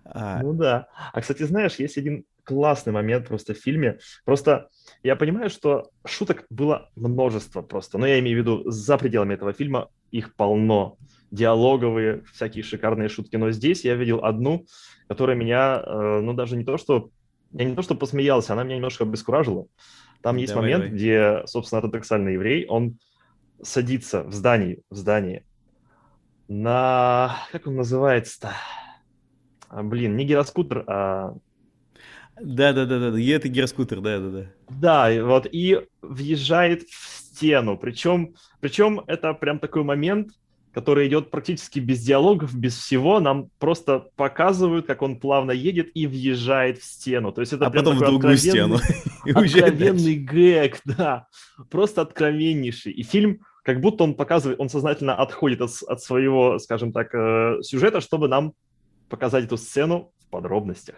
А... 0.06 0.42
Ну 0.42 0.54
да. 0.54 0.88
А, 1.14 1.22
кстати, 1.22 1.44
знаешь, 1.44 1.76
есть 1.76 1.98
один 1.98 2.26
классный 2.52 2.92
момент 2.92 3.30
просто 3.30 3.54
в 3.54 3.58
фильме. 3.58 4.00
Просто 4.26 4.68
я 5.04 5.16
понимаю, 5.16 5.50
что 5.50 5.90
шуток 6.06 6.46
было 6.50 6.90
множество 6.98 7.62
просто, 7.62 7.98
но 7.98 8.06
я 8.06 8.20
имею 8.20 8.38
в 8.38 8.42
виду 8.42 8.70
за 8.70 8.98
пределами 8.98 9.36
этого 9.36 9.54
фильма 9.54 9.88
их 10.12 10.36
полно. 10.36 10.98
Диалоговые, 11.32 12.24
всякие 12.34 12.62
шикарные 12.62 13.08
шутки. 13.08 13.38
Но 13.38 13.52
здесь 13.52 13.86
я 13.86 13.96
видел 13.96 14.20
одну, 14.22 14.66
которая 15.08 15.38
меня, 15.38 15.82
э, 15.82 16.20
ну 16.20 16.34
даже 16.34 16.58
не 16.58 16.66
то, 16.66 16.78
что 16.78 17.10
я 17.54 17.64
не 17.64 17.74
то, 17.74 17.82
что 17.82 17.96
посмеялся, 17.96 18.52
она 18.52 18.64
меня 18.64 18.76
немножко 18.76 19.06
обескуражила. 19.06 19.68
Там 20.22 20.36
есть 20.36 20.54
давай, 20.54 20.64
момент, 20.64 20.84
давай. 20.84 20.96
где, 20.98 21.44
собственно, 21.46 21.80
ортодоксальный 21.80 22.34
еврей, 22.34 22.66
он 22.68 22.98
садится 23.62 24.24
в 24.24 24.34
здании, 24.34 24.82
в 24.90 24.96
здании 24.98 25.46
на... 26.50 27.38
Как 27.54 27.66
он 27.66 27.78
называется-то? 27.78 28.52
А, 29.70 29.84
блин, 29.84 30.18
не 30.18 30.26
гироскутер, 30.26 30.84
а... 30.86 31.34
Да-да-да, 32.40 33.12
да, 33.12 33.20
это 33.20 33.48
гироскутер, 33.50 34.02
да-да-да. 34.02 34.48
Да, 34.70 35.24
вот, 35.24 35.48
и 35.52 35.82
въезжает 36.02 36.84
в 36.84 37.08
стену, 37.08 37.78
причем, 37.78 38.36
причем 38.60 39.02
это 39.08 39.34
прям 39.34 39.60
такой 39.60 39.84
момент, 39.84 40.30
который 40.74 41.08
идет 41.08 41.32
практически 41.32 41.80
без 41.80 42.02
диалогов, 42.02 42.56
без 42.56 42.78
всего, 42.78 43.20
нам 43.20 43.50
просто 43.60 44.08
показывают, 44.16 44.86
как 44.88 45.02
он 45.02 45.20
плавно 45.20 45.52
едет 45.52 45.90
и 45.94 46.08
въезжает 46.08 46.80
в 46.80 46.86
стену. 46.86 47.32
То 47.32 47.42
есть 47.42 47.54
это 47.54 47.68
а 47.68 47.70
потом 47.70 47.98
в 47.98 48.00
другую 48.00 48.38
стену. 48.38 48.78
Откровенный 49.26 50.16
гэг, 50.16 50.80
да. 50.86 51.28
Просто 51.70 52.02
откровеннейший. 52.02 52.94
И 52.94 53.04
фильм, 53.04 53.42
как 53.64 53.82
будто 53.82 54.04
он 54.04 54.16
показывает, 54.16 54.60
он 54.60 54.70
сознательно 54.70 55.16
отходит 55.16 55.62
от, 55.62 55.72
от 55.88 56.02
своего, 56.02 56.58
скажем 56.60 56.94
так, 56.94 57.14
э, 57.14 57.58
сюжета, 57.62 58.00
чтобы 58.00 58.28
нам 58.28 58.54
показать 59.10 59.46
эту 59.46 59.58
сцену 59.58 60.14
в 60.20 60.30
подробностях. 60.30 60.96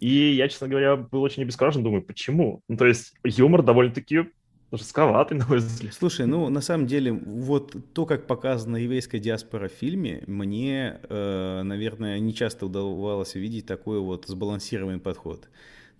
И 0.00 0.32
я, 0.32 0.48
честно 0.48 0.68
говоря, 0.68 0.96
был 0.96 1.22
очень 1.22 1.42
обескуражен, 1.42 1.82
думаю, 1.82 2.02
почему? 2.02 2.62
Ну, 2.68 2.76
то 2.76 2.86
есть 2.86 3.14
юмор 3.24 3.62
довольно-таки 3.62 4.26
жестковатый, 4.72 5.36
на 5.38 5.46
мой 5.46 5.58
взгляд. 5.58 5.94
Слушай, 5.94 6.26
ну, 6.26 6.48
на 6.48 6.60
самом 6.60 6.86
деле, 6.86 7.12
вот 7.12 7.74
то, 7.94 8.06
как 8.06 8.26
показана 8.26 8.76
еврейская 8.76 9.18
диаспора 9.18 9.68
в 9.68 9.72
фильме, 9.72 10.22
мне, 10.26 11.00
э, 11.08 11.62
наверное, 11.62 12.18
не 12.18 12.34
часто 12.34 12.66
удавалось 12.66 13.34
увидеть 13.34 13.66
такой 13.66 14.00
вот 14.00 14.26
сбалансированный 14.26 15.00
подход. 15.00 15.48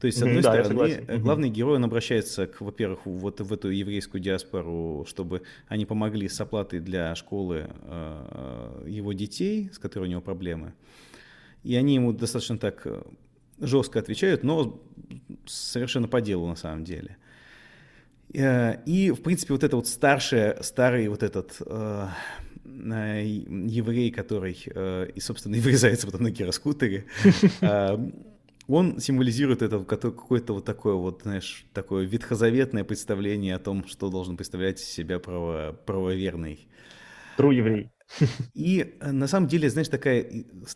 То 0.01 0.07
есть, 0.07 0.19
с 0.19 0.23
одной 0.23 0.43
да, 0.43 0.65
стороны, 0.65 1.19
главный 1.19 1.51
герой, 1.51 1.77
он 1.77 1.85
обращается, 1.85 2.47
к, 2.47 2.61
во-первых, 2.61 3.01
вот 3.05 3.41
в 3.41 3.53
эту 3.53 3.71
еврейскую 3.71 4.21
диаспору, 4.21 5.05
чтобы 5.09 5.43
они 5.67 5.87
помогли 5.87 6.29
с 6.29 6.41
оплатой 6.41 6.79
для 6.79 7.17
школы 7.17 7.69
э, 7.69 8.85
его 8.87 9.13
детей, 9.13 9.71
с 9.73 9.79
которой 9.79 10.05
у 10.05 10.11
него 10.11 10.21
проблемы. 10.21 10.75
И 11.65 11.75
они 11.75 11.97
ему 11.97 12.13
достаточно 12.13 12.59
так 12.59 12.83
э, 12.85 13.03
жестко 13.61 13.99
отвечают, 13.99 14.43
но 14.43 14.83
совершенно 15.47 16.09
по 16.09 16.21
делу 16.21 16.47
на 16.47 16.57
самом 16.57 16.85
деле. 16.85 17.17
Э, 18.35 18.83
и, 18.85 19.11
в 19.11 19.23
принципе, 19.23 19.55
вот 19.55 19.65
это 19.65 19.77
вот 19.77 19.87
старший, 19.87 20.63
старый 20.63 21.09
вот 21.09 21.23
этот 21.23 21.57
э, 21.65 22.09
э, 22.65 23.25
еврей, 23.25 24.11
который, 24.11 24.57
э, 24.67 25.11
и, 25.15 25.21
собственно, 25.21 25.55
и 25.55 25.61
вырезается 25.61 26.07
потом 26.07 26.23
на 26.23 26.31
гироскутере, 26.31 27.07
э, 27.61 28.11
он 28.69 29.01
символизирует 29.01 29.63
это 29.63 29.83
какое-то 29.83 30.53
вот 30.53 30.65
такое 30.65 30.95
вот, 30.95 31.23
знаешь, 31.23 31.65
такое 31.73 32.05
ветхозаветное 32.05 32.85
представление 32.85 33.55
о 33.55 33.59
том, 33.59 33.87
что 33.89 34.11
должен 34.11 34.37
представлять 34.37 34.79
из 34.79 34.85
себя 34.85 35.19
право, 35.19 35.73
правоверный. 35.87 36.69
True 37.39 37.55
еврей. 37.55 37.91
И 38.55 38.97
э, 39.01 39.13
на 39.13 39.27
самом 39.27 39.49
деле, 39.49 39.69
знаешь, 39.71 39.89
такая, 39.89 40.27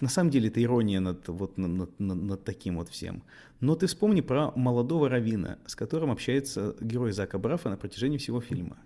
на 0.01 0.09
самом 0.09 0.31
деле 0.31 0.49
это 0.49 0.63
ирония 0.63 1.01
над, 1.01 1.29
вот, 1.29 1.59
над, 1.59 1.99
над, 1.99 2.23
над 2.23 2.45
таким 2.45 2.77
вот 2.77 2.89
всем. 2.89 3.23
Но 3.61 3.75
ты 3.75 3.87
вспомни 3.87 4.21
про 4.21 4.53
молодого 4.57 5.09
равина, 5.09 5.59
с 5.67 5.75
которым 5.75 6.11
общается 6.11 6.77
герой 6.81 7.13
Зака 7.13 7.39
Брафа 7.39 7.71
на 7.71 7.77
протяжении 7.77 8.19
всего 8.19 8.41
фильма. 8.41 8.77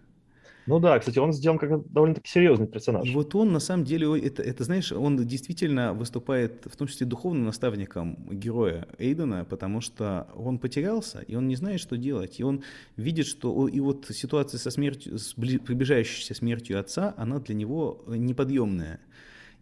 Ну 0.67 0.81
да, 0.81 0.99
кстати, 0.99 1.19
он 1.19 1.33
сделан 1.33 1.59
как 1.59 1.87
довольно-таки 1.93 2.29
серьезный 2.29 2.67
персонаж. 2.67 3.09
Вот 3.13 3.35
он, 3.35 3.53
на 3.53 3.61
самом 3.61 3.85
деле, 3.85 4.21
это, 4.21 4.43
это, 4.43 4.65
знаешь, 4.65 4.91
он 4.91 5.17
действительно 5.25 5.95
выступает, 5.95 6.67
в 6.67 6.77
том 6.77 6.89
числе 6.89 7.07
духовным 7.07 7.45
наставником 7.45 8.17
героя 8.31 8.89
Эйдена, 8.99 9.45
потому 9.45 9.81
что 9.81 10.27
он 10.35 10.59
потерялся, 10.59 11.21
и 11.21 11.37
он 11.37 11.47
не 11.47 11.55
знает, 11.55 11.81
что 11.81 11.97
делать. 11.97 12.41
И 12.41 12.43
он 12.43 12.65
видит, 12.97 13.27
что 13.27 13.69
и 13.69 13.79
вот 13.79 14.07
ситуация 14.11 14.59
со 14.59 14.71
смертью, 14.71 15.19
с 15.19 15.35
приближающейся 15.35 16.35
смертью 16.35 16.81
отца, 16.81 17.15
она 17.17 17.39
для 17.39 17.55
него 17.55 18.03
неподъемная. 18.09 19.01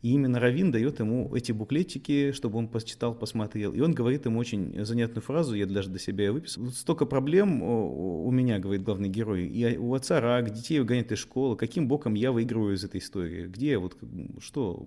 И 0.05 0.11
именно 0.11 0.39
Равин 0.39 0.71
дает 0.71 1.01
ему 1.01 1.35
эти 1.35 1.51
буклетики, 1.51 2.33
чтобы 2.33 2.59
он 2.59 2.69
почитал, 2.69 3.15
посмотрел. 3.15 3.73
И 3.73 3.81
он 3.81 3.95
говорит 3.95 4.27
ему 4.27 4.39
очень 4.39 4.85
занятную 4.85 5.23
фразу, 5.23 5.55
я 5.55 5.65
даже 5.65 5.89
для 5.89 5.99
себя 5.99 6.31
выписал. 6.31 6.71
Столько 6.73 7.07
проблем 7.07 7.63
у 7.63 8.31
меня, 8.31 8.59
говорит 8.59 8.83
главный 8.83 9.09
герой. 9.09 9.47
И 9.47 9.79
у 9.79 9.95
отца 9.95 10.21
рак, 10.21 10.51
детей 10.51 10.79
выгонят 10.79 11.11
из 11.11 11.21
школы. 11.21 11.57
Каким 11.57 11.89
боком 11.89 12.13
я 12.13 12.33
выигрываю 12.33 12.75
из 12.75 12.85
этой 12.85 13.01
истории? 13.01 13.47
Где, 13.47 13.79
вот, 13.79 13.97
что, 14.41 14.87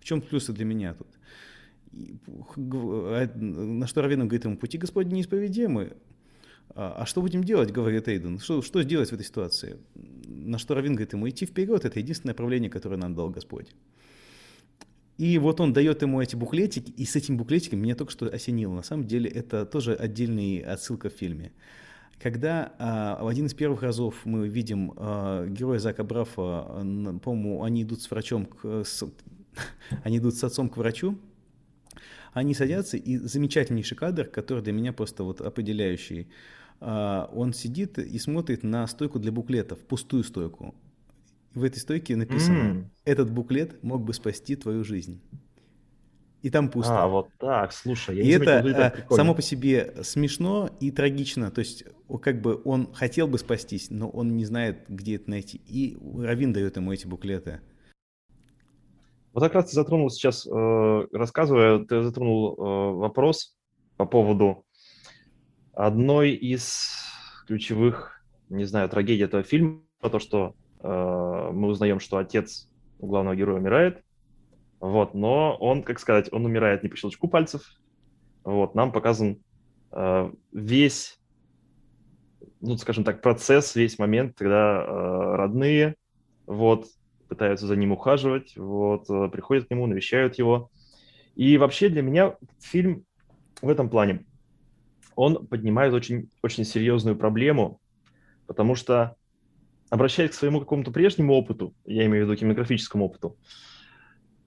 в 0.00 0.04
чем 0.04 0.22
плюсы 0.22 0.54
для 0.54 0.64
меня 0.64 0.94
тут? 0.94 1.08
А, 2.56 3.30
на 3.34 3.86
что 3.86 4.00
Равин 4.00 4.20
говорит 4.20 4.46
ему, 4.46 4.56
пути 4.56 4.78
Господни 4.78 5.16
неисповедимы. 5.16 5.92
А, 6.70 7.02
а 7.02 7.04
что 7.04 7.20
будем 7.20 7.44
делать, 7.44 7.70
говорит 7.70 8.08
Эйден, 8.08 8.38
что, 8.38 8.62
что 8.62 8.82
сделать 8.82 9.10
в 9.10 9.12
этой 9.12 9.26
ситуации? 9.26 9.76
На 10.26 10.56
что 10.56 10.74
Равин 10.74 10.92
говорит 10.92 11.12
ему, 11.12 11.28
идти 11.28 11.44
вперед, 11.44 11.84
это 11.84 11.98
единственное 11.98 12.32
направление, 12.32 12.70
которое 12.70 12.96
нам 12.96 13.14
дал 13.14 13.28
Господь. 13.28 13.74
И 15.18 15.36
вот 15.38 15.60
он 15.60 15.72
дает 15.72 16.00
ему 16.02 16.20
эти 16.22 16.36
буклетики, 16.36 16.92
и 16.92 17.04
с 17.04 17.16
этим 17.16 17.36
буклетиком 17.36 17.80
меня 17.80 17.96
только 17.96 18.12
что 18.12 18.26
осенило. 18.26 18.72
На 18.72 18.82
самом 18.82 19.04
деле 19.04 19.28
это 19.28 19.66
тоже 19.66 19.94
отдельная 19.94 20.72
отсылка 20.72 21.10
в 21.10 21.12
фильме. 21.12 21.52
Когда 22.20 22.72
а, 22.78 23.22
в 23.22 23.26
один 23.26 23.46
из 23.46 23.54
первых 23.54 23.82
разов 23.82 24.14
мы 24.24 24.48
видим 24.48 24.92
а, 24.96 25.46
героя 25.46 25.80
Зака 25.80 26.04
Брафа, 26.04 26.32
а, 26.36 27.18
по-моему, 27.22 27.64
они 27.64 27.82
идут 27.82 28.00
с 28.00 28.10
врачом, 28.10 28.46
к, 28.46 28.84
с, 28.84 29.04
они 30.04 30.18
идут 30.18 30.36
с 30.36 30.44
отцом 30.44 30.68
к 30.68 30.76
врачу, 30.76 31.18
они 32.32 32.54
садятся, 32.54 32.96
и 32.96 33.16
замечательнейший 33.16 33.96
кадр, 33.96 34.24
который 34.24 34.62
для 34.62 34.72
меня 34.72 34.92
просто 34.92 35.24
вот 35.24 35.40
определяющий. 35.40 36.28
А, 36.80 37.28
он 37.32 37.52
сидит 37.52 37.98
и 37.98 38.18
смотрит 38.18 38.62
на 38.62 38.86
стойку 38.86 39.18
для 39.18 39.32
буклетов, 39.32 39.80
пустую 39.80 40.22
стойку. 40.22 40.76
В 41.54 41.64
этой 41.64 41.78
стойке 41.78 42.14
написано, 42.14 42.58
mm. 42.58 42.84
этот 43.04 43.30
буклет 43.30 43.82
мог 43.82 44.02
бы 44.02 44.12
спасти 44.12 44.54
твою 44.54 44.84
жизнь 44.84 45.20
и 46.42 46.50
там 46.50 46.68
пусто. 46.68 47.02
А, 47.02 47.08
вот 47.08 47.28
так, 47.38 47.72
слушай. 47.72 48.16
Я 48.16 48.22
и 48.22 48.28
это, 48.28 48.50
это 48.66 49.06
а, 49.08 49.14
само 49.14 49.34
по 49.34 49.42
себе 49.42 49.94
смешно 50.02 50.70
и 50.80 50.90
трагично. 50.90 51.50
То 51.50 51.60
есть, 51.60 51.84
как 52.22 52.40
бы 52.40 52.60
он 52.64 52.92
хотел 52.92 53.26
бы 53.26 53.38
спастись, 53.38 53.88
но 53.90 54.08
он 54.08 54.36
не 54.36 54.44
знает, 54.44 54.84
где 54.88 55.16
это 55.16 55.30
найти. 55.30 55.60
И 55.66 55.98
Равин 56.16 56.52
дает 56.52 56.76
ему 56.76 56.92
эти 56.92 57.06
буклеты. 57.06 57.60
Вот 59.32 59.42
как 59.42 59.54
раз 59.54 59.66
ты 59.66 59.74
затронул 59.74 60.10
сейчас, 60.10 60.46
э, 60.46 61.06
рассказывая, 61.12 61.84
ты 61.84 62.02
затронул 62.02 62.54
э, 62.54 62.94
вопрос 62.98 63.56
по 63.96 64.06
поводу 64.06 64.64
одной 65.72 66.32
из 66.32 66.92
ключевых, 67.46 68.22
не 68.48 68.64
знаю, 68.64 68.88
трагедий 68.88 69.24
этого 69.24 69.42
фильма, 69.42 69.82
то, 70.00 70.18
что 70.18 70.54
э, 70.56 70.57
мы 70.82 71.66
узнаем, 71.66 72.00
что 72.00 72.18
отец 72.18 72.68
у 72.98 73.06
главного 73.06 73.34
героя 73.36 73.58
умирает, 73.58 74.02
вот, 74.80 75.14
но 75.14 75.56
он, 75.56 75.82
как 75.82 75.98
сказать, 75.98 76.32
он 76.32 76.44
умирает 76.44 76.82
не 76.82 76.88
по 76.88 76.96
щелчку 76.96 77.28
пальцев. 77.28 77.62
Вот, 78.44 78.74
нам 78.74 78.92
показан 78.92 79.42
э, 79.90 80.32
весь, 80.52 81.18
ну, 82.60 82.76
скажем 82.76 83.04
так, 83.04 83.20
процесс, 83.20 83.74
весь 83.74 83.98
момент, 83.98 84.36
когда 84.36 84.82
э, 84.82 85.36
родные, 85.36 85.96
вот, 86.46 86.86
пытаются 87.28 87.66
за 87.66 87.76
ним 87.76 87.92
ухаживать, 87.92 88.56
вот, 88.56 89.10
э, 89.10 89.28
приходят 89.30 89.66
к 89.66 89.70
нему, 89.70 89.86
навещают 89.86 90.36
его. 90.36 90.70
И 91.34 91.58
вообще 91.58 91.88
для 91.88 92.02
меня 92.02 92.36
фильм 92.60 93.04
в 93.60 93.68
этом 93.68 93.90
плане, 93.90 94.24
он 95.16 95.46
поднимает 95.46 95.92
очень, 95.92 96.30
очень 96.42 96.64
серьезную 96.64 97.16
проблему, 97.16 97.80
потому 98.46 98.76
что, 98.76 99.16
обращаясь 99.90 100.30
к 100.30 100.34
своему 100.34 100.60
какому-то 100.60 100.90
прежнему 100.90 101.34
опыту, 101.34 101.74
я 101.84 102.06
имею 102.06 102.24
в 102.24 102.28
виду 102.28 102.38
кинематографическому 102.38 103.06
опыту, 103.06 103.36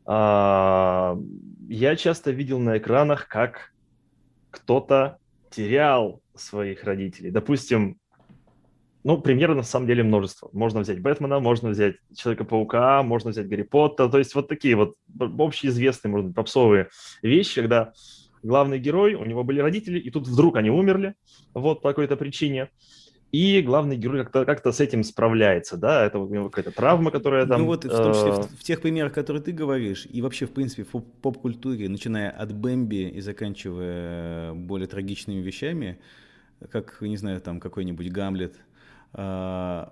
а, 0.05 1.17
я 1.69 1.95
часто 1.95 2.31
видел 2.31 2.59
на 2.59 2.77
экранах, 2.77 3.27
как 3.27 3.73
кто-то 4.49 5.17
терял 5.49 6.21
своих 6.35 6.83
родителей. 6.83 7.31
Допустим, 7.31 7.97
ну, 9.03 9.19
примерно 9.19 9.55
на 9.55 9.63
самом 9.63 9.87
деле 9.87 10.03
множество. 10.03 10.49
Можно 10.53 10.81
взять 10.81 11.01
Бэтмена, 11.01 11.39
можно 11.39 11.69
взять 11.69 11.95
Человека-паука, 12.15 13.01
можно 13.03 13.31
взять 13.31 13.47
Гарри 13.47 13.63
Поттера. 13.63 14.09
То 14.09 14.19
есть 14.19 14.35
вот 14.35 14.47
такие 14.47 14.75
вот 14.75 14.95
общеизвестные, 15.19 16.11
может 16.11 16.27
быть, 16.27 16.35
попсовые 16.35 16.89
вещи, 17.23 17.61
когда 17.61 17.93
главный 18.43 18.79
герой, 18.79 19.15
у 19.15 19.25
него 19.25 19.43
были 19.43 19.59
родители, 19.59 19.99
и 19.99 20.09
тут 20.11 20.27
вдруг 20.27 20.55
они 20.57 20.69
умерли, 20.69 21.15
вот 21.53 21.81
по 21.81 21.89
какой-то 21.89 22.15
причине 22.15 22.69
и 23.31 23.61
главный 23.61 23.95
герой 23.95 24.25
как-то 24.25 24.45
как 24.45 24.65
с 24.65 24.79
этим 24.81 25.03
справляется, 25.03 25.77
да, 25.77 26.05
это 26.05 26.19
у 26.19 26.27
него 26.27 26.49
какая-то 26.49 26.71
травма, 26.71 27.11
которая 27.11 27.45
там... 27.45 27.61
Ну 27.61 27.67
вот, 27.67 27.85
в 27.85 27.89
том 27.89 28.13
числе 28.13 28.31
в, 28.31 28.39
э, 28.39 28.43
в 28.43 28.63
тех 28.63 28.81
примерах, 28.81 29.13
которые 29.13 29.41
ты 29.41 29.53
говоришь, 29.53 30.05
и 30.09 30.21
вообще, 30.21 30.45
в 30.45 30.51
принципе, 30.51 30.83
в 30.83 30.99
поп-культуре, 30.99 31.87
начиная 31.87 32.29
от 32.29 32.53
Бэмби 32.53 33.09
и 33.09 33.21
заканчивая 33.21 34.53
более 34.53 34.87
трагичными 34.87 35.39
вещами, 35.39 35.99
как, 36.69 37.01
не 37.01 37.17
знаю, 37.17 37.39
там 37.39 37.59
какой-нибудь 37.59 38.11
Гамлет, 38.11 38.55
э, 39.13 39.85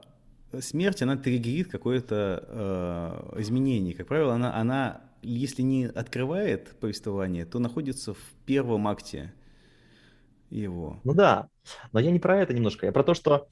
смерть, 0.59 1.01
она 1.01 1.15
триггерит 1.15 1.69
какое-то 1.69 2.43
э, 3.35 3.39
изменение. 3.41 3.93
Как 3.95 4.07
правило, 4.07 4.33
она, 4.33 4.55
она, 4.55 5.01
если 5.21 5.61
не 5.61 5.85
открывает 5.85 6.75
повествование, 6.79 7.45
то 7.45 7.59
находится 7.59 8.13
в 8.13 8.33
первом 8.45 8.87
акте 8.87 9.33
его. 10.49 10.99
Ну 11.03 11.13
да, 11.13 11.47
но 11.91 11.99
я 11.99 12.11
не 12.11 12.19
про 12.19 12.41
это 12.41 12.53
немножко, 12.53 12.85
я 12.85 12.91
про 12.91 13.03
то, 13.03 13.13
что 13.13 13.47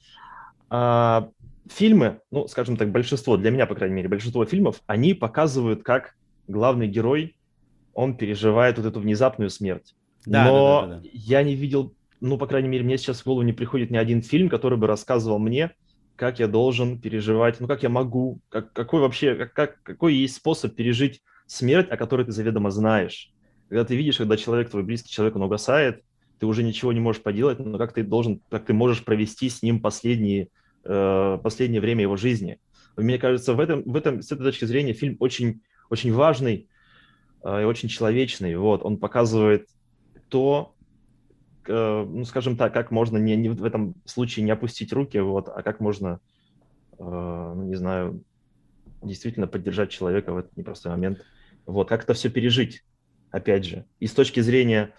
а, 0.70 1.30
фильмы, 1.70 2.20
ну, 2.30 2.46
скажем 2.48 2.76
так, 2.76 2.90
большинство, 2.90 3.36
для 3.36 3.50
меня, 3.50 3.66
по 3.66 3.74
крайней 3.74 3.96
мере, 3.96 4.08
большинство 4.08 4.44
фильмов, 4.44 4.82
они 4.86 5.14
показывают, 5.14 5.82
как 5.82 6.14
главный 6.46 6.88
герой, 6.88 7.36
он 7.94 8.16
переживает 8.16 8.78
вот 8.78 8.86
эту 8.86 9.00
внезапную 9.00 9.50
смерть. 9.50 9.94
Да, 10.26 10.44
но 10.44 10.80
да, 10.82 10.86
да, 10.86 10.94
да, 10.94 11.00
да. 11.00 11.08
я 11.12 11.42
не 11.42 11.54
видел, 11.54 11.94
ну, 12.20 12.38
по 12.38 12.46
крайней 12.46 12.68
мере, 12.68 12.84
мне 12.84 12.98
сейчас 12.98 13.20
в 13.20 13.24
голову 13.24 13.42
не 13.42 13.52
приходит 13.52 13.90
ни 13.90 13.96
один 13.96 14.22
фильм, 14.22 14.48
который 14.48 14.78
бы 14.78 14.86
рассказывал 14.86 15.38
мне, 15.38 15.72
как 16.16 16.38
я 16.40 16.48
должен 16.48 17.00
переживать, 17.00 17.60
ну, 17.60 17.66
как 17.66 17.82
я 17.82 17.88
могу, 17.88 18.40
как, 18.48 18.72
какой 18.72 19.00
вообще, 19.00 19.34
как, 19.34 19.52
как, 19.52 19.82
какой 19.82 20.14
есть 20.14 20.36
способ 20.36 20.74
пережить 20.74 21.22
смерть, 21.46 21.88
о 21.90 21.96
которой 21.96 22.26
ты 22.26 22.32
заведомо 22.32 22.70
знаешь. 22.70 23.32
Когда 23.68 23.84
ты 23.84 23.96
видишь, 23.96 24.16
когда 24.16 24.36
человек, 24.36 24.70
твой 24.70 24.82
близкий 24.82 25.10
человек, 25.10 25.36
он 25.36 25.42
угасает, 25.42 26.02
ты 26.38 26.46
уже 26.46 26.62
ничего 26.62 26.92
не 26.92 27.00
можешь 27.00 27.22
поделать, 27.22 27.58
но 27.58 27.78
как 27.78 27.92
ты 27.92 28.02
должен, 28.02 28.40
как 28.50 28.64
ты 28.64 28.72
можешь 28.72 29.04
провести 29.04 29.48
с 29.48 29.62
ним 29.62 29.80
последние, 29.80 30.48
э, 30.84 31.38
последнее 31.42 31.80
время 31.80 32.02
его 32.02 32.16
жизни. 32.16 32.58
Мне 32.96 33.18
кажется, 33.18 33.54
в 33.54 33.60
этом, 33.60 33.82
в 33.82 33.96
этом, 33.96 34.22
с 34.22 34.32
этой 34.32 34.44
точки 34.44 34.64
зрения 34.64 34.92
фильм 34.92 35.16
очень, 35.20 35.60
очень 35.90 36.12
важный 36.12 36.68
э, 37.44 37.62
и 37.62 37.64
очень 37.64 37.88
человечный. 37.88 38.56
Вот, 38.56 38.84
он 38.84 38.98
показывает 38.98 39.68
то, 40.28 40.74
ну, 41.66 42.24
скажем 42.24 42.56
так, 42.56 42.72
как 42.72 42.90
можно 42.90 43.18
не, 43.18 43.36
не 43.36 43.50
в 43.50 43.62
этом 43.64 43.94
случае 44.06 44.44
не 44.44 44.50
опустить 44.50 44.92
руки, 44.92 45.18
вот, 45.18 45.48
а 45.48 45.62
как 45.62 45.80
можно, 45.80 46.20
э, 46.98 47.02
ну, 47.02 47.62
не 47.62 47.74
знаю, 47.74 48.22
действительно 49.02 49.46
поддержать 49.46 49.90
человека 49.90 50.32
в 50.32 50.38
этот 50.38 50.56
непростой 50.56 50.92
момент. 50.92 51.24
Вот, 51.66 51.88
как 51.88 52.04
это 52.04 52.14
все 52.14 52.30
пережить, 52.30 52.84
опять 53.30 53.64
же. 53.64 53.84
И 54.00 54.06
с 54.06 54.12
точки 54.12 54.40
зрения 54.40 54.94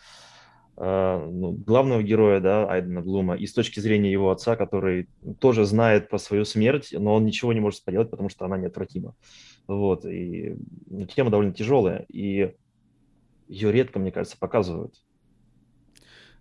ну, 0.82 1.52
главного 1.52 2.02
героя, 2.02 2.40
да, 2.40 2.66
Айдена 2.72 3.02
Блума, 3.02 3.36
и 3.36 3.46
с 3.46 3.54
точки 3.54 3.82
зрения 3.82 4.12
его 4.12 4.32
отца, 4.32 4.56
который 4.56 5.10
тоже 5.40 5.66
знает 5.66 6.10
про 6.10 6.18
свою 6.18 6.46
смерть, 6.46 6.94
но 6.98 7.16
он 7.16 7.26
ничего 7.26 7.52
не 7.52 7.60
может 7.60 7.84
поделать, 7.84 8.10
потому 8.10 8.30
что 8.30 8.46
она 8.46 8.58
неотвратима. 8.58 9.14
Вот, 9.68 10.06
и 10.06 10.56
ну, 10.88 11.06
тема 11.06 11.32
довольно 11.32 11.54
тяжелая, 11.54 12.06
и 12.08 12.56
ее 13.50 13.72
редко, 13.72 14.00
мне 14.00 14.12
кажется, 14.12 14.38
показывают. 14.40 14.96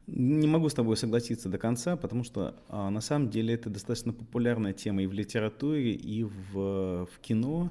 Не 0.06 0.46
могу 0.46 0.68
с 0.68 0.74
тобой 0.74 0.96
согласиться 0.96 1.48
до 1.48 1.58
конца, 1.58 1.96
потому 1.96 2.24
что 2.24 2.54
а, 2.68 2.88
на 2.88 3.00
самом 3.02 3.28
деле 3.28 3.54
это 3.54 3.68
достаточно 3.68 4.12
популярная 4.12 4.72
тема 4.72 5.02
и 5.02 5.06
в 5.06 5.12
литературе, 5.12 5.92
и 5.92 6.24
в, 6.24 7.06
в 7.06 7.20
кино. 7.20 7.70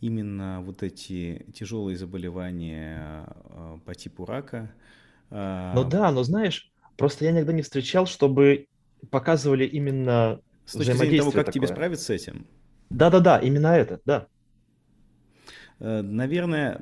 Именно 0.00 0.62
вот 0.62 0.82
эти 0.82 1.44
тяжелые 1.52 1.96
заболевания 1.96 3.26
а, 3.26 3.78
по 3.84 3.94
типу 3.94 4.24
рака, 4.24 4.72
ну 5.30 5.36
а, 5.36 5.84
да, 5.84 6.10
но 6.12 6.22
знаешь, 6.22 6.72
просто 6.96 7.24
я 7.24 7.32
никогда 7.32 7.52
не 7.52 7.62
встречал, 7.62 8.06
чтобы 8.06 8.66
показывали 9.10 9.64
именно 9.64 10.40
С 10.64 10.72
точки 10.72 10.92
зрения 10.92 11.18
того, 11.18 11.32
как 11.32 11.46
такое. 11.46 11.52
тебе 11.52 11.66
справиться 11.66 12.04
с 12.04 12.10
этим? 12.10 12.46
Да-да-да, 12.90 13.38
именно 13.38 13.68
это, 13.68 14.00
да. 14.04 14.28
Э, 15.80 16.02
наверное, 16.02 16.80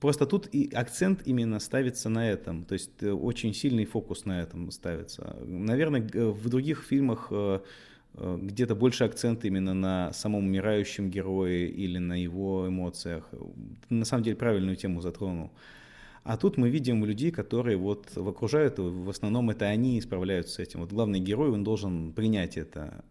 просто 0.00 0.26
тут 0.26 0.48
и 0.52 0.70
акцент 0.74 1.22
именно 1.26 1.60
ставится 1.60 2.08
на 2.08 2.30
этом, 2.30 2.64
то 2.64 2.74
есть 2.74 3.02
э, 3.02 3.10
очень 3.10 3.54
сильный 3.54 3.84
фокус 3.84 4.24
на 4.24 4.42
этом 4.42 4.70
ставится. 4.70 5.36
Наверное, 5.44 6.02
в 6.02 6.48
других 6.48 6.82
фильмах 6.82 7.28
э, 7.30 7.60
где-то 8.14 8.74
больше 8.74 9.04
акцент 9.04 9.44
именно 9.44 9.74
на 9.74 10.12
самом 10.12 10.44
умирающем 10.44 11.10
герое 11.10 11.66
или 11.66 11.98
на 11.98 12.20
его 12.20 12.66
эмоциях. 12.68 13.30
На 13.88 14.04
самом 14.04 14.24
деле 14.24 14.36
правильную 14.36 14.76
тему 14.76 15.00
затронул. 15.00 15.50
А 16.28 16.36
тут 16.36 16.58
мы 16.58 16.68
видим 16.68 17.06
людей, 17.06 17.30
которые 17.30 17.78
вот 17.78 18.14
окружают, 18.14 18.78
в 18.78 19.08
основном 19.08 19.48
это 19.48 19.64
они 19.64 19.98
справляются 20.02 20.56
с 20.56 20.58
этим. 20.58 20.80
Вот 20.80 20.92
главный 20.92 21.20
герой, 21.20 21.50
он 21.50 21.64
должен 21.64 22.12
принять 22.12 22.58
это. 22.58 23.02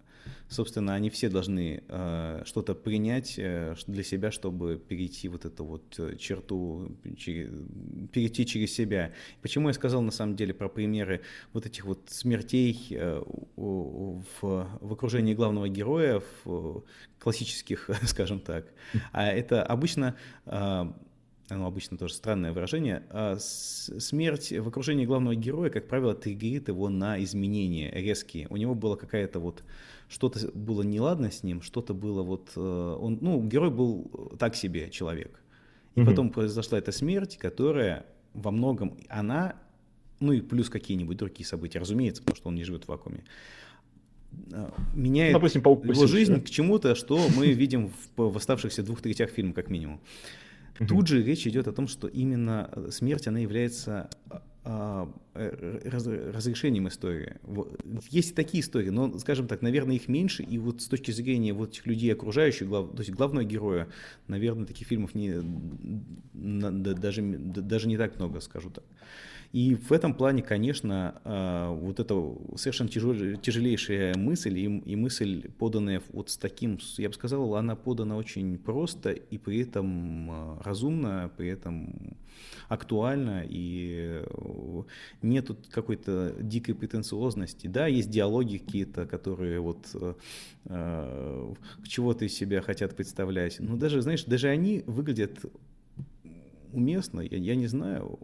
Собственно, 0.50 0.94
они 0.94 1.10
все 1.10 1.28
должны 1.28 1.82
э, 1.88 2.44
что-то 2.46 2.76
принять 2.76 3.34
э, 3.40 3.74
для 3.88 4.04
себя, 4.04 4.30
чтобы 4.32 4.78
перейти 4.78 5.30
вот 5.30 5.46
эту 5.46 5.66
вот 5.66 5.96
э, 5.98 6.16
черту, 6.18 6.96
через, 7.18 7.50
перейти 8.12 8.46
через 8.46 8.72
себя. 8.72 9.12
Почему 9.42 9.70
я 9.70 9.74
сказал 9.74 10.04
на 10.04 10.12
самом 10.12 10.36
деле 10.36 10.54
про 10.54 10.70
примеры 10.70 11.22
вот 11.54 11.66
этих 11.66 11.86
вот 11.86 12.02
смертей 12.10 12.88
э, 12.92 13.24
в, 13.56 14.22
в 14.80 14.94
окружении 14.94 15.34
главного 15.34 15.68
героя, 15.68 16.22
в 16.44 16.84
классических, 17.18 17.90
скажем 18.04 18.40
так. 18.40 18.68
А 19.12 19.28
это 19.28 19.64
обычно 19.64 20.16
э, 20.46 20.86
оно 21.50 21.66
обычно 21.66 21.98
тоже 21.98 22.14
странное 22.14 22.52
выражение, 22.52 23.04
а 23.10 23.38
смерть 23.40 24.52
в 24.52 24.68
окружении 24.68 25.06
главного 25.06 25.36
героя, 25.36 25.70
как 25.70 25.88
правило, 25.88 26.14
триггерит 26.14 26.68
его 26.68 26.90
на 26.90 27.24
изменения 27.24 27.92
резкие. 27.92 28.48
У 28.50 28.58
него 28.58 28.76
было 28.76 28.96
какая-то 28.96 29.40
вот, 29.40 29.64
что-то 30.10 30.52
было 30.54 30.82
неладно 30.82 31.32
с 31.32 31.44
ним, 31.44 31.62
что-то 31.62 31.94
было 31.94 32.22
вот, 32.24 32.52
э, 32.56 32.98
он, 33.00 33.20
ну, 33.22 33.42
герой 33.44 33.70
был 33.70 34.36
так 34.38 34.56
себе 34.56 34.90
человек. 34.90 35.40
И 35.96 36.00
mm-hmm. 36.00 36.06
потом 36.06 36.30
произошла 36.32 36.78
эта 36.78 36.92
смерть, 36.92 37.38
которая 37.38 38.06
во 38.34 38.52
многом, 38.52 38.98
она, 39.08 39.56
ну 40.20 40.34
и 40.34 40.42
плюс 40.42 40.70
какие-нибудь 40.70 41.18
другие 41.18 41.46
события, 41.46 41.80
разумеется, 41.80 42.22
потому 42.22 42.36
что 42.36 42.50
он 42.50 42.56
не 42.56 42.64
живет 42.64 42.86
в 42.86 42.88
вакууме, 42.90 43.24
меняет 44.94 45.34
Допустим, 45.34 45.62
его 45.62 46.08
жизнь 46.08 46.36
да? 46.36 46.42
к 46.42 46.50
чему-то, 46.50 46.94
что 46.96 47.20
мы 47.36 47.54
видим 47.54 47.92
в, 48.18 48.32
в 48.32 48.38
оставшихся 48.38 48.84
двух 48.84 49.02
третях 49.02 49.30
фильма, 49.30 49.54
как 49.54 49.70
минимум. 49.70 50.02
Тут 50.86 51.08
же 51.08 51.24
речь 51.24 51.48
идет 51.48 51.68
о 51.68 51.72
том, 51.72 51.88
что 51.88 52.08
именно 52.08 52.72
смерть, 52.90 53.28
она 53.28 53.40
является 53.40 54.10
а, 54.70 55.10
э, 55.34 55.80
разрешением 56.34 56.90
истории. 56.90 57.36
Есть 58.10 58.36
такие 58.36 58.62
истории, 58.62 58.90
но, 58.90 59.18
скажем 59.18 59.48
так, 59.48 59.62
наверное, 59.62 59.96
их 59.96 60.10
меньше, 60.10 60.44
и 60.44 60.58
вот 60.58 60.82
с 60.82 60.88
точки 60.88 61.12
зрения 61.12 61.54
вот 61.54 61.70
этих 61.70 61.86
людей 61.86 62.12
окружающих, 62.12 62.68
глав, 62.68 62.92
то 62.92 63.00
есть 63.00 63.12
главного 63.12 63.46
героя, 63.46 63.88
наверное, 64.28 64.66
таких 64.66 64.88
фильмов 64.88 65.16
не, 65.16 65.36
даже, 66.34 67.22
даже 67.22 67.88
не 67.88 67.96
так 67.96 68.18
много, 68.18 68.42
скажу 68.42 68.70
так. 68.70 68.84
И 69.54 69.76
в 69.76 69.92
этом 69.92 70.14
плане, 70.14 70.44
конечно, 70.44 71.22
а, 71.24 71.72
вот 71.72 72.00
это 72.00 72.36
совершенно 72.56 72.90
тяжелейшая 72.90 74.16
мысль, 74.16 74.58
и, 74.58 74.96
мысль, 74.96 75.50
поданная 75.58 76.02
вот 76.12 76.30
с 76.30 76.38
таким, 76.38 76.80
я 76.98 77.10
бы 77.10 77.16
сказал, 77.16 77.56
она 77.56 77.76
подана 77.76 78.18
очень 78.18 78.58
просто 78.58 79.12
и 79.12 79.38
при 79.38 79.62
этом 79.62 80.32
а, 80.32 80.62
разумно, 80.64 81.32
при 81.38 81.50
этом 81.50 82.18
актуально, 82.68 83.44
и 83.48 84.22
э, 84.24 84.84
нету 85.22 85.58
какой-то 85.72 86.36
дикой 86.40 86.76
претенциозности. 86.76 87.68
Да, 87.68 87.88
есть 87.88 88.10
диалоги 88.10 88.58
какие-то, 88.58 89.06
которые 89.06 89.60
вот 89.60 89.88
э, 89.94 90.14
э 90.66 91.54
чего-то 91.88 92.26
из 92.26 92.34
себя 92.34 92.62
хотят 92.62 92.96
представлять, 92.96 93.60
но 93.60 93.78
даже, 93.78 94.02
знаешь, 94.02 94.26
даже 94.26 94.50
они 94.50 94.84
выглядят 94.86 95.40
уместно, 96.74 97.22
я, 97.22 97.38
я 97.38 97.56
не 97.56 97.68
знаю. 97.68 98.20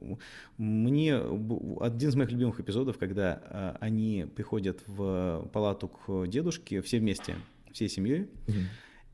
Мне 0.57 1.17
один 1.17 2.09
из 2.09 2.15
моих 2.15 2.31
любимых 2.31 2.59
эпизодов, 2.59 2.97
когда 2.97 3.41
а, 3.45 3.77
они 3.79 4.27
приходят 4.35 4.81
в 4.87 5.49
палату 5.51 5.87
к 5.87 6.27
дедушке 6.27 6.81
все 6.81 6.99
вместе, 6.99 7.35
всей 7.71 7.89
семьей, 7.89 8.27
mm-hmm. 8.47 8.63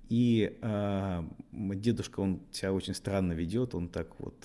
и 0.10 0.58
а, 0.62 1.26
дедушка, 1.52 2.20
он 2.20 2.42
себя 2.52 2.74
очень 2.74 2.94
странно 2.94 3.34
ведет, 3.34 3.76
он 3.76 3.90
так 3.90 4.08
вот 4.20 4.36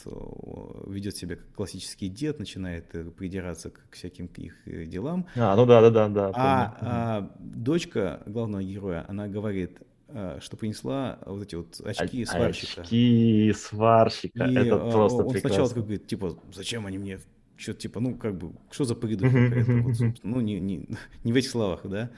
ведет 0.86 1.16
себя 1.16 1.36
как 1.36 1.52
классический 1.54 2.08
дед, 2.08 2.38
начинает 2.38 2.94
э, 2.94 3.04
придираться 3.04 3.70
к 3.70 3.80
всяким 3.90 4.26
их 4.36 4.54
э, 4.66 4.84
делам. 4.84 5.26
А, 5.36 5.56
ну 5.56 5.66
да, 5.66 5.80
да, 5.80 5.90
да, 5.90 6.08
да. 6.08 6.32
А, 6.34 6.76
а 6.80 7.30
дочка 7.38 8.22
главного 8.26 8.62
героя, 8.62 9.04
она 9.08 9.28
говорит, 9.28 9.80
Э, 9.80 9.93
что 10.40 10.56
принесла 10.56 11.18
вот 11.26 11.42
эти 11.42 11.54
вот 11.56 11.80
очки 11.84 12.24
сварщика. 12.24 12.82
Очки 12.82 13.52
сварщика, 13.56 14.44
и 14.44 14.54
это 14.54 14.78
просто 14.78 15.24
он 15.24 15.32
прекрасно. 15.32 15.64
сначала 15.64 15.82
говорит, 15.82 16.06
типа, 16.06 16.38
зачем 16.52 16.86
они 16.86 16.98
мне 16.98 17.18
что-то 17.56 17.80
типа, 17.80 18.00
ну, 18.00 18.16
как 18.16 18.36
бы, 18.36 18.52
что 18.70 18.84
за 18.84 18.94
придурок 18.94 19.32
вот, 19.32 20.16
ну, 20.22 20.40
не, 20.40 20.60
не, 20.60 20.88
не 21.22 21.32
в 21.32 21.36
этих 21.36 21.50
словах, 21.50 21.82
да. 21.84 22.10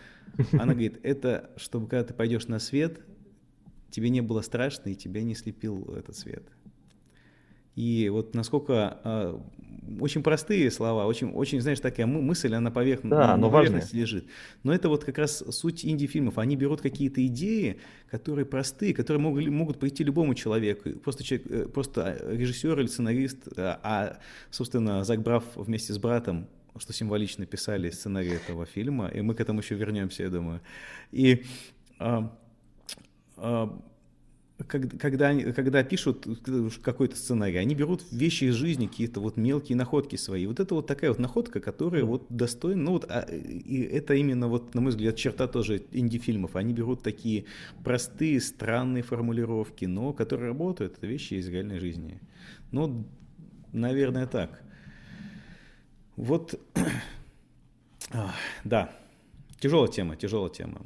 Она 0.53 0.73
говорит, 0.73 0.99
это, 1.03 1.51
чтобы 1.57 1.89
когда 1.89 2.05
ты 2.05 2.15
пойдешь 2.15 2.47
на 2.47 2.59
свет, 2.59 3.01
тебе 3.91 4.11
не 4.11 4.21
было 4.21 4.41
страшно, 4.41 4.91
и 4.91 4.95
тебя 4.95 5.23
не 5.23 5.35
слепил 5.35 5.95
этот 5.95 6.17
свет. 6.17 6.43
И 7.77 8.09
вот 8.09 8.35
насколько 8.35 8.99
э, 9.05 9.39
очень 10.01 10.23
простые 10.23 10.71
слова, 10.71 11.07
очень, 11.07 11.31
очень, 11.33 11.61
знаешь, 11.61 11.79
такая 11.79 12.07
мысль, 12.07 12.55
она 12.55 12.71
поверх, 12.71 13.01
да, 13.03 13.37
на 13.37 13.49
поверхности 13.49 13.89
важная. 13.89 14.01
лежит. 14.01 14.27
Но 14.63 14.75
это 14.75 14.89
вот 14.89 15.05
как 15.05 15.19
раз 15.19 15.45
суть 15.51 15.85
инди-фильмов. 15.85 16.39
Они 16.39 16.57
берут 16.57 16.81
какие-то 16.81 17.25
идеи, 17.27 17.79
которые 18.11 18.47
простые, 18.47 18.95
которые 18.95 19.21
могут, 19.21 19.47
могут 19.47 19.79
прийти 19.79 20.05
любому 20.05 20.35
человеку. 20.35 20.91
Просто, 21.01 21.23
человек, 21.23 21.47
э, 21.51 21.69
просто 21.69 22.19
режиссер 22.27 22.81
или 22.81 22.87
сценарист, 22.87 23.47
а, 23.59 23.79
а, 23.83 24.19
собственно, 24.51 25.05
Зак 25.05 25.23
Брав 25.23 25.45
вместе 25.55 25.93
с 25.93 25.99
братом 25.99 26.49
что 26.79 26.93
символично 26.93 27.47
писали 27.47 27.89
сценарий 27.89 28.33
этого 28.33 28.67
фильма, 28.67 29.09
и 29.09 29.23
мы 29.23 29.35
к 29.35 29.41
этому 29.41 29.61
еще 29.61 29.75
вернемся, 29.77 30.25
я 30.25 30.29
думаю. 30.29 30.61
И 31.11 31.43
а, 31.99 32.37
а, 33.39 33.81
когда, 34.65 35.35
когда 35.53 35.85
пишут 35.85 36.27
какой-то 36.83 37.15
сценарий, 37.15 37.59
они 37.59 37.75
берут 37.75 38.03
вещи 38.11 38.45
из 38.45 38.55
жизни, 38.55 38.87
какие-то 38.87 39.21
вот 39.21 39.37
мелкие 39.37 39.77
находки 39.77 40.17
свои. 40.17 40.47
Вот 40.47 40.61
это 40.61 40.75
вот 40.75 40.87
такая 40.87 41.11
вот 41.11 41.19
находка, 41.19 41.61
которая 41.61 42.05
вот 42.05 42.25
достойна, 42.31 42.83
ну 42.83 42.93
вот, 42.93 43.05
а, 43.11 43.21
и 43.21 43.83
это 43.83 44.15
именно 44.15 44.49
вот, 44.49 44.75
на 44.75 44.81
мой 44.81 44.91
взгляд, 44.91 45.17
черта 45.17 45.47
тоже 45.47 45.83
инди-фильмов. 45.93 46.57
Они 46.57 46.73
берут 46.73 47.03
такие 47.03 47.45
простые, 47.85 48.41
странные 48.41 49.03
формулировки, 49.03 49.85
но 49.85 50.15
которые 50.15 50.49
работают, 50.49 50.97
это 50.97 51.07
вещи 51.07 51.35
из 51.35 51.49
реальной 51.49 51.79
жизни. 51.79 52.21
Ну, 52.73 53.07
наверное, 53.73 54.27
так. 54.27 54.63
Вот, 56.17 56.59
да, 58.65 58.91
тяжелая 59.61 59.89
тема, 59.89 60.17
тяжелая 60.17 60.51
тема. 60.51 60.81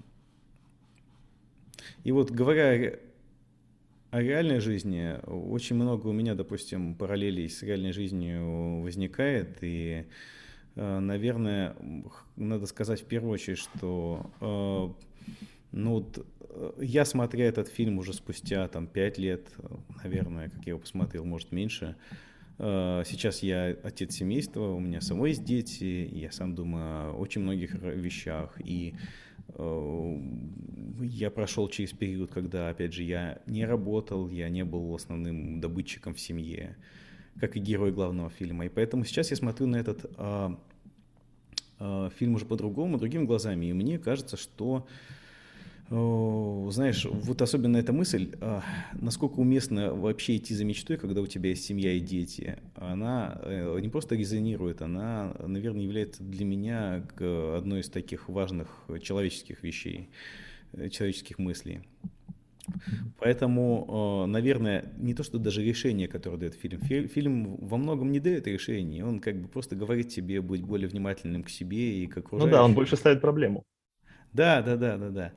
И 2.02 2.10
вот 2.10 2.32
говоря 2.32 2.98
о 4.10 4.20
реальной 4.20 4.60
жизни 4.60 5.16
очень 5.26 5.76
много 5.76 6.08
у 6.08 6.12
меня, 6.12 6.34
допустим, 6.34 6.94
параллелей 6.94 7.48
с 7.48 7.62
реальной 7.62 7.92
жизнью 7.92 8.80
возникает, 8.80 9.58
и, 9.60 10.06
э, 10.74 10.98
наверное, 10.98 11.76
надо 12.36 12.66
сказать 12.66 13.02
в 13.02 13.04
первую 13.04 13.32
очередь, 13.32 13.58
что 13.58 14.30
э, 14.40 15.26
ну, 15.72 15.90
вот, 15.92 16.26
э, 16.40 16.72
я, 16.80 17.04
смотря 17.04 17.46
этот 17.46 17.68
фильм 17.68 17.98
уже 17.98 18.12
спустя 18.12 18.66
там, 18.66 18.88
5 18.88 19.18
лет, 19.18 19.48
наверное, 20.02 20.50
как 20.50 20.66
я 20.66 20.70
его 20.70 20.80
посмотрел, 20.80 21.24
может, 21.24 21.52
меньше, 21.52 21.96
Сейчас 22.58 23.42
я 23.42 23.74
отец 23.84 24.16
семейства, 24.16 24.72
у 24.72 24.80
меня 24.80 25.00
самой 25.00 25.30
есть 25.30 25.44
дети, 25.44 25.84
и 25.84 26.18
я 26.18 26.30
сам 26.30 26.54
думаю 26.54 27.12
о 27.12 27.16
очень 27.16 27.40
многих 27.40 27.72
вещах. 27.72 28.54
И 28.62 28.94
я 31.02 31.30
прошел 31.30 31.68
через 31.68 31.92
период, 31.92 32.30
когда, 32.30 32.68
опять 32.68 32.92
же, 32.92 33.02
я 33.02 33.40
не 33.46 33.64
работал, 33.64 34.28
я 34.28 34.48
не 34.48 34.64
был 34.64 34.94
основным 34.94 35.60
добытчиком 35.60 36.14
в 36.14 36.20
семье, 36.20 36.76
как 37.38 37.56
и 37.56 37.60
герой 37.60 37.92
главного 37.92 38.30
фильма. 38.30 38.66
И 38.66 38.68
поэтому 38.68 39.04
сейчас 39.04 39.30
я 39.30 39.36
смотрю 39.36 39.66
на 39.66 39.76
этот 39.76 40.10
а, 40.16 40.58
а, 41.78 42.10
фильм 42.10 42.34
уже 42.34 42.44
по-другому, 42.44 42.98
другими 42.98 43.24
глазами. 43.24 43.66
И 43.66 43.72
мне 43.72 43.98
кажется, 43.98 44.36
что 44.36 44.86
знаешь, 45.90 47.04
вот 47.04 47.42
особенно 47.42 47.76
эта 47.76 47.92
мысль, 47.92 48.30
а, 48.40 48.62
насколько 48.92 49.40
уместно 49.40 49.92
вообще 49.92 50.36
идти 50.36 50.54
за 50.54 50.64
мечтой, 50.64 50.96
когда 50.98 51.20
у 51.20 51.26
тебя 51.26 51.50
есть 51.50 51.64
семья 51.64 51.92
и 51.92 51.98
дети, 51.98 52.58
она 52.76 53.40
э, 53.42 53.76
не 53.80 53.88
просто 53.88 54.14
резонирует, 54.14 54.82
она, 54.82 55.34
наверное, 55.44 55.82
является 55.82 56.22
для 56.22 56.44
меня 56.44 57.04
одной 57.18 57.80
из 57.80 57.88
таких 57.88 58.28
важных 58.28 58.68
человеческих 59.02 59.64
вещей, 59.64 60.10
э, 60.74 60.90
человеческих 60.90 61.40
мыслей. 61.40 61.80
Поэтому, 63.18 64.26
наверное, 64.28 64.92
не 64.96 65.12
то, 65.12 65.24
что 65.24 65.38
даже 65.38 65.64
решение, 65.64 66.06
которое 66.06 66.36
дает 66.36 66.54
фильм. 66.54 66.80
Фильм 66.82 67.56
во 67.56 67.76
многом 67.76 68.12
не 68.12 68.20
дает 68.20 68.46
решений, 68.46 69.02
он 69.02 69.18
как 69.18 69.34
бы 69.42 69.48
просто 69.48 69.74
говорит 69.74 70.10
тебе 70.10 70.40
быть 70.40 70.62
более 70.62 70.86
внимательным 70.86 71.42
к 71.42 71.50
себе 71.50 72.04
и 72.04 72.06
к 72.06 72.18
окружающим. 72.18 72.50
Ну 72.52 72.56
да, 72.56 72.64
он 72.64 72.74
больше 72.74 72.94
ставит 72.94 73.20
проблему. 73.20 73.64
Да, 74.32 74.62
да, 74.62 74.76
да, 74.76 74.96
да, 74.96 75.10
да. 75.10 75.32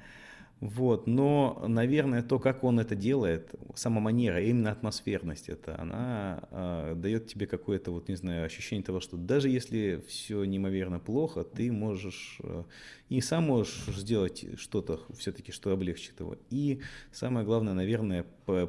Вот, 0.63 1.07
но, 1.07 1.61
наверное, 1.67 2.23
то, 2.23 2.39
как 2.39 2.63
он 2.63 2.79
это 2.79 2.95
делает, 2.95 3.53
сама 3.75 3.99
манера, 3.99 4.41
именно 4.41 4.71
атмосферность 4.71 5.49
это, 5.49 5.77
она 5.77 6.47
э, 6.51 6.93
дает 6.95 7.27
тебе 7.27 7.47
какое-то, 7.47 7.91
вот, 7.91 8.07
не 8.07 8.15
знаю, 8.15 8.45
ощущение 8.45 8.81
того, 8.81 9.01
что 9.01 9.17
даже 9.17 9.49
если 9.49 10.01
все 10.07 10.45
неимоверно 10.45 10.99
плохо, 10.99 11.43
ты 11.43 11.69
можешь 11.69 12.37
э, 12.43 12.63
и 13.09 13.19
сам 13.19 13.43
можешь 13.43 13.87
сделать 13.87 14.45
что-то 14.57 15.01
все-таки, 15.17 15.51
что 15.51 15.69
облегчит 15.71 16.21
его. 16.21 16.37
И 16.49 16.79
самое 17.11 17.45
главное, 17.45 17.73
наверное, 17.73 18.25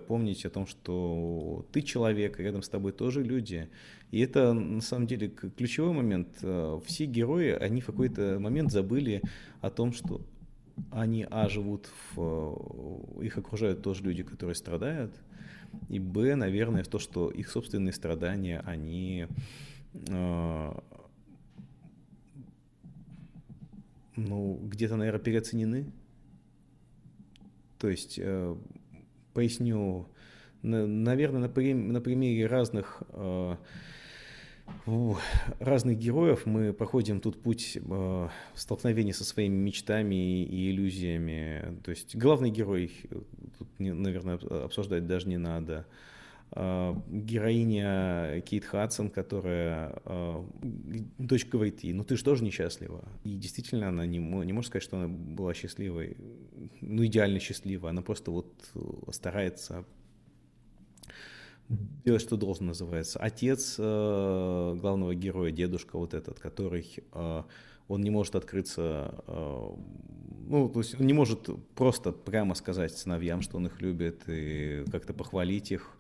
помнить 0.09 0.45
о 0.45 0.51
том, 0.51 0.67
что 0.67 1.65
ты 1.71 1.81
человек, 1.81 2.41
рядом 2.41 2.63
с 2.63 2.69
тобой 2.69 2.91
тоже 2.91 3.23
люди. 3.23 3.69
И 4.11 4.21
это, 4.21 4.53
на 4.53 4.81
самом 4.81 5.07
деле, 5.07 5.29
ключевой 5.29 5.93
момент. 5.93 6.29
Все 6.85 7.07
герои, 7.07 7.51
они 7.51 7.81
в 7.81 7.87
какой-то 7.87 8.39
момент 8.41 8.71
забыли 8.71 9.23
о 9.61 9.71
том, 9.71 9.93
что 9.93 10.21
они, 10.91 11.27
а, 11.31 11.49
живут 11.49 11.89
в... 12.15 13.23
Их 13.23 13.39
окружают 13.39 13.83
тоже 13.83 14.03
люди, 14.05 14.23
которые 14.23 14.55
страдают, 14.55 15.15
и, 15.89 15.99
б, 15.99 16.35
наверное, 16.35 16.85
то, 16.85 16.99
что 16.99 17.31
их 17.31 17.49
собственные 17.49 17.93
страдания, 17.93 18.61
они... 18.65 19.27
Э, 20.09 20.73
ну, 24.17 24.61
где-то, 24.63 24.97
наверное, 24.97 25.21
переоценены. 25.21 25.93
То 27.79 27.89
есть, 27.89 28.19
э, 28.19 28.57
поясню, 29.33 30.09
на, 30.63 30.87
наверное, 30.87 31.49
на, 31.49 31.75
на 31.93 32.01
примере 32.01 32.47
разных 32.47 33.03
э, 33.11 33.57
разных 35.61 35.99
героев 35.99 36.47
мы 36.47 36.73
проходим 36.73 37.21
тут 37.21 37.43
путь 37.43 37.77
э, 37.77 38.29
столкновения 38.55 39.13
со 39.13 39.25
своими 39.25 39.55
мечтами 39.55 40.45
и 40.45 40.71
иллюзиями. 40.71 41.81
То 41.83 41.91
есть 41.91 42.17
главный 42.17 42.51
герой, 42.51 42.93
тут, 43.59 43.69
наверное, 43.79 44.37
обсуждать 44.65 45.07
даже 45.07 45.29
не 45.29 45.39
надо. 45.39 45.87
э, 46.53 46.95
героиня 47.09 48.41
Кейт 48.43 48.65
Хадсон, 48.65 49.11
которая 49.11 50.01
дочь 51.19 51.47
говорит 51.47 51.83
ей, 51.85 51.93
ну 51.93 52.05
ты 52.05 52.17
же 52.17 52.25
тоже 52.25 52.45
несчастлива. 52.45 53.05
И 53.25 53.37
действительно 53.37 53.89
она 53.89 54.07
не, 54.07 54.19
не 54.19 54.53
может 54.53 54.69
сказать, 54.69 54.85
что 54.85 54.99
она 54.99 55.09
была 55.09 55.55
счастливой, 55.55 56.17
ну 56.81 57.05
идеально 57.05 57.41
счастлива, 57.41 57.91
она 57.91 58.03
просто 58.03 58.31
вот 58.31 58.53
старается 59.11 59.85
делать, 61.69 62.23
что 62.23 62.37
должен, 62.37 62.67
называется. 62.67 63.19
Отец 63.19 63.77
э, 63.79 64.77
главного 64.81 65.15
героя, 65.15 65.51
дедушка 65.51 65.99
вот 65.99 66.15
этот, 66.15 66.39
который 66.39 66.87
э, 67.13 67.43
он 67.89 68.01
не 68.01 68.11
может 68.11 68.35
открыться, 68.35 69.15
э, 69.27 69.69
ну, 70.47 70.69
то 70.69 70.81
есть 70.81 71.01
он 71.01 71.07
не 71.07 71.13
может 71.13 71.49
просто 71.75 72.13
прямо 72.13 72.55
сказать 72.55 72.93
сыновьям, 72.93 73.41
что 73.41 73.57
он 73.57 73.67
их 73.67 73.81
любит, 73.81 74.23
и 74.27 74.85
как-то 74.91 75.15
похвалить 75.15 75.73
их. 75.73 75.97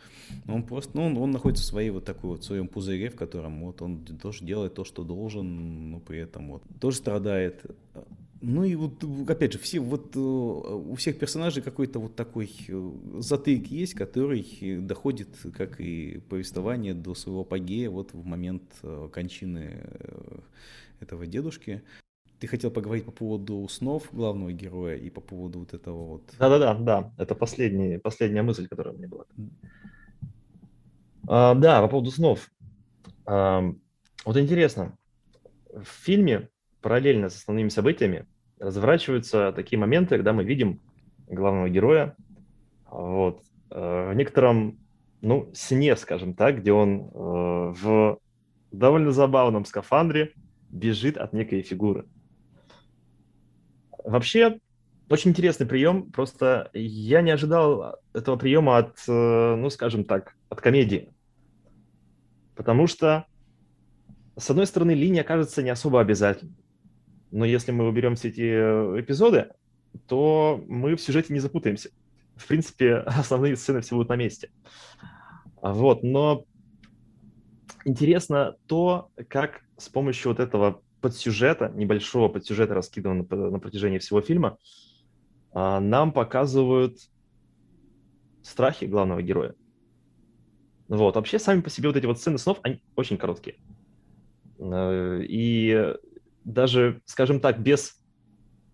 Он 0.47 0.62
просто, 0.62 0.91
ну, 0.95 1.07
он, 1.07 1.17
он 1.17 1.31
находится 1.31 1.65
в 1.65 1.67
своей 1.67 1.91
вот 1.91 2.05
такой 2.05 2.31
вот 2.31 2.45
своем 2.45 2.69
пузыре, 2.69 3.11
в 3.11 3.17
котором 3.17 3.65
вот 3.65 3.83
он 3.83 4.05
тоже 4.05 4.45
делает 4.45 4.75
то, 4.75 4.85
что 4.85 5.05
должен, 5.05 5.91
но 5.91 6.01
при 6.01 6.19
этом 6.19 6.53
вот 6.53 6.62
тоже 6.81 6.99
страдает. 6.99 7.65
Ну 8.47 8.64
и 8.64 8.74
вот, 8.74 9.03
опять 9.26 9.55
же, 9.55 9.59
все, 9.59 9.80
вот 9.80 10.14
э, 10.14 10.18
у 10.18 10.95
всех 10.97 11.18
персонажей 11.18 11.62
какой-то 11.62 11.99
вот 11.99 12.14
такой 12.14 12.51
э, 12.68 12.90
затык 13.18 13.66
есть, 13.68 13.95
который 13.95 14.45
доходит, 14.80 15.28
как 15.57 15.80
и 15.80 16.20
повествование, 16.28 16.92
до 16.92 17.14
своего 17.14 17.40
апогея 17.40 17.88
вот 17.88 18.12
в 18.12 18.22
момент 18.26 18.62
кончины 19.12 19.88
этого 21.01 21.26
дедушки. 21.26 21.82
Ты 22.38 22.47
хотел 22.47 22.70
поговорить 22.70 23.07
по 23.07 23.12
поводу 23.12 23.66
снов 23.70 24.11
главного 24.12 24.53
героя 24.53 24.97
и 24.97 25.09
по 25.09 25.22
поводу 25.22 25.61
вот 25.61 25.72
этого 25.72 26.05
вот... 26.05 26.22
Да-да-да, 26.38 26.74
да. 26.74 27.12
Это 27.16 27.34
последний, 27.34 27.97
последняя 27.97 28.42
мысль, 28.42 28.68
которая 28.68 28.92
у 28.92 28.99
меня 28.99 29.09
была. 29.09 29.24
А, 31.26 31.55
да, 31.55 31.80
по 31.80 31.88
поводу 31.88 32.11
снов. 32.11 32.51
А, 33.24 33.62
вот 34.26 34.36
интересно, 34.36 34.99
в 35.72 35.86
фильме 35.86 36.51
параллельно 36.82 37.30
с 37.30 37.36
основными 37.36 37.70
событиями 37.70 38.26
разворачиваются 38.65 39.53
такие 39.53 39.79
моменты, 39.79 40.17
когда 40.17 40.33
мы 40.33 40.45
видим 40.45 40.81
главного 41.27 41.69
героя 41.69 42.17
вот, 42.91 43.43
э, 43.71 44.11
в 44.11 44.15
некотором, 44.15 44.79
ну, 45.21 45.51
сне, 45.55 45.97
скажем 45.97 46.35
так, 46.35 46.61
где 46.61 46.73
он 46.73 47.11
э, 47.12 47.75
в 47.83 48.19
довольно 48.73 49.12
забавном 49.12 49.65
скафандре 49.65 50.33
бежит 50.71 51.17
от 51.17 51.33
некой 51.33 51.62
фигуры. 51.62 52.07
Вообще, 54.03 54.59
очень 55.09 55.31
интересный 55.31 55.67
прием, 55.67 56.11
просто 56.11 56.71
я 56.73 57.21
не 57.21 57.31
ожидал 57.31 57.97
этого 58.12 58.37
приема 58.37 58.79
от, 58.79 58.99
э, 59.07 59.57
ну, 59.57 59.69
скажем 59.71 60.05
так, 60.05 60.35
от 60.49 60.61
комедии. 60.61 61.12
Потому 62.55 62.87
что, 62.87 63.27
с 64.37 64.49
одной 64.51 64.67
стороны, 64.67 64.93
линия 64.93 65.25
кажется 65.25 65.62
не 65.62 65.71
особо 65.71 66.01
обязательной. 66.01 66.64
Но 67.35 67.45
если 67.45 67.72
мы 67.72 67.89
уберем 67.89 68.14
все 68.14 68.28
эти 68.28 68.43
э, 68.43 69.01
эпизоды, 69.01 69.51
то 70.07 70.62
мы 70.68 70.95
в 70.95 71.01
сюжете 71.01 71.35
не 71.35 71.41
запутаемся. 71.41 71.91
В 72.37 72.47
принципе, 72.47 72.99
основные 73.07 73.57
сцены 73.57 73.80
все 73.80 73.97
будут 73.97 74.09
на 74.09 74.14
месте. 74.14 74.51
Вот, 75.61 76.05
но 76.05 76.45
интересно 77.85 78.55
то, 78.68 79.11
как 79.26 79.62
с 79.76 79.89
помощью 79.89 80.30
вот 80.30 80.39
этого 80.39 80.80
подсюжета, 81.01 81.72
небольшого 81.74 82.28
подсюжета, 82.28 82.74
раскиданного 82.74 83.26
на, 83.35 83.51
на 83.51 83.59
протяжении 83.59 83.99
всего 83.99 84.20
фильма, 84.20 84.59
а, 85.51 85.80
нам 85.80 86.12
показывают 86.12 86.99
страхи 88.45 88.85
главного 88.85 89.22
героя. 89.22 89.57
Вот. 90.87 91.16
Вообще, 91.16 91.41
сами 91.41 91.62
по 91.62 91.70
себе 91.70 91.89
вот 91.89 91.97
эти 91.97 92.07
вот 92.07 92.20
сцены 92.20 92.39
снов, 92.39 92.61
они 92.62 92.80
очень 92.95 93.16
короткие. 93.16 93.57
Э, 94.61 95.20
и 95.20 95.95
даже, 96.45 97.01
скажем 97.05 97.40
так, 97.40 97.61
без 97.61 98.01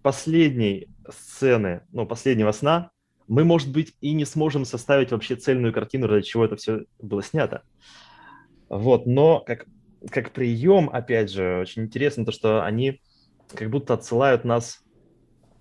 последней 0.03 0.89
сцены, 1.09 1.83
ну, 1.93 2.07
последнего 2.07 2.53
сна, 2.53 2.91
мы, 3.29 3.45
может 3.45 3.71
быть, 3.71 3.95
и 4.01 4.13
не 4.13 4.25
сможем 4.25 4.65
составить 4.65 5.13
вообще 5.13 5.37
цельную 5.37 5.73
картину, 5.73 6.07
ради 6.07 6.27
чего 6.27 6.45
это 6.45 6.57
все 6.57 6.85
было 6.99 7.23
снято. 7.23 7.63
Вот, 8.69 9.07
но 9.07 9.41
как 9.41 9.67
как 10.09 10.33
прием, 10.33 10.89
опять 10.91 11.31
же, 11.31 11.59
очень 11.61 11.83
интересно 11.83 12.25
то, 12.25 12.33
что 12.33 12.65
они 12.65 13.01
как 13.55 13.71
будто 13.71 13.95
отсылают 13.95 14.45
нас 14.45 14.83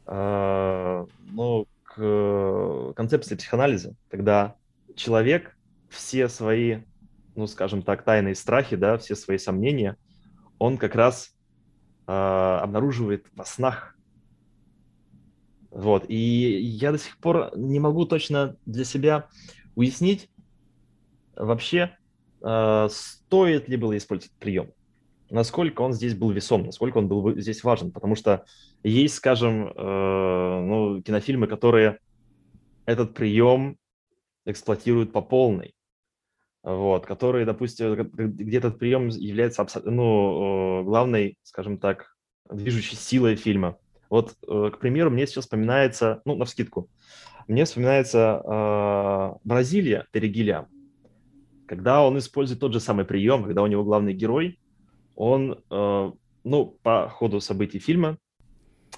э, 0.08 1.06
ну, 1.32 1.68
к 1.84 2.94
концепции 2.96 3.36
психоанализа, 3.36 3.96
когда 4.10 4.56
человек 4.96 5.58
все 5.90 6.30
свои, 6.30 6.82
ну, 7.36 7.48
скажем 7.48 7.82
так, 7.82 8.04
тайные 8.04 8.36
страхи, 8.36 8.76
да, 8.76 8.98
все 8.98 9.16
свои 9.16 9.38
сомнения, 9.38 9.98
он 10.58 10.78
как 10.78 10.96
раз 10.96 11.30
э, 11.30 11.39
обнаруживает 12.12 13.28
во 13.36 13.46
снах. 13.46 13.96
Вот. 15.70 16.06
И 16.08 16.16
я 16.16 16.92
до 16.92 16.98
сих 16.98 17.18
пор 17.18 17.52
не 17.56 17.80
могу 17.80 18.06
точно 18.06 18.56
для 18.66 18.84
себя 18.84 19.28
уяснить 19.76 20.30
вообще, 21.36 21.98
Э, 22.42 22.88
стоит 22.90 23.68
ли 23.68 23.78
было 23.78 23.98
использовать 23.98 24.34
прием, 24.40 24.72
насколько 25.30 25.82
он 25.82 25.94
здесь 25.94 26.16
был 26.16 26.32
весом, 26.32 26.64
насколько 26.64 26.98
он 26.98 27.08
был 27.08 27.38
здесь 27.38 27.64
важен, 27.64 27.92
потому 27.92 28.16
что 28.16 28.46
есть, 28.84 29.16
скажем, 29.16 29.68
э, 29.68 30.62
ну, 30.62 31.02
кинофильмы, 31.02 31.48
которые 31.48 32.00
этот 32.86 33.14
прием 33.14 33.78
эксплуатируют 34.46 35.12
по 35.12 35.22
полной, 35.22 35.74
вот, 36.64 37.06
которые, 37.06 37.46
допустим, 37.46 37.96
где 37.96 38.58
этот 38.58 38.80
прием 38.80 39.08
является 39.08 39.66
ну, 39.86 40.82
э, 40.82 40.84
главной, 40.84 41.38
скажем 41.44 41.78
так, 41.78 42.16
движущей 42.52 42.96
силой 42.96 43.36
фильма. 43.36 43.78
Вот, 44.10 44.36
к 44.42 44.78
примеру, 44.80 45.12
мне 45.12 45.28
сейчас 45.28 45.44
вспоминается, 45.44 46.22
ну, 46.26 46.36
на 46.36 46.46
вскидку, 46.46 46.90
мне 47.50 47.66
вспоминается 47.66 48.42
э, 48.46 49.40
Бразилия 49.44 50.06
Терри 50.14 50.68
когда 51.66 52.04
он 52.04 52.18
использует 52.20 52.60
тот 52.60 52.74
же 52.74 52.80
самый 52.80 53.06
прием, 53.06 53.44
когда 53.44 53.64
у 53.64 53.68
него 53.68 53.84
главный 53.84 54.14
герой, 54.14 54.60
он, 55.16 55.64
э, 55.72 56.12
ну, 56.44 56.66
по 56.84 57.10
ходу 57.10 57.42
событий 57.42 57.80
фильма, 57.80 58.18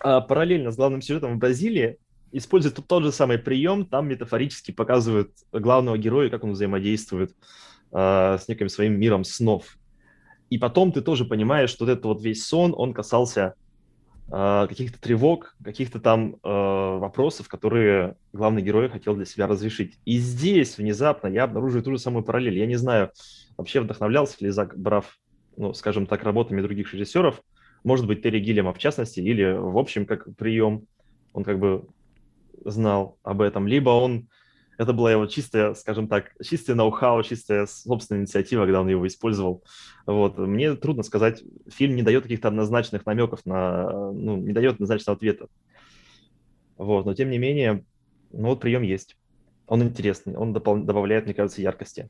э, 0.04 0.20
параллельно 0.28 0.72
с 0.72 0.76
главным 0.76 1.02
сюжетом 1.02 1.36
в 1.36 1.38
Бразилии, 1.38 1.98
использует 2.32 2.80
тот 2.88 3.04
же 3.04 3.12
самый 3.12 3.38
прием, 3.38 3.86
там 3.86 4.08
метафорически 4.08 4.72
показывают 4.72 5.32
главного 5.52 5.98
героя, 5.98 6.30
как 6.30 6.44
он 6.44 6.52
взаимодействует 6.52 7.36
э, 7.92 8.38
с 8.40 8.48
неким 8.48 8.70
своим 8.70 9.00
миром 9.00 9.24
снов. 9.24 9.78
И 10.50 10.58
потом 10.58 10.92
ты 10.92 11.02
тоже 11.02 11.26
понимаешь, 11.26 11.70
что 11.70 11.86
вот 11.86 11.92
этот 11.92 12.06
вот 12.06 12.22
весь 12.22 12.46
сон, 12.46 12.74
он 12.76 12.94
касался 12.94 13.56
э, 14.32 14.66
каких-то 14.68 15.00
тревог, 15.00 15.56
каких-то 15.64 16.00
там 16.00 16.36
э, 16.36 16.38
вопросов, 16.44 17.48
которые 17.48 18.16
главный 18.34 18.62
герой 18.62 18.90
хотел 18.90 19.16
для 19.16 19.26
себя 19.26 19.48
разрешить. 19.48 19.98
И 20.06 20.18
здесь 20.18 20.78
внезапно 20.78 21.28
я 21.28 21.44
обнаруживаю 21.44 21.84
ту 21.84 21.92
же 21.92 22.00
самую 22.00 22.24
параллель. 22.24 22.58
Я 22.58 22.66
не 22.66 22.76
знаю, 22.76 23.12
вообще 23.58 23.82
вдохновлялся 23.82 24.38
ли 24.40 24.50
Зак 24.50 24.78
Браф, 24.78 25.18
ну, 25.58 25.74
скажем 25.74 26.06
так, 26.06 26.24
работами 26.24 26.62
других 26.62 26.94
режиссеров, 26.94 27.42
может 27.84 28.06
быть, 28.06 28.22
Терри 28.22 28.40
Гиллема 28.40 28.74
в 28.74 28.78
частности, 28.78 29.20
или 29.20 29.54
в 29.54 29.78
общем, 29.78 30.06
как 30.06 30.36
прием, 30.36 30.86
он 31.34 31.44
как 31.44 31.60
бы 31.60 31.88
знал 32.66 33.18
об 33.24 33.42
этом, 33.42 33.68
либо 33.68 33.90
он 33.90 34.28
это 34.78 34.94
была 34.94 35.12
его 35.12 35.28
чистая, 35.28 35.76
скажем 35.76 36.08
так, 36.08 36.32
чистая 36.44 36.76
ноу-хау, 36.76 37.22
чистая 37.22 37.68
собственная 37.68 38.22
инициатива, 38.22 38.64
когда 38.64 38.82
он 38.82 38.88
его 38.88 39.06
использовал. 39.06 39.64
Вот. 40.08 40.40
Мне 40.40 40.76
трудно 40.76 41.04
сказать, 41.04 41.44
фильм 41.68 41.96
не 41.96 42.02
дает 42.02 42.24
каких-то 42.24 42.48
однозначных 42.48 43.06
намеков 43.06 43.46
на, 43.46 44.12
ну, 44.12 44.38
не 44.38 44.54
дает 44.54 44.76
однозначного 44.76 45.18
ответа. 45.18 45.48
Вот. 46.78 47.06
Но 47.06 47.14
тем 47.14 47.30
не 47.30 47.38
менее, 47.38 47.86
ну 48.32 48.48
вот 48.48 48.60
прием 48.60 48.82
есть. 48.82 49.18
Он 49.68 49.84
интересный, 49.84 50.36
он 50.36 50.52
добавляет, 50.52 51.26
мне 51.26 51.36
кажется, 51.36 51.62
яркости. 51.62 52.10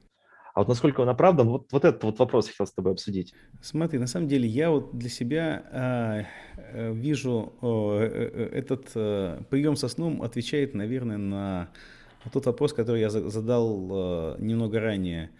А 0.54 0.60
вот 0.60 0.68
насколько 0.68 1.02
он 1.02 1.10
оправдан, 1.10 1.50
вот, 1.50 1.72
вот 1.72 1.86
этот 1.86 2.04
вот 2.04 2.20
вопрос 2.20 2.48
я 2.48 2.52
хотел 2.52 2.68
с 2.68 2.74
тобой 2.74 2.94
обсудить. 2.94 3.34
Смотри, 3.62 4.00
на 4.00 4.08
самом 4.08 4.28
деле 4.28 4.48
я 4.48 4.70
вот 4.70 4.98
для 4.98 5.10
себя 5.10 6.28
э, 6.74 6.94
вижу 6.94 7.54
э, 7.62 7.68
э, 7.68 8.50
этот 8.58 8.92
э, 8.96 9.42
прием 9.50 9.76
со 9.76 9.88
сном 9.88 10.22
отвечает, 10.22 10.74
наверное, 10.74 11.18
на 11.18 11.70
а 12.24 12.30
тот 12.30 12.46
вопрос, 12.46 12.74
который 12.74 13.02
я 13.02 13.10
задал 13.10 14.36
э, 14.36 14.36
немного 14.40 14.80
ранее, 14.80 15.32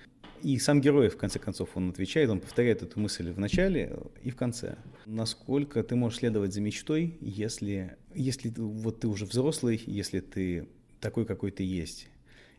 и 0.42 0.58
сам 0.58 0.82
герой, 0.82 1.10
в 1.10 1.18
конце 1.18 1.38
концов, 1.38 1.70
он 1.76 1.90
отвечает, 1.90 2.30
он 2.30 2.40
повторяет 2.40 2.82
эту 2.82 3.00
мысль 3.00 3.32
в 3.32 3.40
начале 3.40 4.00
и 4.24 4.32
в 4.32 4.36
конце. 4.36 4.78
Насколько 5.06 5.84
ты 5.84 5.96
можешь 5.96 6.20
следовать 6.20 6.54
за 6.54 6.62
мечтой, 6.62 7.18
если, 7.22 7.98
если 8.16 8.52
вот 8.58 9.02
ты 9.02 9.08
уже 9.08 9.26
взрослый, 9.26 9.82
если 9.86 10.20
ты 10.20 10.68
такой, 11.00 11.26
какой 11.26 11.52
ты 11.52 11.64
есть. 11.64 12.08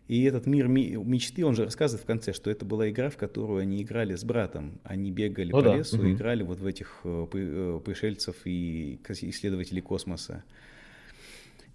И 0.08 0.24
этот 0.24 0.46
мир 0.46 0.68
мечты, 0.68 1.44
он 1.44 1.54
же 1.54 1.64
рассказывает 1.64 2.02
в 2.02 2.06
конце, 2.06 2.32
что 2.32 2.50
это 2.50 2.64
была 2.64 2.90
игра, 2.90 3.08
в 3.08 3.16
которую 3.16 3.60
они 3.60 3.82
играли 3.82 4.14
с 4.14 4.24
братом. 4.24 4.80
Они 4.82 5.10
бегали 5.10 5.52
О, 5.52 5.56
по 5.56 5.62
да. 5.62 5.76
лесу, 5.76 5.96
угу. 5.96 6.10
играли 6.10 6.42
вот 6.42 6.58
в 6.58 6.66
этих 6.66 7.00
э, 7.04 7.26
э, 7.32 7.80
пришельцев 7.84 8.36
и 8.44 8.98
исследователей 9.08 9.80
космоса. 9.80 10.44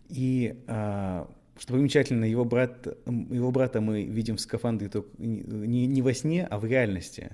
И 0.09 0.55
а, 0.67 1.29
что 1.59 1.73
примечательно, 1.73 2.25
его, 2.25 2.45
брат, 2.45 2.87
его 3.05 3.51
брата 3.51 3.81
мы 3.81 4.03
видим 4.03 4.37
в 4.37 4.41
скафандре 4.41 4.89
только 4.89 5.09
не, 5.17 5.87
не 5.87 6.01
во 6.01 6.13
сне, 6.13 6.45
а 6.45 6.59
в 6.59 6.65
реальности. 6.65 7.31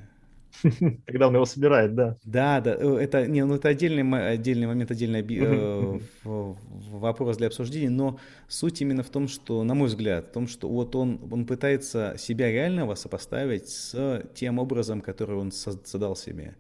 Когда 1.06 1.28
он 1.28 1.36
его 1.36 1.46
собирает, 1.46 1.96
да. 1.96 2.18
Да, 2.24 2.62
да, 2.62 2.76
э, 2.78 2.98
это, 3.02 3.28
не, 3.28 3.46
ну, 3.46 3.56
это 3.56 3.70
отдельный, 3.70 4.34
отдельный 4.34 4.68
момент, 4.68 4.92
отдельный 4.92 5.22
э, 5.22 6.00
вопрос 6.24 7.38
для 7.38 7.48
обсуждения, 7.48 7.90
но 7.90 8.20
суть 8.48 8.82
именно 8.82 9.04
в 9.04 9.10
том, 9.10 9.28
что, 9.28 9.64
на 9.64 9.74
мой 9.74 9.88
взгляд, 9.88 10.28
в 10.28 10.32
том, 10.32 10.48
что 10.48 10.70
вот 10.70 10.96
он, 10.96 11.20
он 11.32 11.46
пытается 11.46 12.16
себя 12.18 12.52
реального 12.52 12.96
сопоставить 12.96 13.70
с 13.70 14.24
тем 14.34 14.60
образом, 14.60 15.02
который 15.02 15.36
он 15.36 15.52
создал 15.52 16.16
себе. 16.16 16.56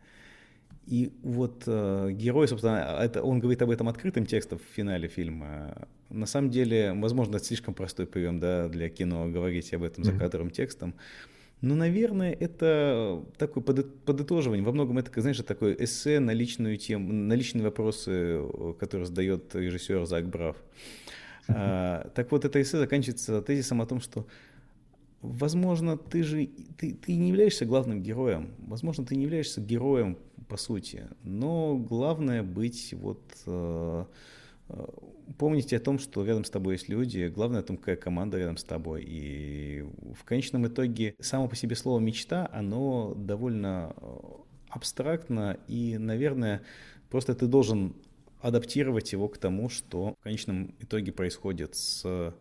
И 0.86 1.14
вот 1.24 1.64
э, 1.66 2.10
герой, 2.12 2.48
собственно, 2.48 3.00
это, 3.02 3.24
он 3.24 3.40
говорит 3.40 3.62
об 3.62 3.70
этом 3.70 3.88
открытым 3.88 4.26
текстом 4.26 4.60
в 4.60 4.76
финале 4.76 5.08
фильма. 5.08 5.88
На 6.10 6.26
самом 6.26 6.50
деле, 6.50 6.94
возможно, 6.94 7.38
это 7.38 7.46
слишком 7.46 7.74
простой 7.74 8.06
прием 8.06 8.40
да, 8.40 8.68
для 8.68 8.90
кино 8.90 9.30
говорить 9.30 9.74
об 9.74 9.84
этом 9.84 10.04
за 10.04 10.12
кадровым 10.12 10.50
текстом. 10.52 10.94
Ну, 11.64 11.76
наверное, 11.76 12.34
это 12.34 13.24
такое 13.38 13.64
подытоживание. 13.64 14.66
Во 14.66 14.74
многом 14.74 14.98
это, 14.98 15.22
знаешь, 15.22 15.38
такое 15.38 15.74
эссе 15.80 16.20
на 16.20 16.32
личную 16.32 16.76
тему, 16.76 17.14
на 17.14 17.32
личные 17.32 17.64
вопросы, 17.64 18.42
которые 18.78 19.06
задает 19.06 19.56
режиссер 19.56 20.06
Зак 20.06 20.28
Брав. 20.28 20.58
А, 21.48 22.10
так 22.16 22.34
вот, 22.34 22.44
это 22.44 22.62
эссе 22.62 22.78
заканчивается 22.78 23.42
тезисом 23.42 23.82
о 23.82 23.86
том, 23.86 24.02
что 24.02 24.28
возможно, 25.22 25.96
ты 25.96 26.24
же 26.24 26.50
ты, 26.78 26.94
ты 26.96 27.16
не 27.16 27.30
являешься 27.30 27.64
главным 27.64 28.04
героем. 28.04 28.50
Возможно, 28.58 29.06
ты 29.06 29.16
не 29.16 29.24
являешься 29.24 29.62
героем 29.62 30.18
по 30.50 30.58
сути. 30.58 31.08
Но 31.24 31.78
главное 31.78 32.44
быть 32.44 32.94
вот 32.94 33.24
э, 33.46 34.04
э, 34.04 34.06
помните 35.38 35.78
о 35.78 35.80
том, 35.80 36.00
что 36.00 36.26
рядом 36.26 36.46
с 36.46 36.50
тобой 36.50 36.76
есть 36.76 36.90
люди, 36.90 37.32
главное 37.34 37.62
о 37.62 37.64
какая 37.64 37.96
команда 37.96 38.38
рядом 38.38 38.58
с 38.58 38.64
тобой. 38.64 39.04
И 39.06 39.86
в 40.14 40.24
конечном 40.24 40.68
итоге 40.68 41.16
само 41.20 41.48
по 41.48 41.56
себе 41.56 41.76
слово 41.76 42.00
«мечта», 42.00 42.50
оно 42.52 43.14
довольно 43.16 43.94
э, 43.96 44.20
абстрактно, 44.70 45.58
и, 45.68 45.98
наверное, 45.98 46.62
просто 47.10 47.36
ты 47.36 47.48
должен 47.48 47.96
адаптировать 48.42 49.14
его 49.14 49.30
к 49.30 49.38
тому, 49.38 49.70
что 49.70 50.16
в 50.20 50.24
конечном 50.24 50.76
итоге 50.80 51.12
происходит 51.12 51.76
с 51.76 52.34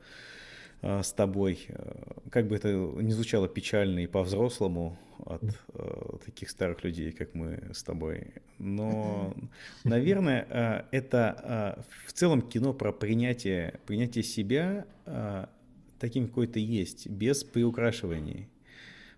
Э, 0.83 1.03
с 1.03 1.12
тобой, 1.12 1.64
э, 1.68 1.93
как 2.31 2.49
бы 2.49 2.57
это 2.57 2.68
ни 2.68 3.12
звучало 3.12 3.49
печально 3.49 4.01
и 4.01 4.09
по-взрослому 4.09 4.99
от 5.25 5.43
э, 5.75 6.16
таких 6.25 6.51
старых 6.51 6.85
людей, 6.85 7.12
как 7.12 7.35
мы 7.35 7.70
с 7.73 7.83
тобой, 7.83 8.33
но, 8.59 9.35
наверное, 9.85 10.47
э, 10.49 10.97
это 10.97 11.77
э, 11.79 11.83
в 12.07 12.12
целом 12.12 12.43
кино 12.43 12.73
про 12.73 12.93
принятие, 12.93 13.81
принятие 13.87 14.25
себя 14.25 14.87
э, 15.07 15.47
таким, 15.99 16.29
какой 16.29 16.47
ты 16.47 16.61
есть, 16.61 17.09
без 17.09 17.45
приукрашиваний. 17.45 18.49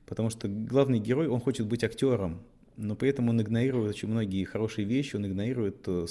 Потому 0.07 0.31
что 0.31 0.49
главный 0.49 0.99
герой, 0.99 1.29
он 1.29 1.41
хочет 1.41 1.67
быть 1.67 1.85
актером, 1.85 2.43
но 2.77 2.95
при 2.97 3.09
этом 3.09 3.29
он 3.29 3.41
игнорирует 3.41 3.91
очень 3.91 4.09
многие 4.09 4.45
хорошие 4.45 4.85
вещи, 4.85 5.17
он 5.17 5.27
игнорирует 5.27 5.83
то, 5.83 6.07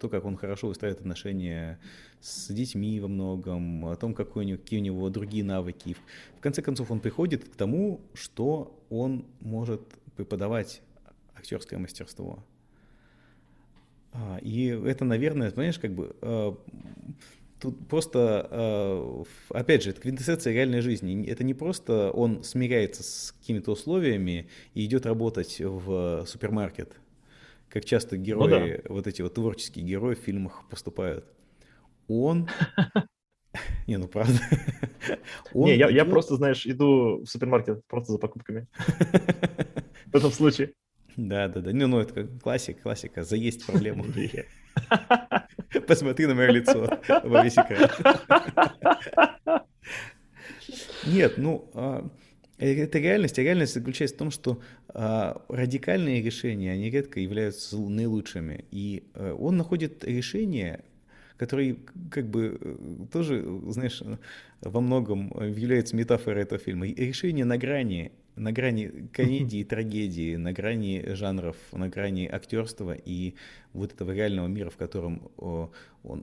то 0.00 0.08
как 0.08 0.24
он 0.24 0.36
хорошо 0.36 0.68
выстраивает 0.68 1.00
отношения 1.00 1.78
с 2.24 2.50
детьми 2.50 2.98
во 3.00 3.08
многом, 3.08 3.84
о 3.84 3.96
том, 3.96 4.14
какой 4.14 4.44
у 4.44 4.48
него, 4.48 4.58
какие 4.58 4.80
у 4.80 4.82
него 4.82 5.10
другие 5.10 5.44
навыки. 5.44 5.94
В 6.38 6.40
конце 6.40 6.62
концов, 6.62 6.90
он 6.90 7.00
приходит 7.00 7.44
к 7.44 7.54
тому, 7.54 8.00
что 8.14 8.80
он 8.88 9.26
может 9.40 9.82
преподавать 10.16 10.80
актерское 11.34 11.78
мастерство. 11.78 12.42
А, 14.12 14.38
и 14.40 14.68
это, 14.68 15.04
наверное, 15.04 15.50
понимаешь, 15.50 15.78
как 15.78 15.92
бы 15.92 16.16
а, 16.22 16.56
тут 17.60 17.86
просто, 17.88 18.48
а, 18.50 19.24
опять 19.50 19.82
же, 19.82 19.90
это 19.90 20.00
квинтэссенция 20.00 20.54
реальной 20.54 20.80
жизни. 20.80 21.26
Это 21.26 21.44
не 21.44 21.52
просто 21.52 22.10
он 22.10 22.42
смиряется 22.42 23.02
с 23.02 23.34
какими-то 23.38 23.72
условиями 23.72 24.48
и 24.72 24.86
идет 24.86 25.04
работать 25.04 25.60
в 25.60 26.24
супермаркет, 26.26 26.98
как 27.68 27.84
часто 27.84 28.16
герои, 28.16 28.76
ну, 28.76 28.82
да. 28.82 28.94
вот 28.94 29.06
эти 29.06 29.20
вот 29.20 29.34
творческие 29.34 29.84
герои 29.84 30.14
в 30.14 30.20
фильмах 30.20 30.64
поступают 30.70 31.26
он... 32.08 32.48
Не, 33.86 33.98
ну 33.98 34.08
правда. 34.08 34.40
Не, 35.52 35.76
я, 35.76 36.04
просто, 36.04 36.36
знаешь, 36.36 36.66
иду 36.66 37.22
в 37.22 37.26
супермаркет 37.26 37.86
просто 37.86 38.12
за 38.12 38.18
покупками. 38.18 38.66
В 40.06 40.16
этом 40.16 40.32
случае. 40.32 40.72
Да, 41.16 41.48
да, 41.48 41.60
да. 41.60 41.70
Ну, 41.72 41.86
ну 41.86 42.00
это 42.00 42.26
классика, 42.42 42.80
классика. 42.82 43.22
Заесть 43.22 43.64
проблему. 43.66 44.04
Посмотри 45.86 46.26
на 46.26 46.34
мое 46.34 46.50
лицо 46.50 46.98
во 47.22 47.44
весь 47.44 47.54
экран. 47.54 47.90
Нет, 51.06 51.34
ну, 51.36 51.70
а, 51.74 52.08
это 52.58 52.98
реальность, 52.98 53.38
а 53.38 53.42
реальность 53.42 53.74
заключается 53.74 54.16
в 54.16 54.18
том, 54.18 54.30
что 54.30 54.60
а, 54.88 55.44
радикальные 55.48 56.22
решения, 56.22 56.72
они 56.72 56.90
редко 56.90 57.20
являются 57.20 57.76
наилучшими. 57.76 58.64
И 58.70 59.04
а, 59.14 59.34
он 59.34 59.56
находит 59.56 60.04
решение, 60.04 60.84
который 61.36 61.78
как 62.10 62.28
бы 62.28 62.58
э, 62.60 62.76
тоже, 63.12 63.44
знаешь, 63.68 64.02
во 64.60 64.80
многом 64.80 65.32
является 65.42 65.96
метафорой 65.96 66.42
этого 66.42 66.60
фильма. 66.60 66.86
Решение 66.86 67.44
на 67.44 67.58
грани, 67.58 68.12
на 68.36 68.52
грани 68.52 69.08
комедии 69.12 69.60
и 69.60 69.64
трагедии, 69.64 70.36
на 70.36 70.52
грани 70.52 71.04
жанров, 71.14 71.56
на 71.72 71.88
грани 71.88 72.26
актерства 72.26 72.92
и 72.92 73.34
вот 73.72 73.92
этого 73.92 74.12
реального 74.12 74.46
мира, 74.46 74.70
в 74.70 74.76
котором 74.76 75.30
он, 75.36 75.70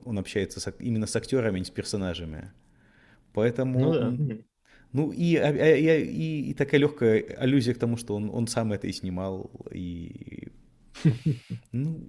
он 0.04 0.18
общается 0.18 0.60
с, 0.60 0.74
именно 0.78 1.06
с 1.06 1.14
актерами, 1.14 1.56
а 1.56 1.58
не 1.58 1.64
с 1.64 1.70
персонажами. 1.70 2.52
Поэтому... 3.32 3.80
Ну, 3.80 3.92
да. 3.92 4.36
Ну 4.92 5.10
и, 5.10 5.36
а, 5.36 5.48
а, 5.48 5.74
и, 5.74 6.50
и 6.50 6.54
такая 6.54 6.78
легкая 6.78 7.22
аллюзия 7.38 7.72
к 7.72 7.78
тому, 7.78 7.96
что 7.96 8.14
он, 8.14 8.28
он 8.30 8.46
сам 8.46 8.74
это 8.74 8.86
и 8.86 8.92
снимал, 8.92 9.50
и 9.70 10.48
ну, 11.72 12.00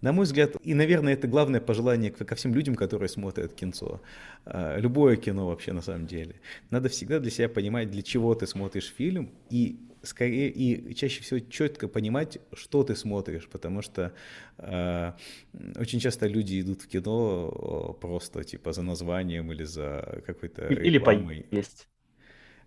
на 0.00 0.12
мой 0.12 0.24
взгляд, 0.24 0.56
и, 0.62 0.74
наверное, 0.74 1.14
это 1.14 1.28
главное 1.28 1.60
пожелание 1.60 2.10
ко 2.10 2.34
всем 2.34 2.54
людям, 2.54 2.74
которые 2.74 3.08
смотрят 3.08 3.54
кинцо. 3.54 4.00
А, 4.44 4.78
любое 4.78 5.16
кино 5.16 5.46
вообще 5.46 5.72
на 5.72 5.82
самом 5.82 6.06
деле. 6.06 6.40
Надо 6.70 6.88
всегда 6.88 7.18
для 7.18 7.30
себя 7.30 7.48
понимать, 7.48 7.90
для 7.90 8.02
чего 8.02 8.34
ты 8.34 8.46
смотришь 8.46 8.92
фильм, 8.96 9.30
и 9.50 9.78
скорее 10.02 10.50
и 10.50 10.94
чаще 10.94 11.22
всего 11.22 11.40
четко 11.40 11.88
понимать, 11.88 12.38
что 12.52 12.82
ты 12.82 12.96
смотришь, 12.96 13.48
потому 13.48 13.82
что 13.82 14.12
э, 14.58 15.12
очень 15.76 16.00
часто 16.00 16.26
люди 16.26 16.60
идут 16.60 16.82
в 16.82 16.88
кино 16.88 17.96
просто 18.00 18.42
типа 18.42 18.72
за 18.72 18.82
названием 18.82 19.52
или 19.52 19.64
за 19.64 20.22
какой-то 20.26 20.66
или 20.66 20.98
поесть 20.98 21.88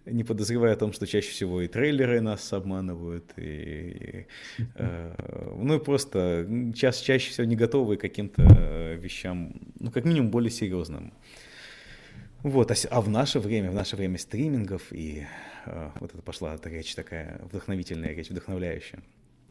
не 0.05 0.23
подозревая 0.23 0.73
о 0.73 0.75
том, 0.75 0.93
что 0.93 1.07
чаще 1.07 1.29
всего 1.31 1.61
и 1.61 1.67
трейлеры 1.67 2.21
нас 2.21 2.51
обманывают, 2.53 3.33
и, 3.37 4.27
э, 4.75 5.53
ну 5.57 5.75
и 5.75 5.79
просто 5.83 6.47
час, 6.75 6.99
чаще 6.99 7.31
всего 7.31 7.45
не 7.45 7.55
готовы 7.55 7.97
к 7.97 8.01
каким-то 8.01 8.43
э, 8.43 8.95
вещам, 8.95 9.53
ну 9.79 9.91
как 9.91 10.05
минимум 10.05 10.31
более 10.31 10.51
серьезным. 10.51 11.13
Вот, 12.43 12.69
а, 12.71 12.75
а 12.91 13.01
в 13.01 13.09
наше 13.09 13.39
время, 13.39 13.71
в 13.71 13.73
наше 13.73 13.95
время 13.95 14.19
стримингов, 14.19 14.83
и 14.91 15.25
э, 15.65 15.89
вот 15.99 16.13
это 16.13 16.21
пошла 16.21 16.57
речь 16.63 16.93
такая 16.95 17.41
вдохновительная 17.43 18.13
речь, 18.13 18.29
вдохновляющая. 18.29 19.01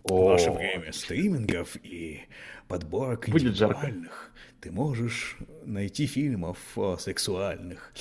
О. 0.05 0.29
В 0.29 0.33
наше 0.33 0.51
время 0.51 0.93
стримингов 0.93 1.77
и 1.83 2.23
подборок 2.69 3.29
Будет 3.29 3.55
индивидуальных 3.55 4.31
ты 4.65 4.71
можешь 4.71 5.37
найти 5.67 6.07
фильмов 6.07 6.57
сексуальных. 6.99 7.93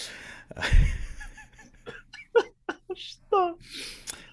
Что? 2.98 3.58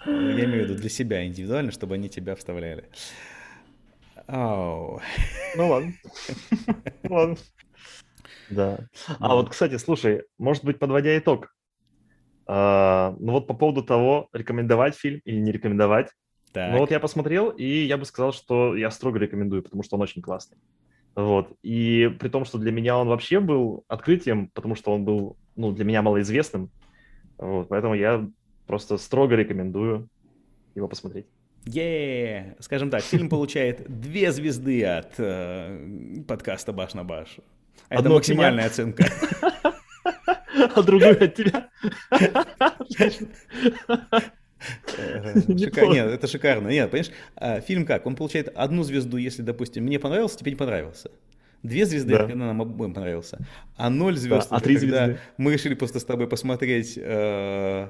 Я 0.07 0.45
имею 0.45 0.65
в 0.65 0.69
виду 0.69 0.75
для 0.77 0.89
себя 0.89 1.27
индивидуально, 1.27 1.73
чтобы 1.73 1.95
они 1.95 2.09
тебя 2.09 2.35
вставляли. 2.35 2.89
Ну 4.27 5.01
ладно. 5.57 5.93
ладно. 7.09 7.37
Да. 8.49 8.79
А 9.19 9.35
вот, 9.35 9.51
кстати, 9.51 9.77
слушай, 9.77 10.25
может 10.39 10.65
быть, 10.65 10.79
подводя 10.79 11.17
итог, 11.19 11.55
а, 12.47 13.15
ну 13.21 13.33
вот 13.33 13.47
по 13.47 13.55
поводу 13.55 13.83
того, 13.83 14.29
рекомендовать 14.33 14.97
фильм 14.97 15.21
или 15.25 15.39
не 15.39 15.53
рекомендовать. 15.53 16.11
Так. 16.53 16.73
Ну 16.73 16.79
вот 16.79 16.91
я 16.91 16.99
посмотрел, 16.99 17.51
и 17.51 17.65
я 17.65 17.97
бы 17.97 18.05
сказал, 18.05 18.33
что 18.33 18.75
я 18.75 18.91
строго 18.91 19.19
рекомендую, 19.19 19.63
потому 19.63 19.83
что 19.83 19.97
он 19.97 20.03
очень 20.03 20.21
классный. 20.21 20.59
Вот. 21.15 21.53
И 21.63 22.11
при 22.19 22.29
том, 22.29 22.45
что 22.45 22.59
для 22.59 22.73
меня 22.73 22.99
он 22.99 23.09
вообще 23.09 23.41
был 23.41 23.85
открытием, 23.89 24.49
потому 24.49 24.75
что 24.75 24.93
он 24.93 25.05
был, 25.05 25.37
ну, 25.55 25.73
для 25.73 25.85
меня 25.85 26.03
малоизвестным. 26.03 26.71
Вот. 27.39 27.69
Поэтому 27.69 27.95
я 27.95 28.29
Просто 28.71 28.99
строго 28.99 29.35
рекомендую 29.35 30.09
его 30.77 30.87
посмотреть. 30.87 31.27
е 31.67 32.55
Скажем 32.61 32.89
так, 32.91 33.03
фильм 33.03 33.29
получает 33.29 33.83
две 33.89 34.31
звезды 34.31 34.85
от 34.85 35.19
э, 35.19 36.23
подкаста 36.29 36.73
«Баш 36.73 36.95
на 36.95 37.03
баш». 37.03 37.39
Это 37.89 37.99
Одну 37.99 38.15
максимальная 38.15 38.67
оценка. 38.67 39.07
А 40.77 40.83
другую 40.83 41.25
от 41.25 41.35
тебя. 41.35 41.69
Нет, 45.93 46.07
это 46.07 46.27
шикарно. 46.29 46.69
Нет, 46.69 46.91
понимаешь, 46.91 47.13
а, 47.35 47.61
фильм 47.61 47.85
как? 47.85 48.07
Он 48.07 48.15
получает 48.15 48.49
одну 48.55 48.85
звезду, 48.85 49.17
если, 49.17 49.43
допустим, 49.43 49.83
мне 49.85 49.99
понравился, 49.99 50.39
тебе 50.39 50.53
не 50.53 50.57
понравился. 50.57 51.11
Две 51.63 51.85
звезды, 51.87 52.13
Да. 52.13 52.27
когда 52.27 52.47
нам 52.47 52.63
обоим 52.63 52.95
понравился. 52.95 53.39
А 53.77 53.91
ноль 53.91 54.17
звезд, 54.17 54.49
а 54.51 54.57
это 54.57 54.65
три 54.65 54.77
когда 54.79 55.07
звезды? 55.07 55.21
мы 55.37 55.53
решили 55.53 55.75
просто 55.75 56.01
с 56.01 56.05
тобой 56.05 56.27
посмотреть... 56.27 56.97
э, 56.97 57.89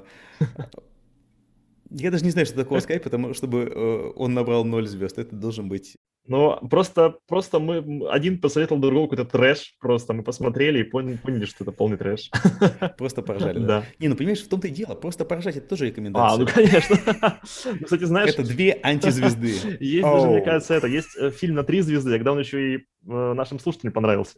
Я 1.89 2.11
даже 2.11 2.23
не 2.25 2.31
знаю, 2.31 2.45
что 2.45 2.55
такого 2.55 2.79
сказать, 2.81 3.03
потому 3.03 3.33
чтобы 3.33 3.59
э, 3.73 4.11
он 4.15 4.33
набрал 4.33 4.65
ноль 4.65 4.87
звезд. 4.87 5.17
Это 5.17 5.35
должен 5.35 5.69
быть... 5.69 5.95
Ну, 6.27 6.57
просто, 6.69 7.15
просто 7.27 7.59
мы 7.59 8.07
один 8.09 8.39
посоветовал 8.39 8.79
другому 8.79 9.07
какой-то 9.07 9.29
трэш, 9.29 9.75
просто 9.79 10.13
мы 10.13 10.23
посмотрели 10.23 10.79
и 10.79 10.83
поняли, 10.83 11.17
поняли, 11.17 11.45
что 11.45 11.63
это 11.63 11.71
полный 11.71 11.97
трэш. 11.97 12.29
Просто 12.97 13.21
поржали, 13.23 13.59
да? 13.59 13.65
Да. 13.65 13.85
Не, 13.99 14.07
ну 14.07 14.15
понимаешь, 14.15 14.41
в 14.41 14.47
том-то 14.47 14.67
и 14.67 14.71
дело. 14.71 14.93
Просто 14.93 15.25
поржать 15.25 15.57
это 15.57 15.67
тоже 15.67 15.85
А, 15.85 15.87
рекомендация. 15.87 16.39
ну 16.39 16.47
конечно. 16.47 16.97
Ну, 17.65 17.85
Кстати, 17.85 18.03
знаешь, 18.03 18.29
Это 18.31 18.43
две 18.43 18.79
антизвезды. 18.83 19.77
есть 19.79 20.03
даже, 20.03 20.27
мне 20.27 20.41
кажется, 20.41 20.75
это, 20.75 20.87
есть 20.87 21.17
э, 21.17 21.31
фильм 21.31 21.55
на 21.55 21.63
три 21.63 21.81
звезды, 21.81 22.11
когда 22.11 22.33
он 22.33 22.39
еще 22.39 22.75
и 22.75 22.77
э, 22.77 23.33
нашим 23.33 23.59
слушателям 23.59 23.93
понравился. 23.93 24.37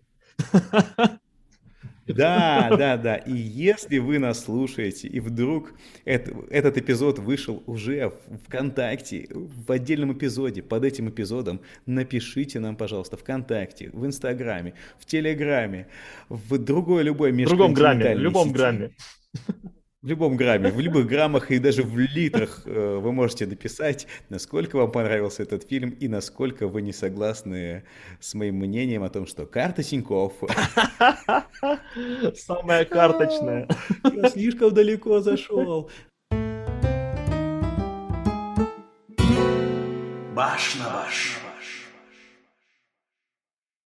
Да, 2.07 2.75
да, 2.77 2.97
да. 2.97 3.15
И 3.15 3.33
если 3.33 3.97
вы 3.97 4.19
нас 4.19 4.43
слушаете, 4.43 5.07
и 5.07 5.19
вдруг 5.19 5.73
это- 6.05 6.33
этот 6.49 6.77
эпизод 6.77 7.19
вышел 7.19 7.63
уже 7.65 8.09
в 8.09 8.37
ВКонтакте, 8.45 9.27
в 9.31 9.71
отдельном 9.71 10.13
эпизоде, 10.13 10.61
под 10.61 10.83
этим 10.83 11.09
эпизодом, 11.09 11.61
напишите 11.85 12.59
нам, 12.59 12.75
пожалуйста, 12.75 13.15
ВКонтакте, 13.17 13.89
в 13.93 14.05
Инстаграме, 14.05 14.73
в 14.99 15.05
Телеграме, 15.05 15.87
в 16.29 16.57
другой 16.57 17.03
любой 17.03 17.31
В 17.31 17.45
другом 17.45 17.73
грамме, 17.73 17.99
в 17.99 18.07
межконтинентальной 18.17 18.23
любом 18.23 18.47
сети. 18.49 18.57
грамме. 18.57 18.91
В 20.03 20.07
любом 20.07 20.35
грамме, 20.35 20.69
в 20.69 20.81
любых 20.81 21.07
граммах 21.07 21.49
и 21.49 21.59
даже 21.59 21.83
в 21.83 21.97
литрах 21.97 22.63
э, 22.65 22.99
вы 23.01 23.13
можете 23.13 23.45
написать, 23.45 24.05
насколько 24.27 24.75
вам 24.75 24.91
понравился 24.91 25.43
этот 25.43 25.63
фильм 25.63 25.91
и 25.91 26.09
насколько 26.09 26.67
вы 26.67 26.81
не 26.81 26.91
согласны 26.91 27.85
с 28.19 28.33
моим 28.33 28.55
мнением 28.55 29.03
о 29.03 29.09
том, 29.09 29.25
что 29.25 29.45
карта 29.45 29.81
Тинькофф 29.81 30.33
Самая 32.35 32.83
карточная. 32.83 33.69
Я 34.13 34.29
слишком 34.29 34.73
далеко 34.73 35.21
зашел. 35.21 35.89
Баш 40.35 40.75
на 40.79 40.89
баш. 40.89 41.42